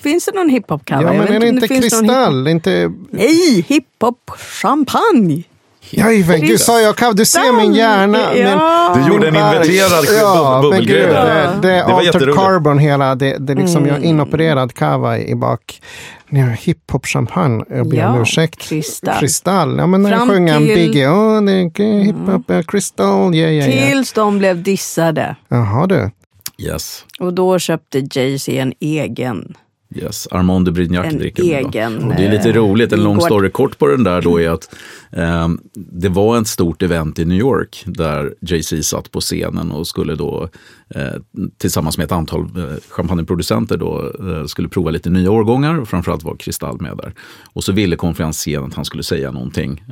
Finns 0.04 0.26
det 0.26 0.32
någon 0.36 0.50
hiphop-cover? 0.50 1.02
Ja, 1.04 1.14
Jag 1.14 1.16
men 1.16 1.28
är 1.28 1.40
det 1.40 1.50
om 1.50 1.56
inte 1.56 1.68
kristall? 1.68 2.48
Inte... 2.48 2.92
Nej, 3.12 3.66
hiphop-champagne. 3.68 5.44
Jajamän, 5.92 6.42
gud 6.42 6.60
sa 6.60 6.82
jag 6.82 6.96
kav? 6.96 7.16
Du 7.16 7.26
ser 7.26 7.58
min 7.58 7.74
hjärna. 7.74 8.20
Ja. 8.36 8.94
min- 8.96 9.04
Du 9.04 9.10
gjorde 9.14 9.28
en 9.28 9.36
inverterad 9.36 10.06
Ja, 10.22 10.36
bub- 10.36 10.52
men 10.52 10.62
bubbelgrej 10.62 11.00
gud, 11.02 11.10
där. 11.10 11.26
det, 11.62 11.68
det 11.68 11.74
är 11.74 11.88
Det 11.88 11.94
var 11.94 12.02
jätteroligt. 12.02 12.38
carbon 12.40 12.78
hela. 12.80 13.16
Det, 13.16 13.38
det 13.40 13.54
är 13.54 13.58
liksom, 13.58 13.86
jag 13.86 13.96
Mm. 13.98 14.10
inopererad 14.10 14.74
kava 14.74 15.18
i 15.20 15.36
bak. 15.36 15.82
Ni 16.30 16.40
har 16.40 16.50
hiphop-champagne. 16.50 17.64
Jag 17.70 17.90
ber 17.90 18.06
om 18.08 18.16
Ja, 18.16 18.22
ursäkt. 18.22 18.60
kristall. 18.62 19.20
Kristall. 19.20 19.78
Ja, 19.78 19.88
men 19.88 20.02
när 20.04 20.12
jag 20.12 20.28
sjöng 20.30 20.50
en 20.50 20.58
till- 20.66 20.76
Biggie. 20.76 21.08
Oh, 21.10 21.42
det 21.44 21.52
är 21.52 22.04
hiphop, 22.04 22.50
mm. 22.50 22.64
kristall. 22.64 23.36
Yeah, 23.36 23.52
yeah, 23.54 23.70
yeah. 23.70 23.90
Tills 23.92 24.14
de 24.14 24.38
blev 24.40 24.64
dissade. 24.64 25.36
Jaha 25.50 25.88
du. 25.88 26.12
Yes. 26.60 27.06
Och 27.20 27.34
då 27.34 27.60
köpte 27.60 28.00
Jay-Z 28.12 28.52
en 28.52 28.74
egen. 28.80 29.56
Yes, 29.96 30.28
Armand 30.32 30.66
de 30.66 30.72
Brignac 30.72 31.06
En 31.06 31.18
dricker 31.18 31.44
egen, 31.44 32.04
Och 32.04 32.16
det 32.16 32.26
är 32.26 32.32
lite 32.32 32.50
eh, 32.50 32.56
roligt, 32.56 32.94
en 32.94 33.04
lång 33.04 33.22
story 33.22 33.50
kort 33.50 33.78
på 33.78 33.88
den 33.88 34.04
där 34.04 34.22
då 34.22 34.42
är 34.42 34.50
att 34.50 34.76
Ehm, 35.12 35.60
det 35.74 36.10
var 36.10 36.42
ett 36.42 36.48
stort 36.48 36.82
event 36.82 37.20
i 37.20 37.26
New 37.26 37.40
York 37.40 37.84
där 37.86 38.34
Jay-Z 38.42 38.84
satt 38.84 39.12
på 39.12 39.22
scenen 39.22 39.72
och 39.72 39.88
skulle 39.88 40.16
då 40.16 40.50
eh, 40.90 41.14
tillsammans 41.58 41.98
med 41.98 42.06
ett 42.06 42.12
antal 42.12 42.42
eh, 42.42 42.76
champagneproducenter 42.90 43.78
då 43.78 44.14
eh, 44.20 44.46
skulle 44.46 44.70
prova 44.70 44.92
lite 44.92 45.10
nya 45.10 45.32
årgångar 45.32 45.80
och 45.80 45.90
framförallt 45.90 46.24
var 46.24 46.36
Kristall 46.36 46.82
med 46.82 46.98
där. 46.98 47.14
Och 47.54 47.64
så 47.64 47.72
ville 47.72 47.96
konferensen 47.96 48.64
att 48.64 48.74
han 48.74 48.86
skulle 48.86 49.04
säga 49.04 49.32
någonting 49.32 49.84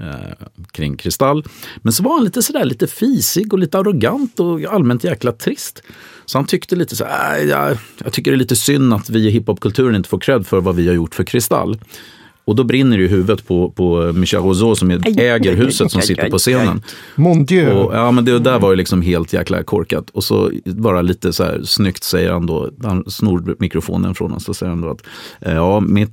kring 0.72 0.98
Kristall. 0.98 1.44
Men 1.78 1.94
så 1.94 2.04
var 2.04 2.14
han 2.14 2.24
lite 2.24 2.42
sådär 2.42 2.66
lite 2.66 2.88
fisig 2.88 3.54
och 3.54 3.60
lite 3.60 3.80
arrogant 3.80 4.40
och 4.40 4.64
allmänt 4.64 5.04
jäkla 5.04 5.32
trist. 5.32 5.84
Så 6.26 6.38
han 6.38 6.46
tyckte 6.46 6.76
lite 6.76 6.96
så 6.96 7.06
här, 7.06 7.40
jag, 7.40 7.78
jag 8.04 8.14
tycker 8.14 8.32
det 8.32 8.36
är 8.36 8.40
lite 8.40 8.56
synd 8.56 8.94
att 8.94 9.10
vi 9.10 9.28
i 9.28 9.30
hiphopkulturen 9.30 9.96
inte 9.96 10.10
får 10.10 10.20
cred 10.20 10.48
för 10.48 10.62
vad 10.62 10.76
vi 10.76 10.88
har 10.88 10.96
gjort 10.96 11.16
för 11.16 11.24
Kristall. 11.24 11.78
Och 12.48 12.56
då 12.56 12.64
brinner 12.64 12.98
det 12.98 13.04
i 13.04 13.08
huvudet 13.08 13.48
på, 13.48 13.72
på 13.72 14.14
Michel 14.16 14.42
Rousseau 14.42 14.76
som 14.76 14.92
äger 14.92 15.56
huset 15.56 15.92
som 15.92 16.02
sitter 16.02 16.30
på 16.30 16.38
scenen. 16.38 16.82
Mon 17.16 17.46
Dieu. 17.46 17.72
Och, 17.72 17.96
ja, 17.96 18.12
men 18.12 18.26
det 18.26 18.40
där 18.40 18.60
var 18.60 18.70
ju 18.70 18.76
liksom 18.76 19.02
helt 19.02 19.34
jäkla 19.34 19.64
korkat. 19.64 20.10
Och 20.10 20.24
så 20.24 20.52
bara 20.66 21.02
lite 21.02 21.34
så 21.34 21.44
här 21.44 21.62
snyggt 21.64 22.04
säger 22.04 22.32
han 22.32 22.46
då, 22.46 22.70
han 22.84 23.04
snor 23.08 23.56
mikrofonen 23.60 24.16
från 24.16 24.34
oss, 24.34 24.44
så 24.44 24.54
säger 24.54 24.70
han 24.70 24.82
då 24.82 24.90
att 24.90 25.02
eh, 25.42 25.54
ja, 25.54 25.80
mitt, 25.80 26.12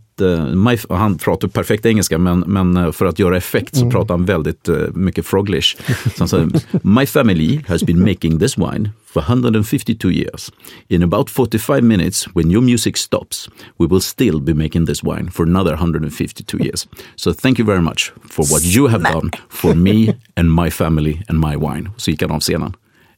han 0.89 1.19
pratar 1.19 1.49
perfekt 1.49 1.87
engelska, 1.87 2.19
men, 2.19 2.41
men 2.41 2.77
eh, 2.77 2.93
för 2.93 3.07
att 3.07 3.19
göra 3.19 3.37
effekt 3.37 3.77
så 3.77 3.91
pratar 3.91 4.15
han 4.15 4.25
väldigt 4.25 4.69
eh, 4.69 4.77
mycket 4.95 5.27
froglish. 5.27 5.77
Så 6.05 6.19
han 6.19 6.29
säger, 6.29 6.51
my 6.83 7.07
family 7.07 7.61
has 7.69 7.83
been 7.83 8.01
making 8.01 8.39
this 8.39 8.59
wine 8.59 8.91
for 9.07 9.21
152 9.21 10.11
years. 10.11 10.53
In 10.89 11.03
about 11.03 11.31
45 11.31 11.81
minutes, 11.81 12.27
when 12.35 12.51
your 12.51 12.63
music 12.63 12.97
stops, 12.97 13.49
we 13.79 13.87
will 13.87 14.01
still 14.01 14.41
be 14.41 14.55
making 14.55 14.87
this 14.87 15.03
wine 15.03 15.31
for 15.31 15.47
another 15.47 15.73
152 15.73 16.59
years. 16.59 16.89
So 17.17 17.33
thank 17.33 17.59
you 17.59 17.67
very 17.67 17.83
much 17.83 18.13
for 18.31 18.45
what 18.53 18.63
you 18.63 18.89
have 18.89 19.03
done 19.13 19.31
for 19.49 19.75
me 19.75 20.15
and 20.37 20.51
my 20.51 20.71
family 20.71 21.23
and 21.29 21.39
my 21.39 21.57
wine. 21.57 21.91
Så 21.97 22.11
gick 22.11 22.23
han 22.23 22.31
av 22.31 22.41
scenen. 22.41 22.73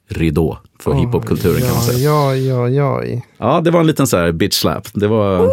Ridå 0.08 0.58
för 0.78 0.94
hiphopkulturen 0.94 1.60
kan 1.60 1.70
man 1.70 1.82
säga. 1.82 1.98
Ja, 1.98 2.36
ja, 2.36 2.68
ja, 2.68 3.04
ja. 3.04 3.20
Ja, 3.38 3.60
det 3.60 3.70
var 3.70 3.80
en 3.80 3.86
liten 3.86 4.06
så 4.06 4.16
här 4.16 4.32
bitch 4.32 4.54
slap. 4.54 4.88
Det 4.92 5.06
var, 5.06 5.50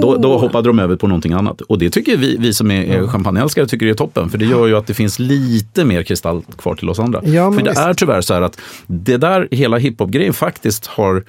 då, 0.00 0.16
då 0.16 0.38
hoppade 0.38 0.68
de 0.68 0.78
över 0.78 0.96
på 0.96 1.06
någonting 1.06 1.32
annat. 1.32 1.60
Och 1.60 1.78
det 1.78 1.90
tycker 1.90 2.16
vi, 2.16 2.36
vi 2.36 2.54
som 2.54 2.70
är 2.70 2.84
är 2.84 3.06
champagneälskare 3.06 3.66
tycker 3.66 3.86
det 3.86 3.92
är 3.92 3.94
toppen. 3.94 4.30
För 4.30 4.38
det 4.38 4.44
gör 4.44 4.66
ju 4.66 4.76
att 4.76 4.86
det 4.86 4.94
finns 4.94 5.18
lite 5.18 5.84
mer 5.84 6.02
kristall 6.02 6.42
kvar 6.58 6.74
till 6.74 6.88
oss 6.90 6.98
andra. 6.98 7.20
Ja, 7.24 7.52
för 7.52 7.62
det 7.62 7.70
visst. 7.70 7.82
är 7.82 7.94
tyvärr 7.94 8.20
så 8.20 8.34
här 8.34 8.42
att 8.42 8.58
det 8.86 9.16
där 9.16 9.48
hela 9.50 9.78
hiphop-grejen 9.78 10.32
faktiskt 10.32 10.86
har 10.86 11.24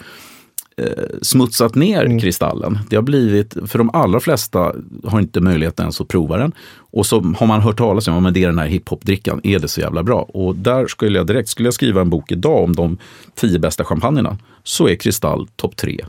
smutsat 1.22 1.76
ner 1.76 2.06
Mm. 2.06 2.20
kristallen. 2.20 2.80
Det 2.90 2.96
har 2.96 3.04
blivit, 3.04 3.58
för 3.66 3.78
de 3.78 3.90
allra 3.94 4.20
flesta 4.20 4.74
har 5.04 5.20
inte 5.20 5.42
möjlighet 5.42 5.80
ens 5.80 6.02
att 6.02 6.08
prova 6.08 6.38
den. 6.38 6.52
Och 6.92 7.06
så 7.06 7.22
har 7.22 7.48
man 7.48 7.62
hört 7.62 7.78
talas 7.78 8.08
om, 8.08 8.24
men 8.24 8.34
det 8.34 8.44
är 8.44 8.48
den 8.48 8.60
här 8.60 8.68
hiphop-drickan, 8.68 9.42
är 9.44 9.60
det 9.60 9.68
så 9.68 9.82
jävla 9.82 10.04
bra? 10.04 10.22
Och 10.22 10.56
där 10.56 10.88
skulle 10.88 11.18
jag 11.18 11.28
direkt, 11.28 11.50
skulle 11.50 11.68
jag 11.68 11.74
skriva 11.74 12.02
en 12.02 12.10
bok 12.10 12.32
idag 12.32 12.63
om 12.63 12.76
de 12.76 12.98
tio 13.36 13.60
bästa 13.60 13.84
champagnerna, 13.84 14.38
så 14.63 14.88
är 14.88 14.96
kristall 14.96 15.48
topp 15.56 15.76
tre. 15.76 16.06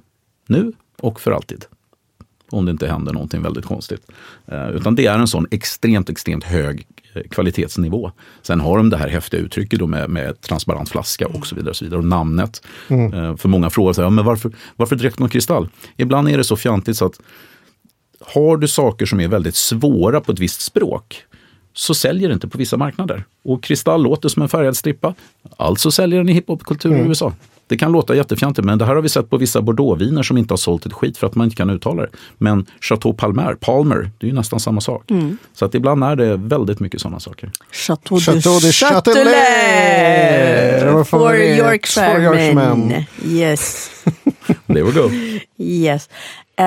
Nu 0.46 0.72
och 1.00 1.20
för 1.20 1.31
alltid. 1.31 1.64
Om 2.50 2.64
det 2.64 2.70
inte 2.70 2.88
händer 2.88 3.12
någonting 3.12 3.42
väldigt 3.42 3.64
konstigt. 3.64 4.00
Eh, 4.46 4.68
utan 4.68 4.94
det 4.94 5.06
är 5.06 5.18
en 5.18 5.28
sån 5.28 5.46
extremt, 5.50 6.11
extremt 6.11 6.44
hög 6.44 6.87
eh, 7.14 7.22
kvalitetsnivå. 7.22 8.12
Sen 8.42 8.61
har 8.61 8.76
de 8.76 8.90
det 8.90 8.96
här 8.96 9.08
häftiga 9.08 9.40
uttrycket 9.40 9.78
då 9.78 9.87
med, 9.87 10.11
med 10.11 10.40
transparent 10.40 10.88
flaska 10.88 11.26
och 11.26 11.46
så 11.46 11.54
vidare. 11.54 11.70
Och, 11.70 11.76
så 11.76 11.84
vidare. 11.84 11.98
och 11.98 12.06
namnet. 12.06 12.62
Eh, 12.88 13.37
för 13.37 13.48
många 13.48 13.70
frågar 13.70 13.92
sig, 13.92 14.04
ja, 14.04 14.11
men 14.11 14.24
varför, 14.24 14.52
varför 14.76 14.96
direkt 14.96 15.18
någon 15.18 15.28
kristall? 15.28 15.68
Ibland 15.96 16.28
är 16.28 16.37
det 16.37 16.44
så 16.44 16.56
fjantigt 16.56 16.96
så 16.96 17.06
att 17.06 17.20
har 18.20 18.56
du 18.56 18.68
saker 18.68 19.06
som 19.06 19.20
är 19.20 19.28
väldigt 19.28 19.56
svåra 19.56 20.20
på 20.20 20.32
ett 20.32 20.38
visst 20.38 20.61
språk 20.61 21.24
så 21.72 21.94
säljer 21.94 22.28
det 22.28 22.34
inte 22.34 22.48
på 22.48 22.58
vissa 22.58 22.76
marknader. 22.76 23.24
Och 23.44 23.62
kristall 23.62 24.02
låter 24.02 24.28
som 24.28 24.42
en 24.42 24.48
färgad 24.48 24.76
strippa. 24.76 25.14
Alltså 25.56 25.90
säljer 25.90 26.18
den 26.18 26.28
i 26.28 26.32
hiphopkultur 26.32 26.96
i 26.96 27.00
USA. 27.00 27.32
Det 27.68 27.76
kan 27.76 27.92
låta 27.92 28.14
jättefjantigt, 28.14 28.66
men 28.66 28.78
det 28.78 28.85
här 28.85 28.94
har 28.94 29.02
vi 29.02 29.09
sett 29.09 29.31
på 29.31 29.37
vissa 29.37 29.62
bordeauxviner 29.62 30.22
som 30.22 30.38
inte 30.38 30.52
har 30.52 30.59
sålt 30.59 30.87
ett 30.87 30.92
skit 30.92 31.18
för 31.18 31.26
att 31.26 31.35
man 31.35 31.44
inte 31.44 31.57
kan 31.57 31.70
uttala 31.70 32.02
det. 32.02 32.09
Men 32.38 32.66
Chateau 32.81 33.12
Palmer, 33.12 33.54
Palmer, 33.54 34.11
det 34.18 34.26
är 34.26 34.28
ju 34.28 34.35
nästan 34.35 34.61
samma 34.61 34.81
sak. 34.81 35.04
Så 35.54 35.64
att 35.64 35.74
ibland 35.74 36.04
är 36.04 36.16
det 36.16 36.37
väldigt 36.37 36.81
mycket 36.81 37.00
sådana 37.00 37.20
saker. 37.20 37.50
Chateau, 37.72 38.20
Chateau 38.20 38.61
de 38.61 38.72
Châtelet! 38.72 39.35
For 41.07 41.35
Yorkshire 41.37 42.54
men. 42.54 43.04
Yes. 43.24 43.90
There 44.66 44.83
we 44.83 44.92
go. 44.92 45.11
Yes. 45.59 46.09
Eh, 46.57 46.64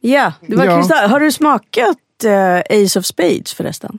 ja, 0.00 0.32
det 0.46 0.56
var 0.56 0.64
Ja. 0.64 0.76
kristall. 0.78 1.10
Har 1.10 1.20
du 1.20 1.32
smakat 1.32 1.96
eh, 2.24 2.84
Ace 2.84 2.98
of 2.98 3.06
Spades 3.06 3.54
förresten? 3.54 3.98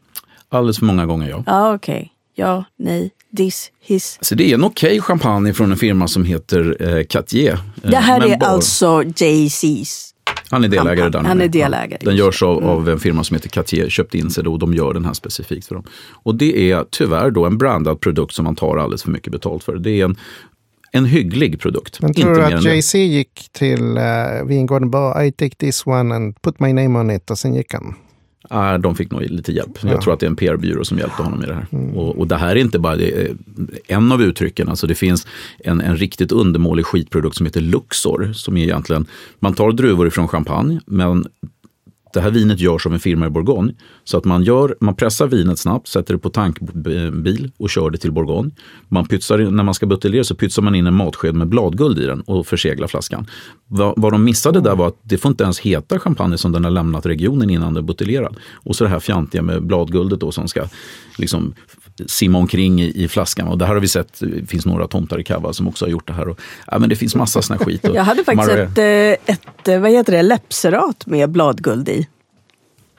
Alldeles 0.50 0.80
för 0.80 0.86
många 0.86 1.06
gånger, 1.06 1.30
ja. 1.30 1.44
Ja, 1.46 1.74
okej. 1.74 2.12
Ja, 2.36 2.64
nej, 2.78 3.12
this, 3.36 3.72
his. 3.82 4.18
Så 4.22 4.36
det 4.36 4.50
är 4.50 4.54
en 4.54 4.64
okej 4.64 5.02
champagne 5.02 5.54
från 5.54 5.72
en 5.72 5.78
firma 5.78 6.08
som 6.08 6.26
heter 6.26 6.78
eh, 6.98 7.04
Cartier. 7.04 7.54
Eh, 7.84 7.90
Det 7.90 7.98
här 7.98 8.20
men 8.20 8.32
är 8.32 8.38
bara- 8.38 8.50
alltså 8.50 9.02
Jay-Z's. 9.04 10.12
Han 10.50 10.64
är 10.64 10.68
delägare 10.68 11.10
där. 11.10 11.20
han 11.20 11.42
är 11.42 11.48
delägare. 11.48 12.00
Den 12.06 12.16
görs 12.16 12.44
av, 12.44 12.66
av 12.66 12.90
en 12.90 13.00
firma 13.00 13.24
som 13.24 13.36
heter 13.36 13.50
Cartier, 13.50 13.90
köpt 13.90 14.16
in 14.16 14.30
sig 14.32 14.44
då 14.44 14.54
och 14.54 14.60
de 14.60 14.74
gör 14.74 14.94
den 14.94 15.06
här 15.06 15.14
specifikt 15.14 15.68
för 15.68 15.76
dem. 15.76 15.84
Och 16.24 16.36
det 16.36 16.72
är 16.72 16.86
tyvärr 16.92 17.32
då 17.32 17.46
en 17.46 17.58
brandad 17.58 18.00
produkt 18.02 18.34
som 18.34 18.46
man 18.46 18.56
tar 18.56 18.78
alldeles 18.78 19.04
för 19.04 19.12
mycket 19.12 19.32
betalt 19.32 19.64
för. 19.64 19.76
Det 19.78 20.02
är 20.02 20.06
en 20.06 20.16
en 20.92 21.06
hygglig 21.06 21.60
produkt. 21.60 22.02
Men 22.02 22.14
tror 22.14 22.30
Inte 22.44 22.50
du 22.50 22.70
att. 22.70 22.76
JC 22.78 22.96
gick 22.96 23.50
till 23.52 23.98
uh, 23.98 24.46
vingården 24.48 24.84
och 24.84 24.90
bara 24.92 25.26
I 25.26 25.32
take 25.32 25.56
this 25.56 25.86
one 25.88 26.16
and 26.16 26.42
put 26.42 26.60
my 26.60 26.74
name 26.74 27.00
on 27.00 27.12
it 27.12 27.32
och 27.32 27.38
sen 27.38 27.54
gick 27.54 27.74
han? 27.74 27.96
Ah, 28.50 28.78
de 28.78 28.96
fick 28.96 29.12
nog 29.12 29.22
lite 29.22 29.52
hjälp. 29.52 29.78
Ja. 29.82 29.90
Jag 29.90 30.02
tror 30.02 30.14
att 30.14 30.20
det 30.20 30.26
är 30.26 30.30
en 30.30 30.36
PR-byrå 30.36 30.86
som 30.86 30.98
hjälpte 30.98 31.24
honom 31.24 31.44
i 31.44 31.46
det 31.46 31.54
här. 31.54 31.68
Mm. 31.72 31.96
Och, 31.96 32.20
och 32.20 32.28
det 32.28 32.36
här 32.36 32.50
är 32.50 32.56
inte 32.56 32.80
bara 32.80 32.96
det, 32.96 33.12
är 33.12 33.36
en 33.88 34.12
av 34.12 34.22
uttrycken. 34.22 34.70
Alltså 34.70 34.88
det 34.88 34.96
finns 34.96 35.28
en, 35.60 35.82
en 35.82 35.98
riktigt 35.98 36.32
undermålig 36.32 36.86
skitprodukt 36.86 37.38
som 37.38 37.46
heter 37.46 37.62
Luxor. 37.62 38.32
Som 38.34 38.58
är 38.58 38.64
egentligen, 38.64 39.06
man 39.40 39.54
tar 39.54 39.72
druvor 39.72 40.08
ifrån 40.08 40.28
champagne, 40.28 40.80
men 40.86 41.26
det 42.16 42.22
här 42.22 42.32
vinet 42.32 42.60
görs 42.60 42.86
av 42.86 42.94
en 42.94 43.00
firma 43.00 43.28
i 43.28 43.30
Bourgogne. 43.30 43.74
Så 44.04 44.18
att 44.18 44.26
man, 44.26 44.44
gör, 44.44 44.76
man 44.80 44.96
pressar 44.96 45.28
vinet 45.28 45.60
snabbt, 45.60 45.88
sätter 45.88 46.14
det 46.14 46.20
på 46.20 46.30
tankbil 46.30 47.52
och 47.58 47.70
kör 47.70 47.90
det 47.90 47.98
till 47.98 48.12
Bourgogne. 48.12 48.52
Man 48.88 49.08
pytsar, 49.08 49.38
när 49.38 49.64
man 49.64 49.74
ska 49.74 49.86
buteljera 49.86 50.24
så 50.24 50.36
pytsar 50.36 50.62
man 50.62 50.76
in 50.76 50.88
en 50.88 50.94
matsked 50.94 51.36
med 51.36 51.48
bladguld 51.48 52.00
i 52.00 52.06
den 52.06 52.22
och 52.22 52.48
förseglar 52.48 52.88
flaskan. 52.88 53.28
Vad, 53.68 53.94
vad 53.98 54.14
de 54.14 54.24
missade 54.24 54.62
där 54.62 54.76
var 54.76 54.88
att 54.88 55.00
det 55.02 55.18
får 55.18 55.30
inte 55.30 55.44
ens 55.44 55.60
heta 55.60 56.00
champagne 56.00 56.38
som 56.38 56.52
den 56.52 56.64
har 56.64 56.72
lämnat 56.72 57.06
regionen 57.06 57.50
innan 57.50 57.74
den 57.74 57.84
är 57.84 57.88
buteljerad. 57.88 58.36
Och 58.54 58.76
så 58.76 58.84
det 58.84 58.90
här 58.90 59.00
fjantiga 59.00 59.42
med 59.42 59.64
bladguldet 59.64 60.20
då 60.20 60.32
som 60.32 60.48
ska 60.48 60.64
liksom 61.18 61.54
simma 62.08 62.38
omkring 62.38 62.82
i, 62.82 63.04
i 63.04 63.08
flaskan. 63.08 63.48
Och 63.48 63.58
det 63.58 63.66
här 63.66 63.74
har 63.74 63.82
vi 63.82 63.88
sett, 63.88 64.20
det 64.20 64.46
finns 64.50 64.66
några 64.66 64.88
tomtar 64.88 65.20
i 65.20 65.24
Cava 65.24 65.54
som 65.54 65.68
också 65.68 65.86
har 65.86 65.90
gjort 65.90 66.08
det 66.08 66.14
här. 66.14 66.28
Och, 66.28 66.40
ja, 66.72 66.80
men 66.80 66.90
det 66.90 66.96
finns 66.96 67.16
massa 67.16 67.42
sån 67.42 67.58
här 67.58 67.66
skit. 67.66 67.88
Och 67.88 67.96
Jag 67.96 68.04
hade 68.04 68.24
faktiskt 68.24 68.50
Marais- 68.52 68.72
ett, 68.72 69.20
eh, 69.28 69.34
ett, 69.36 69.68
eh, 69.68 69.80
vad 69.80 69.92
heter 69.92 70.14
det, 70.14 70.22
läppserat 70.22 71.06
med 71.06 71.30
bladguld 71.30 71.90
i. 71.90 72.08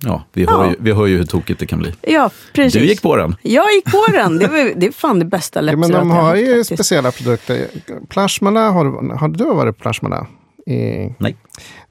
Ja, 0.00 0.24
vi 0.32 0.46
hör, 0.46 0.70
ju, 0.70 0.76
vi 0.78 0.92
hör 0.92 1.06
ju 1.06 1.16
hur 1.16 1.24
tokigt 1.24 1.60
det 1.60 1.66
kan 1.66 1.78
bli. 1.78 1.92
Ja, 2.02 2.30
precis. 2.52 2.80
Du 2.82 2.86
gick 2.88 3.02
på 3.02 3.16
den. 3.16 3.36
Jag 3.42 3.72
gick 3.72 3.84
på 3.84 4.04
den. 4.12 4.38
Det, 4.38 4.46
var, 4.48 4.72
det 4.76 4.86
är 4.86 4.92
fan 4.92 5.18
det 5.18 5.24
bästa 5.24 5.58
Ja, 5.58 5.62
läppseratet 5.62 5.90
men 5.96 6.08
de 6.08 6.10
har 6.16 6.34
ju 6.36 6.46
faktiskt. 6.46 6.74
speciella 6.80 7.10
produkter. 7.12 7.66
Plasmala, 8.08 8.70
har, 8.70 8.84
du- 8.84 9.14
har 9.14 9.28
du 9.28 9.44
varit 9.44 9.76
på 9.76 9.82
Plasmala? 9.82 10.26
I 10.66 11.08
Nej. 11.18 11.36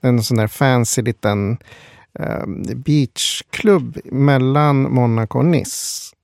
en 0.01 0.23
sån 0.23 0.37
där 0.37 0.47
fancy 0.47 1.01
liten 1.01 1.57
um, 2.19 2.63
beachklubb 2.75 3.97
mellan 4.05 4.81
Monaco 4.93 5.39
och 5.39 5.45
Nice. 5.45 6.14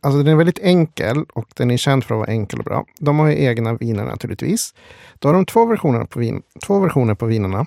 Alltså 0.00 0.18
den 0.22 0.26
är 0.32 0.36
väldigt 0.36 0.58
enkel 0.58 1.24
och 1.34 1.46
den 1.56 1.70
är 1.70 1.76
känd 1.76 2.04
för 2.04 2.14
att 2.14 2.18
vara 2.18 2.30
enkel 2.30 2.58
och 2.58 2.64
bra. 2.64 2.84
De 2.98 3.18
har 3.18 3.28
ju 3.28 3.44
egna 3.44 3.74
viner 3.74 4.04
naturligtvis. 4.04 4.74
Då 5.18 5.28
har 5.28 5.34
de 5.34 5.46
två 5.46 5.66
versioner 5.66 6.04
på, 6.04 6.18
vin, 6.20 6.42
två 6.66 6.80
versioner 6.80 7.14
på 7.14 7.26
vinerna. 7.26 7.66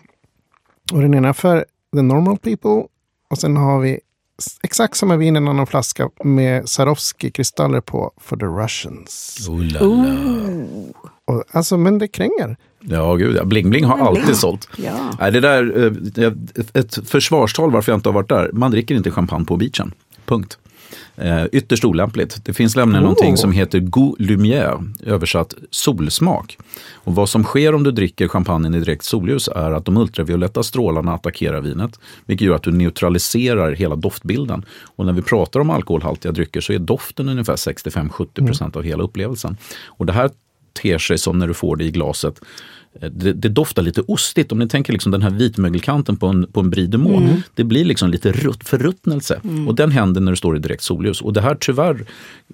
Och 0.94 1.02
den 1.02 1.14
ena 1.14 1.34
för 1.34 1.66
the 1.96 2.02
normal 2.02 2.38
people 2.38 2.84
och 3.30 3.38
sen 3.38 3.58
har 3.58 3.80
vi 3.80 4.00
exakt 4.64 4.98
samma 4.98 5.16
vin 5.16 5.36
i 5.36 5.38
en 5.38 5.48
annan 5.48 5.68
flaska 5.68 6.10
med 6.24 6.70
Swarovski-kristaller 6.70 7.82
på 7.82 8.12
for 8.18 8.38
the 8.38 8.46
Russians. 8.46 9.38
Oh, 9.50 9.64
la, 9.64 11.44
alltså, 11.52 11.78
men 11.78 12.00
det 12.00 12.08
kränger. 12.08 12.58
Ja, 12.80 13.16
gud 13.16 13.36
ja. 13.36 13.44
Bling 13.46 13.70
Bling 13.70 13.86
har 13.86 13.98
Men 13.98 14.08
alltid 14.08 14.24
bling. 14.24 14.36
sålt. 14.36 14.70
Ja. 14.78 14.94
Nej, 15.20 15.32
det 15.32 15.40
där, 15.40 15.86
eh, 16.18 16.28
ett- 16.64 16.76
ett 17.00 17.10
försvarstal 17.10 17.72
varför 17.72 17.92
jag 17.92 17.98
inte 17.98 18.10
har 18.10 18.14
varit 18.14 18.30
där. 18.30 18.50
Man 18.54 18.72
dricker 18.72 18.96
inte 18.96 19.12
champagne 19.12 19.46
på 19.46 19.58
beachen. 19.58 19.94
Punkt. 20.26 20.58
Eh, 21.18 21.46
ytterst 21.52 21.86
olämpligt. 21.86 22.46
Det 22.46 22.54
finns 22.54 22.76
nämligen 22.76 23.04
Oh. 23.04 23.10
någonting 23.10 23.38
som 23.38 23.52
heter 23.52 23.80
goût 23.80 24.20
lumière, 24.20 24.94
översatt 25.04 25.54
solsmak. 25.72 26.58
Och 26.94 27.16
vad 27.16 27.30
som 27.30 27.44
sker 27.44 27.76
om 27.76 27.84
du 27.84 27.92
dricker 27.92 28.28
champagnen 28.28 28.76
i 28.76 28.80
direkt 28.80 29.04
solljus 29.04 29.48
är 29.48 29.72
att 29.72 29.86
de 29.86 29.98
ultravioletta 29.98 30.64
strålarna 30.64 31.14
attackerar 31.14 31.62
vinet, 31.62 32.00
vilket 32.26 32.48
gör 32.48 32.56
att 32.56 32.64
du 32.64 32.72
neutraliserar 32.72 33.72
hela 33.72 33.96
doftbilden. 33.96 34.66
Och 34.96 35.06
när 35.06 35.14
vi 35.14 35.22
pratar 35.22 35.60
om 35.60 35.70
alkoholhaltiga 35.70 36.32
drycker 36.32 36.62
så 36.62 36.74
är 36.74 36.80
doften 36.80 37.30
ungefär 37.30 37.56
65-70 37.56 38.46
procent 38.48 38.76
av 38.76 38.84
hela 38.84 39.04
upplevelsen. 39.04 39.58
Och 39.86 40.06
det 40.06 40.14
här 40.14 40.30
ter 40.82 40.98
sig 40.98 41.18
som 41.18 41.40
när 41.40 41.48
du 41.48 41.54
får 41.54 41.76
det 41.76 41.84
i 41.84 41.92
glaset. 41.92 42.42
Eh, 43.02 43.10
Det, 43.12 43.34
det 43.34 43.50
doftar 43.50 43.82
lite 43.84 44.02
ostigt. 44.02 44.52
Om 44.52 44.60
ni 44.60 44.68
tänker 44.68 44.94
liksom 44.94 45.12
den 45.12 45.22
här 45.22 45.30
vitmögelkanten 45.30 46.18
på 46.18 46.28
en, 46.28 46.48
på 46.52 46.60
en 46.60 46.70
Brie 46.70 46.88
de 46.88 46.98
Meaux. 46.98 47.44
Det 47.56 47.64
blir 47.64 47.86
liksom 47.86 48.10
lite 48.10 48.32
rutt, 48.32 48.68
förruttnelse. 48.68 49.42
Och 49.68 49.76
den 49.76 49.92
händer 49.92 50.22
när 50.22 50.32
du 50.32 50.36
står 50.36 50.56
i 50.58 50.60
direkt 50.60 50.84
solljus. 50.84 51.22
Och 51.22 51.34
det 51.34 51.42
här 51.42 51.56
tyvärr 51.56 52.06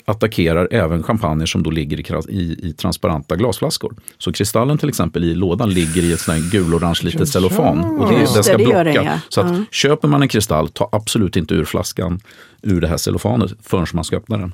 attackerar 0.06 0.68
även 0.72 1.04
champagner 1.04 1.46
som 1.46 1.64
då 1.64 1.70
ligger 1.70 2.00
i, 2.30 2.36
i, 2.36 2.68
i 2.70 2.74
transparenta 2.74 3.36
glasflaskor. 3.36 3.96
Så 4.18 4.32
kristallen 4.32 4.78
till 4.78 4.90
exempel 4.90 5.24
i 5.24 5.36
lådan 5.36 5.70
ligger 5.70 6.02
i 6.04 6.14
ett 6.14 6.20
sånt 6.20 6.52
gulorange 6.52 7.00
litet 7.04 7.30
cellofan. 7.30 7.80
Och 7.80 8.12
det, 8.14 8.20
Just 8.20 8.34
den 8.34 8.44
ska 8.44 8.58
det, 8.58 8.58
det 8.58 8.64
blocka. 8.64 8.84
den, 8.84 8.94
ja. 9.06 9.20
Så 9.30 9.42
att 9.42 9.56
köper 9.72 10.08
man 10.08 10.22
en 10.22 10.28
kristall, 10.28 10.68
ta 10.70 10.90
absolut 10.92 11.36
inte 11.36 11.54
ur 11.54 11.66
flaskan 11.66 12.20
ur 12.62 12.82
det 12.82 12.88
här 12.88 12.98
cellofanet 12.98 13.52
förrän 13.64 13.86
man 13.94 14.04
ska 14.04 14.18
öppna 14.18 14.38
den. 14.38 14.54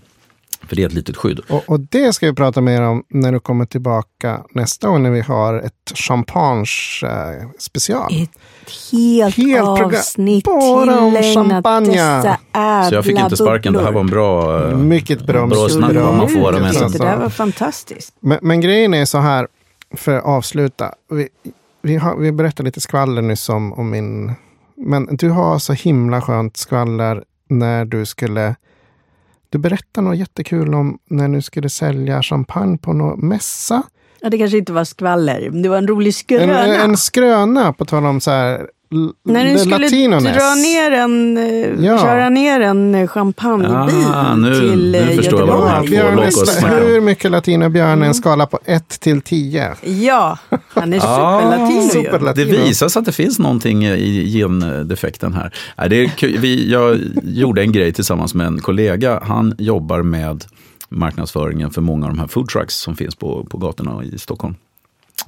För 0.68 0.76
det 0.76 0.82
är 0.84 0.88
ett 0.88 0.94
litet 0.94 1.18
skydd. 1.18 1.40
Och, 1.50 1.64
och 1.70 1.80
det 1.80 2.14
ska 2.14 2.26
vi 2.26 2.34
prata 2.34 2.62
mer 2.62 2.82
om 2.82 3.04
när 3.10 3.32
du 3.32 3.40
kommer 3.40 3.66
tillbaka 3.66 4.42
nästa 4.52 4.88
gång 4.88 5.04
när 5.04 5.12
vi 5.12 5.22
har 5.22 5.54
ett 5.54 5.92
champagne 5.96 6.66
special. 7.60 8.14
Ett 8.24 8.30
helt, 8.92 9.36
Helt 9.36 9.68
avsnitt 9.68 10.46
bara 10.46 11.00
om 11.00 11.14
tillägnat 11.14 11.54
champagne. 11.54 11.92
dessa 11.92 12.38
ädla 12.54 12.90
Så 12.90 12.96
jag 12.96 13.06
fick 13.06 13.20
inte 13.20 13.38
sparken, 13.38 13.74
det 13.74 13.84
här 13.84 13.92
var 13.92 14.02
en 14.02 14.08
bra, 14.08 14.64
eh, 14.70 14.78
Mycket 14.78 15.26
bra. 15.26 15.48
bra 15.48 15.70
snack 15.70 15.92
bra. 15.92 16.04
vad 16.06 16.16
man 16.18 16.30
får 16.30 16.74
sig. 16.74 16.90
Det 16.90 17.06
där 17.06 17.18
var 17.18 17.30
fantastiskt. 17.30 18.14
Men, 18.20 18.40
men 18.42 18.62
grejen 18.62 18.94
är 18.94 19.06
så 19.06 19.18
här, 19.18 19.48
för 19.96 20.18
att 20.18 20.24
avsluta. 20.26 20.94
Vi, 21.12 21.30
vi, 21.82 21.96
har, 21.96 22.16
vi 22.18 22.32
berättade 22.32 22.68
lite 22.68 22.82
skvaller 22.82 23.22
nyss 23.22 23.50
om, 23.50 23.74
om 23.74 23.90
min... 23.90 24.34
Men 24.76 25.08
du 25.12 25.30
har 25.30 25.60
så 25.60 25.74
himla 25.74 26.22
skönt 26.22 26.58
skvaller 26.58 27.24
när 27.50 27.86
du 27.86 28.06
skulle... 28.06 28.56
Du 29.50 29.58
berättade 29.58 30.08
något 30.08 30.18
jättekul 30.18 30.74
om 30.74 31.00
när 31.10 31.30
du 31.30 31.42
skulle 31.42 31.70
sälja 31.70 32.24
champagne 32.24 32.78
på 32.78 32.94
någon 32.94 33.28
mässa. 33.28 33.84
Ja, 34.22 34.30
det 34.30 34.38
kanske 34.38 34.58
inte 34.58 34.74
var 34.74 34.84
skvaller, 34.84 35.50
det 35.50 35.70
var 35.70 35.78
en 35.78 35.88
rolig 35.88 36.08
En, 36.08 36.14
skröna. 36.14 36.84
en 36.84 36.98
skröna, 36.98 37.74
på 37.74 37.86
tal 37.86 38.06
om 38.06 38.22
så 38.22 38.32
här... 38.32 38.68
När 39.24 39.46
du 39.54 39.58
skulle 39.60 39.88
dra 40.20 40.56
ner 40.56 40.92
en, 40.92 41.38
eh, 41.38 41.86
Ja. 41.86 41.98
köra 41.98 42.30
ner 42.30 42.60
en 42.60 42.96
eh, 42.96 43.08
champagnebil 43.08 44.06
Ah, 44.14 44.36
nu- 44.36 44.60
till 44.60 44.92
nu 44.92 44.98
eh, 44.98 45.06
jag 45.16 45.24
Göteborg. 45.24 45.88
två 45.88 45.88
Björn, 45.90 46.20
hur 46.86 47.02
mycket 47.02 47.32
latino 47.32 47.66
är 47.66 47.70
Björn? 47.70 48.04
En 48.04 48.14
skala 48.14 48.46
på 48.46 48.60
1 48.66 49.00
till 49.00 49.22
10. 49.22 49.76
Ja, 49.84 50.38
han 50.70 50.94
är 50.94 50.98
Ah, 51.04 51.40
superlatino 51.42 51.82
ju. 51.84 51.90
superlatino. 51.90 52.46
Det 52.46 52.58
visar 52.58 52.88
sig 52.90 53.00
att 53.00 53.06
det 53.06 53.12
finns 53.12 53.40
någonting 53.40 53.86
i 53.86 54.32
gendefekten 54.32 55.34
här. 55.34 55.54
Det 55.90 55.96
är 56.04 56.08
kul. 56.08 56.38
Vi, 56.40 56.72
jag 56.72 57.00
gjorde 57.24 57.62
en 57.62 57.72
grej 57.72 57.94
tillsammans 57.94 58.34
med 58.34 58.48
en 58.48 58.60
kollega. 58.62 59.20
Han 59.24 59.56
jobbar 59.58 60.02
med 60.02 60.44
marknadsföringen 60.90 61.72
för 61.72 61.82
många 61.82 62.06
av 62.06 62.12
de 62.14 62.20
här 62.20 62.28
food 62.28 62.50
trucks 62.50 62.76
som 62.76 62.96
finns 62.96 63.16
på, 63.16 63.46
på 63.50 63.58
gatorna 63.58 64.04
i 64.04 64.18
Stockholm. 64.18 64.56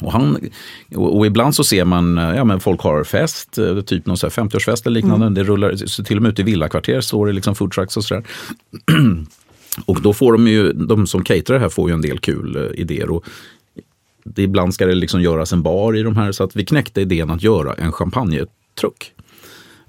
Och, 0.02 0.12
han, 0.12 0.50
och, 0.96 1.26
ibland 1.26 1.56
så 1.56 1.64
ser 1.64 1.86
man, 1.86 2.18
eh, 2.18 2.36
ja 2.36 2.44
men 2.44 2.60
folk 2.60 2.82
har 2.82 3.04
fest, 3.04 3.58
eh, 3.58 3.82
typ 3.82 4.06
någon 4.06 4.18
så 4.18 4.28
här 4.28 4.32
50-årsfest 4.32 4.88
eller 4.88 5.02
liknande. 5.02 5.30
Det 5.30 5.44
rullar, 5.44 5.76
så 5.76 6.04
till 6.04 6.18
och 6.18 6.24
med 6.24 6.32
ute 6.32 6.42
i 6.42 6.46
villakvarter 6.46 7.02
står 7.02 7.28
det 7.28 7.34
liksom 7.34 7.56
food 7.56 7.72
trucks 7.72 7.98
och 7.98 8.04
sådär. 8.04 8.24
Och 9.86 10.02
då 10.02 10.14
får 10.14 10.32
de 10.32 10.48
ju, 10.48 10.74
de 10.74 11.08
som 11.08 11.24
caterar 11.24 11.60
här 11.60 11.70
får 11.70 11.90
ju 11.90 11.94
en 11.94 12.02
del 12.02 12.20
kul 12.20 12.56
eh, 12.56 12.82
idéer. 12.82 13.10
Och 13.10 13.26
det, 14.24 14.44
ibland 14.44 14.74
ska 14.74 14.86
det 14.86 14.96
liksom 14.96 15.22
göras 15.22 15.54
en 15.54 15.64
bar 15.64 15.98
i 15.98 16.04
de 16.04 16.16
här, 16.16 16.32
så 16.32 16.44
att 16.44 16.56
vi 16.56 16.66
knäckte 16.66 17.02
idén 17.02 17.30
att 17.30 17.44
göra 17.44 17.74
en 17.74 17.92
champagnetruck. 17.92 19.14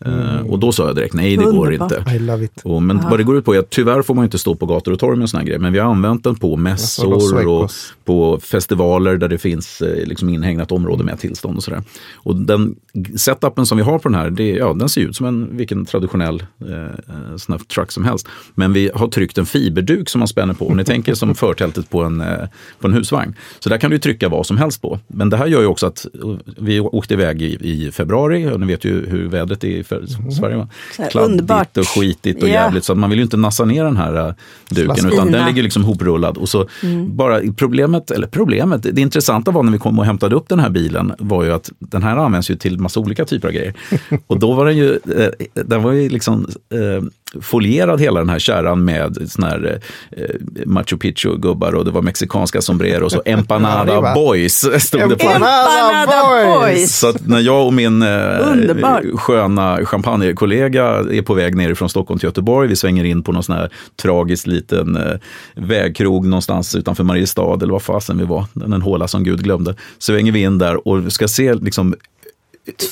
Eh, 0.05 0.41
och 0.51 0.59
då 0.59 0.73
sa 0.73 0.87
jag 0.87 0.97
direkt, 0.97 1.15
nej 1.15 1.37
det 1.37 1.45
går 1.45 1.67
Underbart. 1.67 1.93
inte. 1.93 2.69
Och, 2.69 2.83
men 2.83 3.01
vad 3.11 3.19
det 3.19 3.25
går 3.25 3.37
ut 3.37 3.45
på 3.45 3.55
är 3.55 3.59
att 3.59 3.71
tyvärr 3.71 4.03
får 4.03 4.15
man 4.15 4.25
inte 4.25 4.39
stå 4.39 4.55
på 4.55 4.67
gator 4.67 4.93
och 4.93 4.99
torg 4.99 5.19
med 5.19 5.31
såna 5.31 5.41
här 5.41 5.47
grejer. 5.47 5.61
Men 5.61 5.73
vi 5.73 5.79
har 5.79 5.91
använt 5.91 6.25
den 6.25 6.35
på 6.35 6.57
mässor 6.57 7.11
Los 7.11 7.33
och 7.33 7.71
på 8.05 8.41
festivaler 8.41 9.17
där 9.17 9.29
det 9.29 9.39
finns 9.39 9.81
eh, 9.81 10.07
liksom 10.07 10.29
inhägnat 10.29 10.73
område 10.73 11.05
med 11.05 11.21
tillstånd 11.21 11.57
och 11.57 11.63
sådär. 11.63 11.83
Och 12.15 12.37
den 12.37 12.75
setupen 13.17 13.67
som 13.67 13.79
vi 13.79 13.85
har 13.85 13.99
på 13.99 14.09
den 14.09 14.19
här, 14.19 14.31
det, 14.31 14.51
ja, 14.51 14.75
den 14.75 14.89
ser 14.89 15.01
ut 15.01 15.17
som 15.17 15.27
en 15.27 15.57
vilken 15.57 15.85
traditionell 15.85 16.41
eh, 16.41 17.37
sån 17.37 17.53
här 17.53 17.59
truck 17.59 17.93
som 17.93 18.05
helst. 18.05 18.29
Men 18.55 18.73
vi 18.73 18.91
har 18.95 19.09
tryckt 19.09 19.39
en 19.39 19.47
fiberduk 19.47 20.09
som 20.09 20.19
man 20.19 20.29
spänner 20.29 20.55
på. 20.55 20.69
Om 20.69 20.77
ni 20.77 20.85
tänker 20.85 21.15
som 21.15 21.35
förtältet 21.35 21.91
på 21.91 22.03
en, 22.03 22.21
eh, 22.21 22.49
på 22.79 22.87
en 22.87 22.95
husvagn. 22.95 23.35
Så 23.59 23.69
där 23.69 23.79
kan 23.79 23.91
du 23.91 23.99
trycka 23.99 24.29
vad 24.29 24.47
som 24.47 24.57
helst 24.57 24.83
på. 24.83 24.99
Men 25.07 25.31
det 25.31 25.37
här 25.37 25.47
gör 25.47 25.61
ju 25.61 25.67
också 25.67 25.87
att 25.87 26.07
eh, 26.15 26.37
vi 26.59 26.81
åkte 26.81 27.15
iväg 27.15 27.43
i, 27.43 27.59
i 27.61 27.91
februari. 27.93 28.51
Och 28.51 28.61
ni 28.61 28.67
vet 28.67 28.85
ju 28.85 29.07
hur 29.07 29.29
vädret 29.29 29.65
är 29.65 29.83
för, 29.91 30.31
Sverige. 30.31 30.57
Va? 30.57 30.69
Så 30.97 31.03
här 31.03 31.11
Kladdigt 31.11 31.31
underbart. 31.31 31.77
och 31.77 31.89
skitigt 31.89 32.43
och 32.43 32.49
Ja. 32.49 32.53
jävligt. 32.53 32.85
Så 32.85 32.95
man 32.95 33.11
vill 33.11 33.19
ju 33.19 33.23
inte 33.25 33.37
nassa 33.37 33.65
ner 33.65 33.85
den 33.85 33.97
här 33.97 34.27
uh, 34.29 34.35
duken. 34.69 35.13
Utan 35.13 35.33
den 35.33 35.47
ligger 35.47 35.63
liksom 35.63 35.85
hoprullad. 35.85 36.37
Och 36.37 36.49
så 36.49 36.67
bara 37.07 37.41
problemet, 37.57 38.11
eller 38.11 38.27
problemet, 38.27 38.83
det 38.83 39.01
intressanta 39.01 39.51
var 39.51 39.63
när 39.63 39.73
vi 39.73 39.79
kom 39.79 39.99
och 39.99 40.05
hämtade 40.05 40.37
upp 40.37 40.49
den 40.49 40.59
här 40.61 40.71
bilen 40.71 41.13
var 41.19 41.45
ju 41.45 41.53
att 41.53 41.71
den 41.79 42.03
här 42.03 42.17
används 42.17 42.51
ju 42.51 42.57
till 42.57 42.79
massa 42.79 43.01
olika 43.01 43.25
typer 43.25 43.49
av 43.49 43.55
grejer. 43.55 43.75
Och 44.27 44.39
då 44.39 44.53
var 44.53 44.67
den 44.67 44.77
ju, 44.77 44.93
eh, 44.95 45.29
den 45.55 45.83
var 45.83 45.93
ju 45.93 46.09
liksom 46.09 46.47
eh, 46.75 47.05
folierad 47.41 48.01
hela 48.01 48.21
den 48.21 48.29
här 48.29 48.39
kärran 48.39 48.85
med 48.85 49.31
sån 49.31 49.45
här 49.45 49.81
eh, 50.11 50.25
Machu 50.67 50.97
Picchu-gubbar 50.97 51.73
och 51.73 51.85
det 51.85 51.91
var 51.91 52.03
mexikanska 52.03 52.61
sombreros 52.61 53.15
och 53.15 53.23
Empanada 53.29 54.15
Boys 54.15 54.55
stod 54.79 55.09
det 55.09 55.17
på. 55.17 55.29
Empanada 55.29 56.45
Boys! 56.45 56.99
Så 56.99 57.09
att 57.09 57.27
när 57.27 57.41
jag 57.41 57.67
och 57.67 57.75
min 57.75 58.03
eh, 58.03 59.17
sköna 59.17 59.85
champagnekollega 59.85 60.85
är 60.87 61.23
på 61.23 61.35
väg 61.35 61.57
ner 61.57 61.75
från 61.75 61.89
Stockholm 61.89 62.19
till 62.19 62.27
Göteborg, 62.27 62.69
vi 62.69 62.77
svänger 62.77 63.05
in 63.05 63.23
på 63.23 63.33
någon 63.33 63.43
sån 63.43 63.57
här 63.57 63.71
tragisk 64.03 64.47
liten 64.47 64.97
eh, 64.97 65.17
vägkrog 65.55 66.27
någonstans 66.27 66.75
utanför 66.75 67.05
Mariestad 67.05 67.63
eller 67.63 67.73
vad 67.73 67.83
fasen 67.83 68.19
vi 68.19 68.25
var, 68.25 68.45
en 68.65 68.83
håla 68.83 69.09
som 69.09 69.25
Gud 69.25 69.43
glömde. 69.43 69.75
Svänger 69.99 70.33
vi 70.33 70.43
in 70.43 70.59
där 70.59 70.89
och 70.89 71.13
ska 71.13 71.29
se 71.29 71.55
liksom 71.55 71.95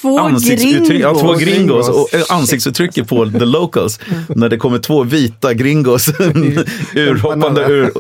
Två 0.01 0.19
ansiktsuttryck, 0.19 1.03
ja, 1.03 1.15
två 1.15 1.35
gringos. 1.35 1.89
och 1.89 2.15
eh, 2.15 2.23
ansiktsuttrycket 2.29 3.09
på 3.09 3.31
the 3.31 3.45
locals. 3.45 4.01
när 4.29 4.49
det 4.49 4.57
kommer 4.57 4.79
två 4.79 5.03
vita 5.03 5.55
gringos 5.55 6.09
urhoppande 6.95 7.65
ur 7.65 7.93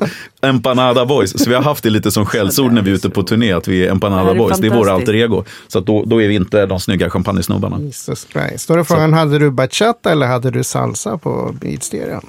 Empanada 0.42 1.06
Boys. 1.06 1.44
Så 1.44 1.50
vi 1.50 1.54
har 1.54 1.62
haft 1.62 1.82
det 1.84 1.90
lite 1.90 2.10
som 2.10 2.26
skällsord 2.26 2.72
när 2.72 2.82
vi 2.82 2.90
är 2.90 2.94
ute 2.94 3.10
på 3.10 3.22
turné, 3.22 3.52
att 3.52 3.68
vi 3.68 3.86
är 3.86 3.90
Empanada 3.90 4.24
Det 4.24 4.30
är 4.30 4.38
Boys. 4.38 4.58
Det 4.58 4.66
är 4.66 4.70
våra 4.70 4.92
alter 4.92 5.14
ego. 5.14 5.44
Så 5.68 5.80
då, 5.80 6.04
då 6.04 6.22
är 6.22 6.28
vi 6.28 6.34
inte 6.34 6.66
de 6.66 6.80
snygga 6.80 7.10
champagnesnubbarna. 7.10 7.80
Jesus 7.80 8.26
Christ. 8.32 8.68
Då 8.68 8.74
är 8.74 8.84
frågan, 8.84 9.12
hade 9.12 9.38
du 9.38 9.50
bachata 9.50 10.12
eller 10.12 10.26
hade 10.26 10.50
du 10.50 10.64
salsa 10.64 11.18
på 11.18 11.54
beatstereon? 11.60 12.26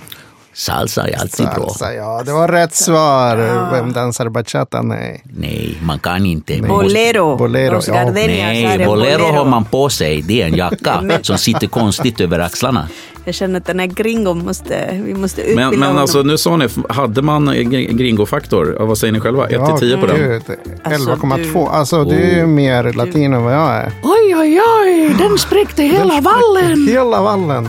Salsa 0.60 1.08
är 1.08 1.20
alltid 1.22 1.46
bra. 1.46 1.56
Salsa, 1.56 1.94
ja. 1.94 2.22
Det 2.26 2.32
var 2.32 2.48
rätt 2.48 2.76
svar. 2.76 3.36
Vem 3.72 3.94
dansar 3.94 4.30
bachata? 4.30 4.82
Nej. 4.82 5.24
Nej, 5.38 5.78
man 5.84 6.00
kan 6.00 6.26
inte. 6.26 6.54
Måste- 6.58 6.68
Bolero. 6.74 7.36
Bolero, 7.38 7.82
ja. 7.88 8.12
Nej, 8.12 8.86
bolero 8.86 9.24
har 9.24 9.46
man 9.46 9.66
på 9.66 9.90
sig. 9.90 10.22
Det 10.22 10.42
är 10.42 10.46
en 10.48 10.56
jacka 10.56 11.04
som 11.22 11.38
sitter 11.38 11.68
konstigt 11.68 12.22
över 12.22 12.40
axlarna. 12.40 12.88
Jag 13.26 13.36
känner 13.36 13.60
att 13.60 13.66
den 13.66 13.80
här 13.80 13.88
gringon 13.88 14.46
måste, 14.46 15.00
vi 15.06 15.14
måste 15.14 15.42
utbilda 15.42 15.70
Men, 15.70 15.80
men 15.80 15.88
honom. 15.88 16.02
alltså 16.02 16.22
nu 16.22 16.38
sa 16.38 16.58
ni, 16.58 16.68
hade 16.90 17.22
man 17.22 17.50
gr- 17.50 17.92
gringofaktor? 17.98 18.76
Ja, 18.80 18.86
vad 18.86 18.98
säger 18.98 19.14
ni 19.14 19.20
själva? 19.20 19.48
1 19.48 19.66
till 19.80 19.90
10 19.90 19.98
på 19.98 20.06
den? 20.08 20.16
gud. 20.18 20.42
Alltså, 20.84 21.10
11,2. 21.16 21.70
Alltså, 21.70 22.04
du 22.04 22.16
är 22.16 22.36
ju 22.36 22.46
mer 22.48 22.94
latin 22.94 23.34
än 23.34 23.44
vad 23.44 23.54
jag 23.54 23.72
är. 23.76 23.92
Oj, 24.04 24.36
oj, 24.36 24.62
oj, 24.84 25.16
den 25.20 25.38
spräckte 25.38 25.84
hela 25.84 26.22
vallen. 26.22 26.88
Hela 26.88 27.22
vallen. 27.22 27.68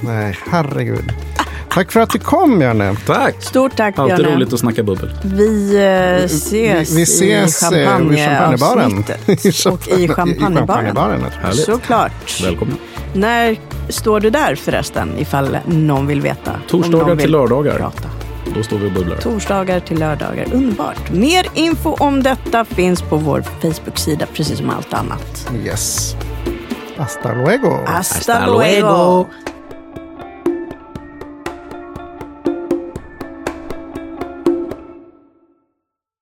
Nej, 0.00 0.38
herregud. 0.50 1.12
Tack 1.70 1.92
för 1.92 2.00
att 2.00 2.10
du 2.10 2.18
kom, 2.18 2.58
Björne. 2.58 2.96
Tack! 3.06 3.42
Stort 3.42 3.76
tack 3.76 3.98
Alltid 3.98 4.16
Björne. 4.16 4.34
roligt 4.36 4.52
att 4.52 4.60
snacka 4.60 4.82
bubbel. 4.82 5.10
Vi 5.24 5.76
eh, 5.76 6.24
ses, 6.24 6.52
vi, 6.52 6.96
vi 6.96 7.02
ses 7.02 7.62
i 7.72 7.82
eh, 7.82 7.98
vid 7.98 8.18
champagnebaren. 8.18 9.04
och 9.72 9.88
i 9.88 10.08
champagnebaren. 10.08 11.24
Såklart. 11.52 12.42
Välkomna. 12.42 12.74
När 13.14 13.56
står 13.88 14.20
du 14.20 14.30
där 14.30 14.54
förresten, 14.54 15.18
ifall 15.18 15.58
någon 15.66 16.06
vill 16.06 16.20
veta? 16.20 16.52
Torsdagar 16.68 17.06
någon 17.06 17.16
till 17.16 17.26
vill 17.26 17.30
lördagar. 17.30 17.76
Prata. 17.76 18.08
Då 18.54 18.62
står 18.62 18.78
vi 18.78 18.86
och 18.88 18.92
bubblar. 18.92 19.16
Torsdagar 19.16 19.80
till 19.80 19.98
lördagar. 19.98 20.46
Underbart. 20.52 21.10
Mer 21.10 21.46
info 21.54 21.96
om 21.98 22.22
detta 22.22 22.64
finns 22.64 23.02
på 23.02 23.16
vår 23.16 23.42
Facebook-sida, 23.62 24.26
precis 24.34 24.58
som 24.58 24.70
allt 24.70 24.94
annat. 24.94 25.50
Yes. 25.64 26.16
Hasta 26.96 27.34
luego. 27.34 27.78
Hasta, 27.86 28.32
Hasta 28.32 28.46
luego. 28.46 28.86
luego. 28.86 29.26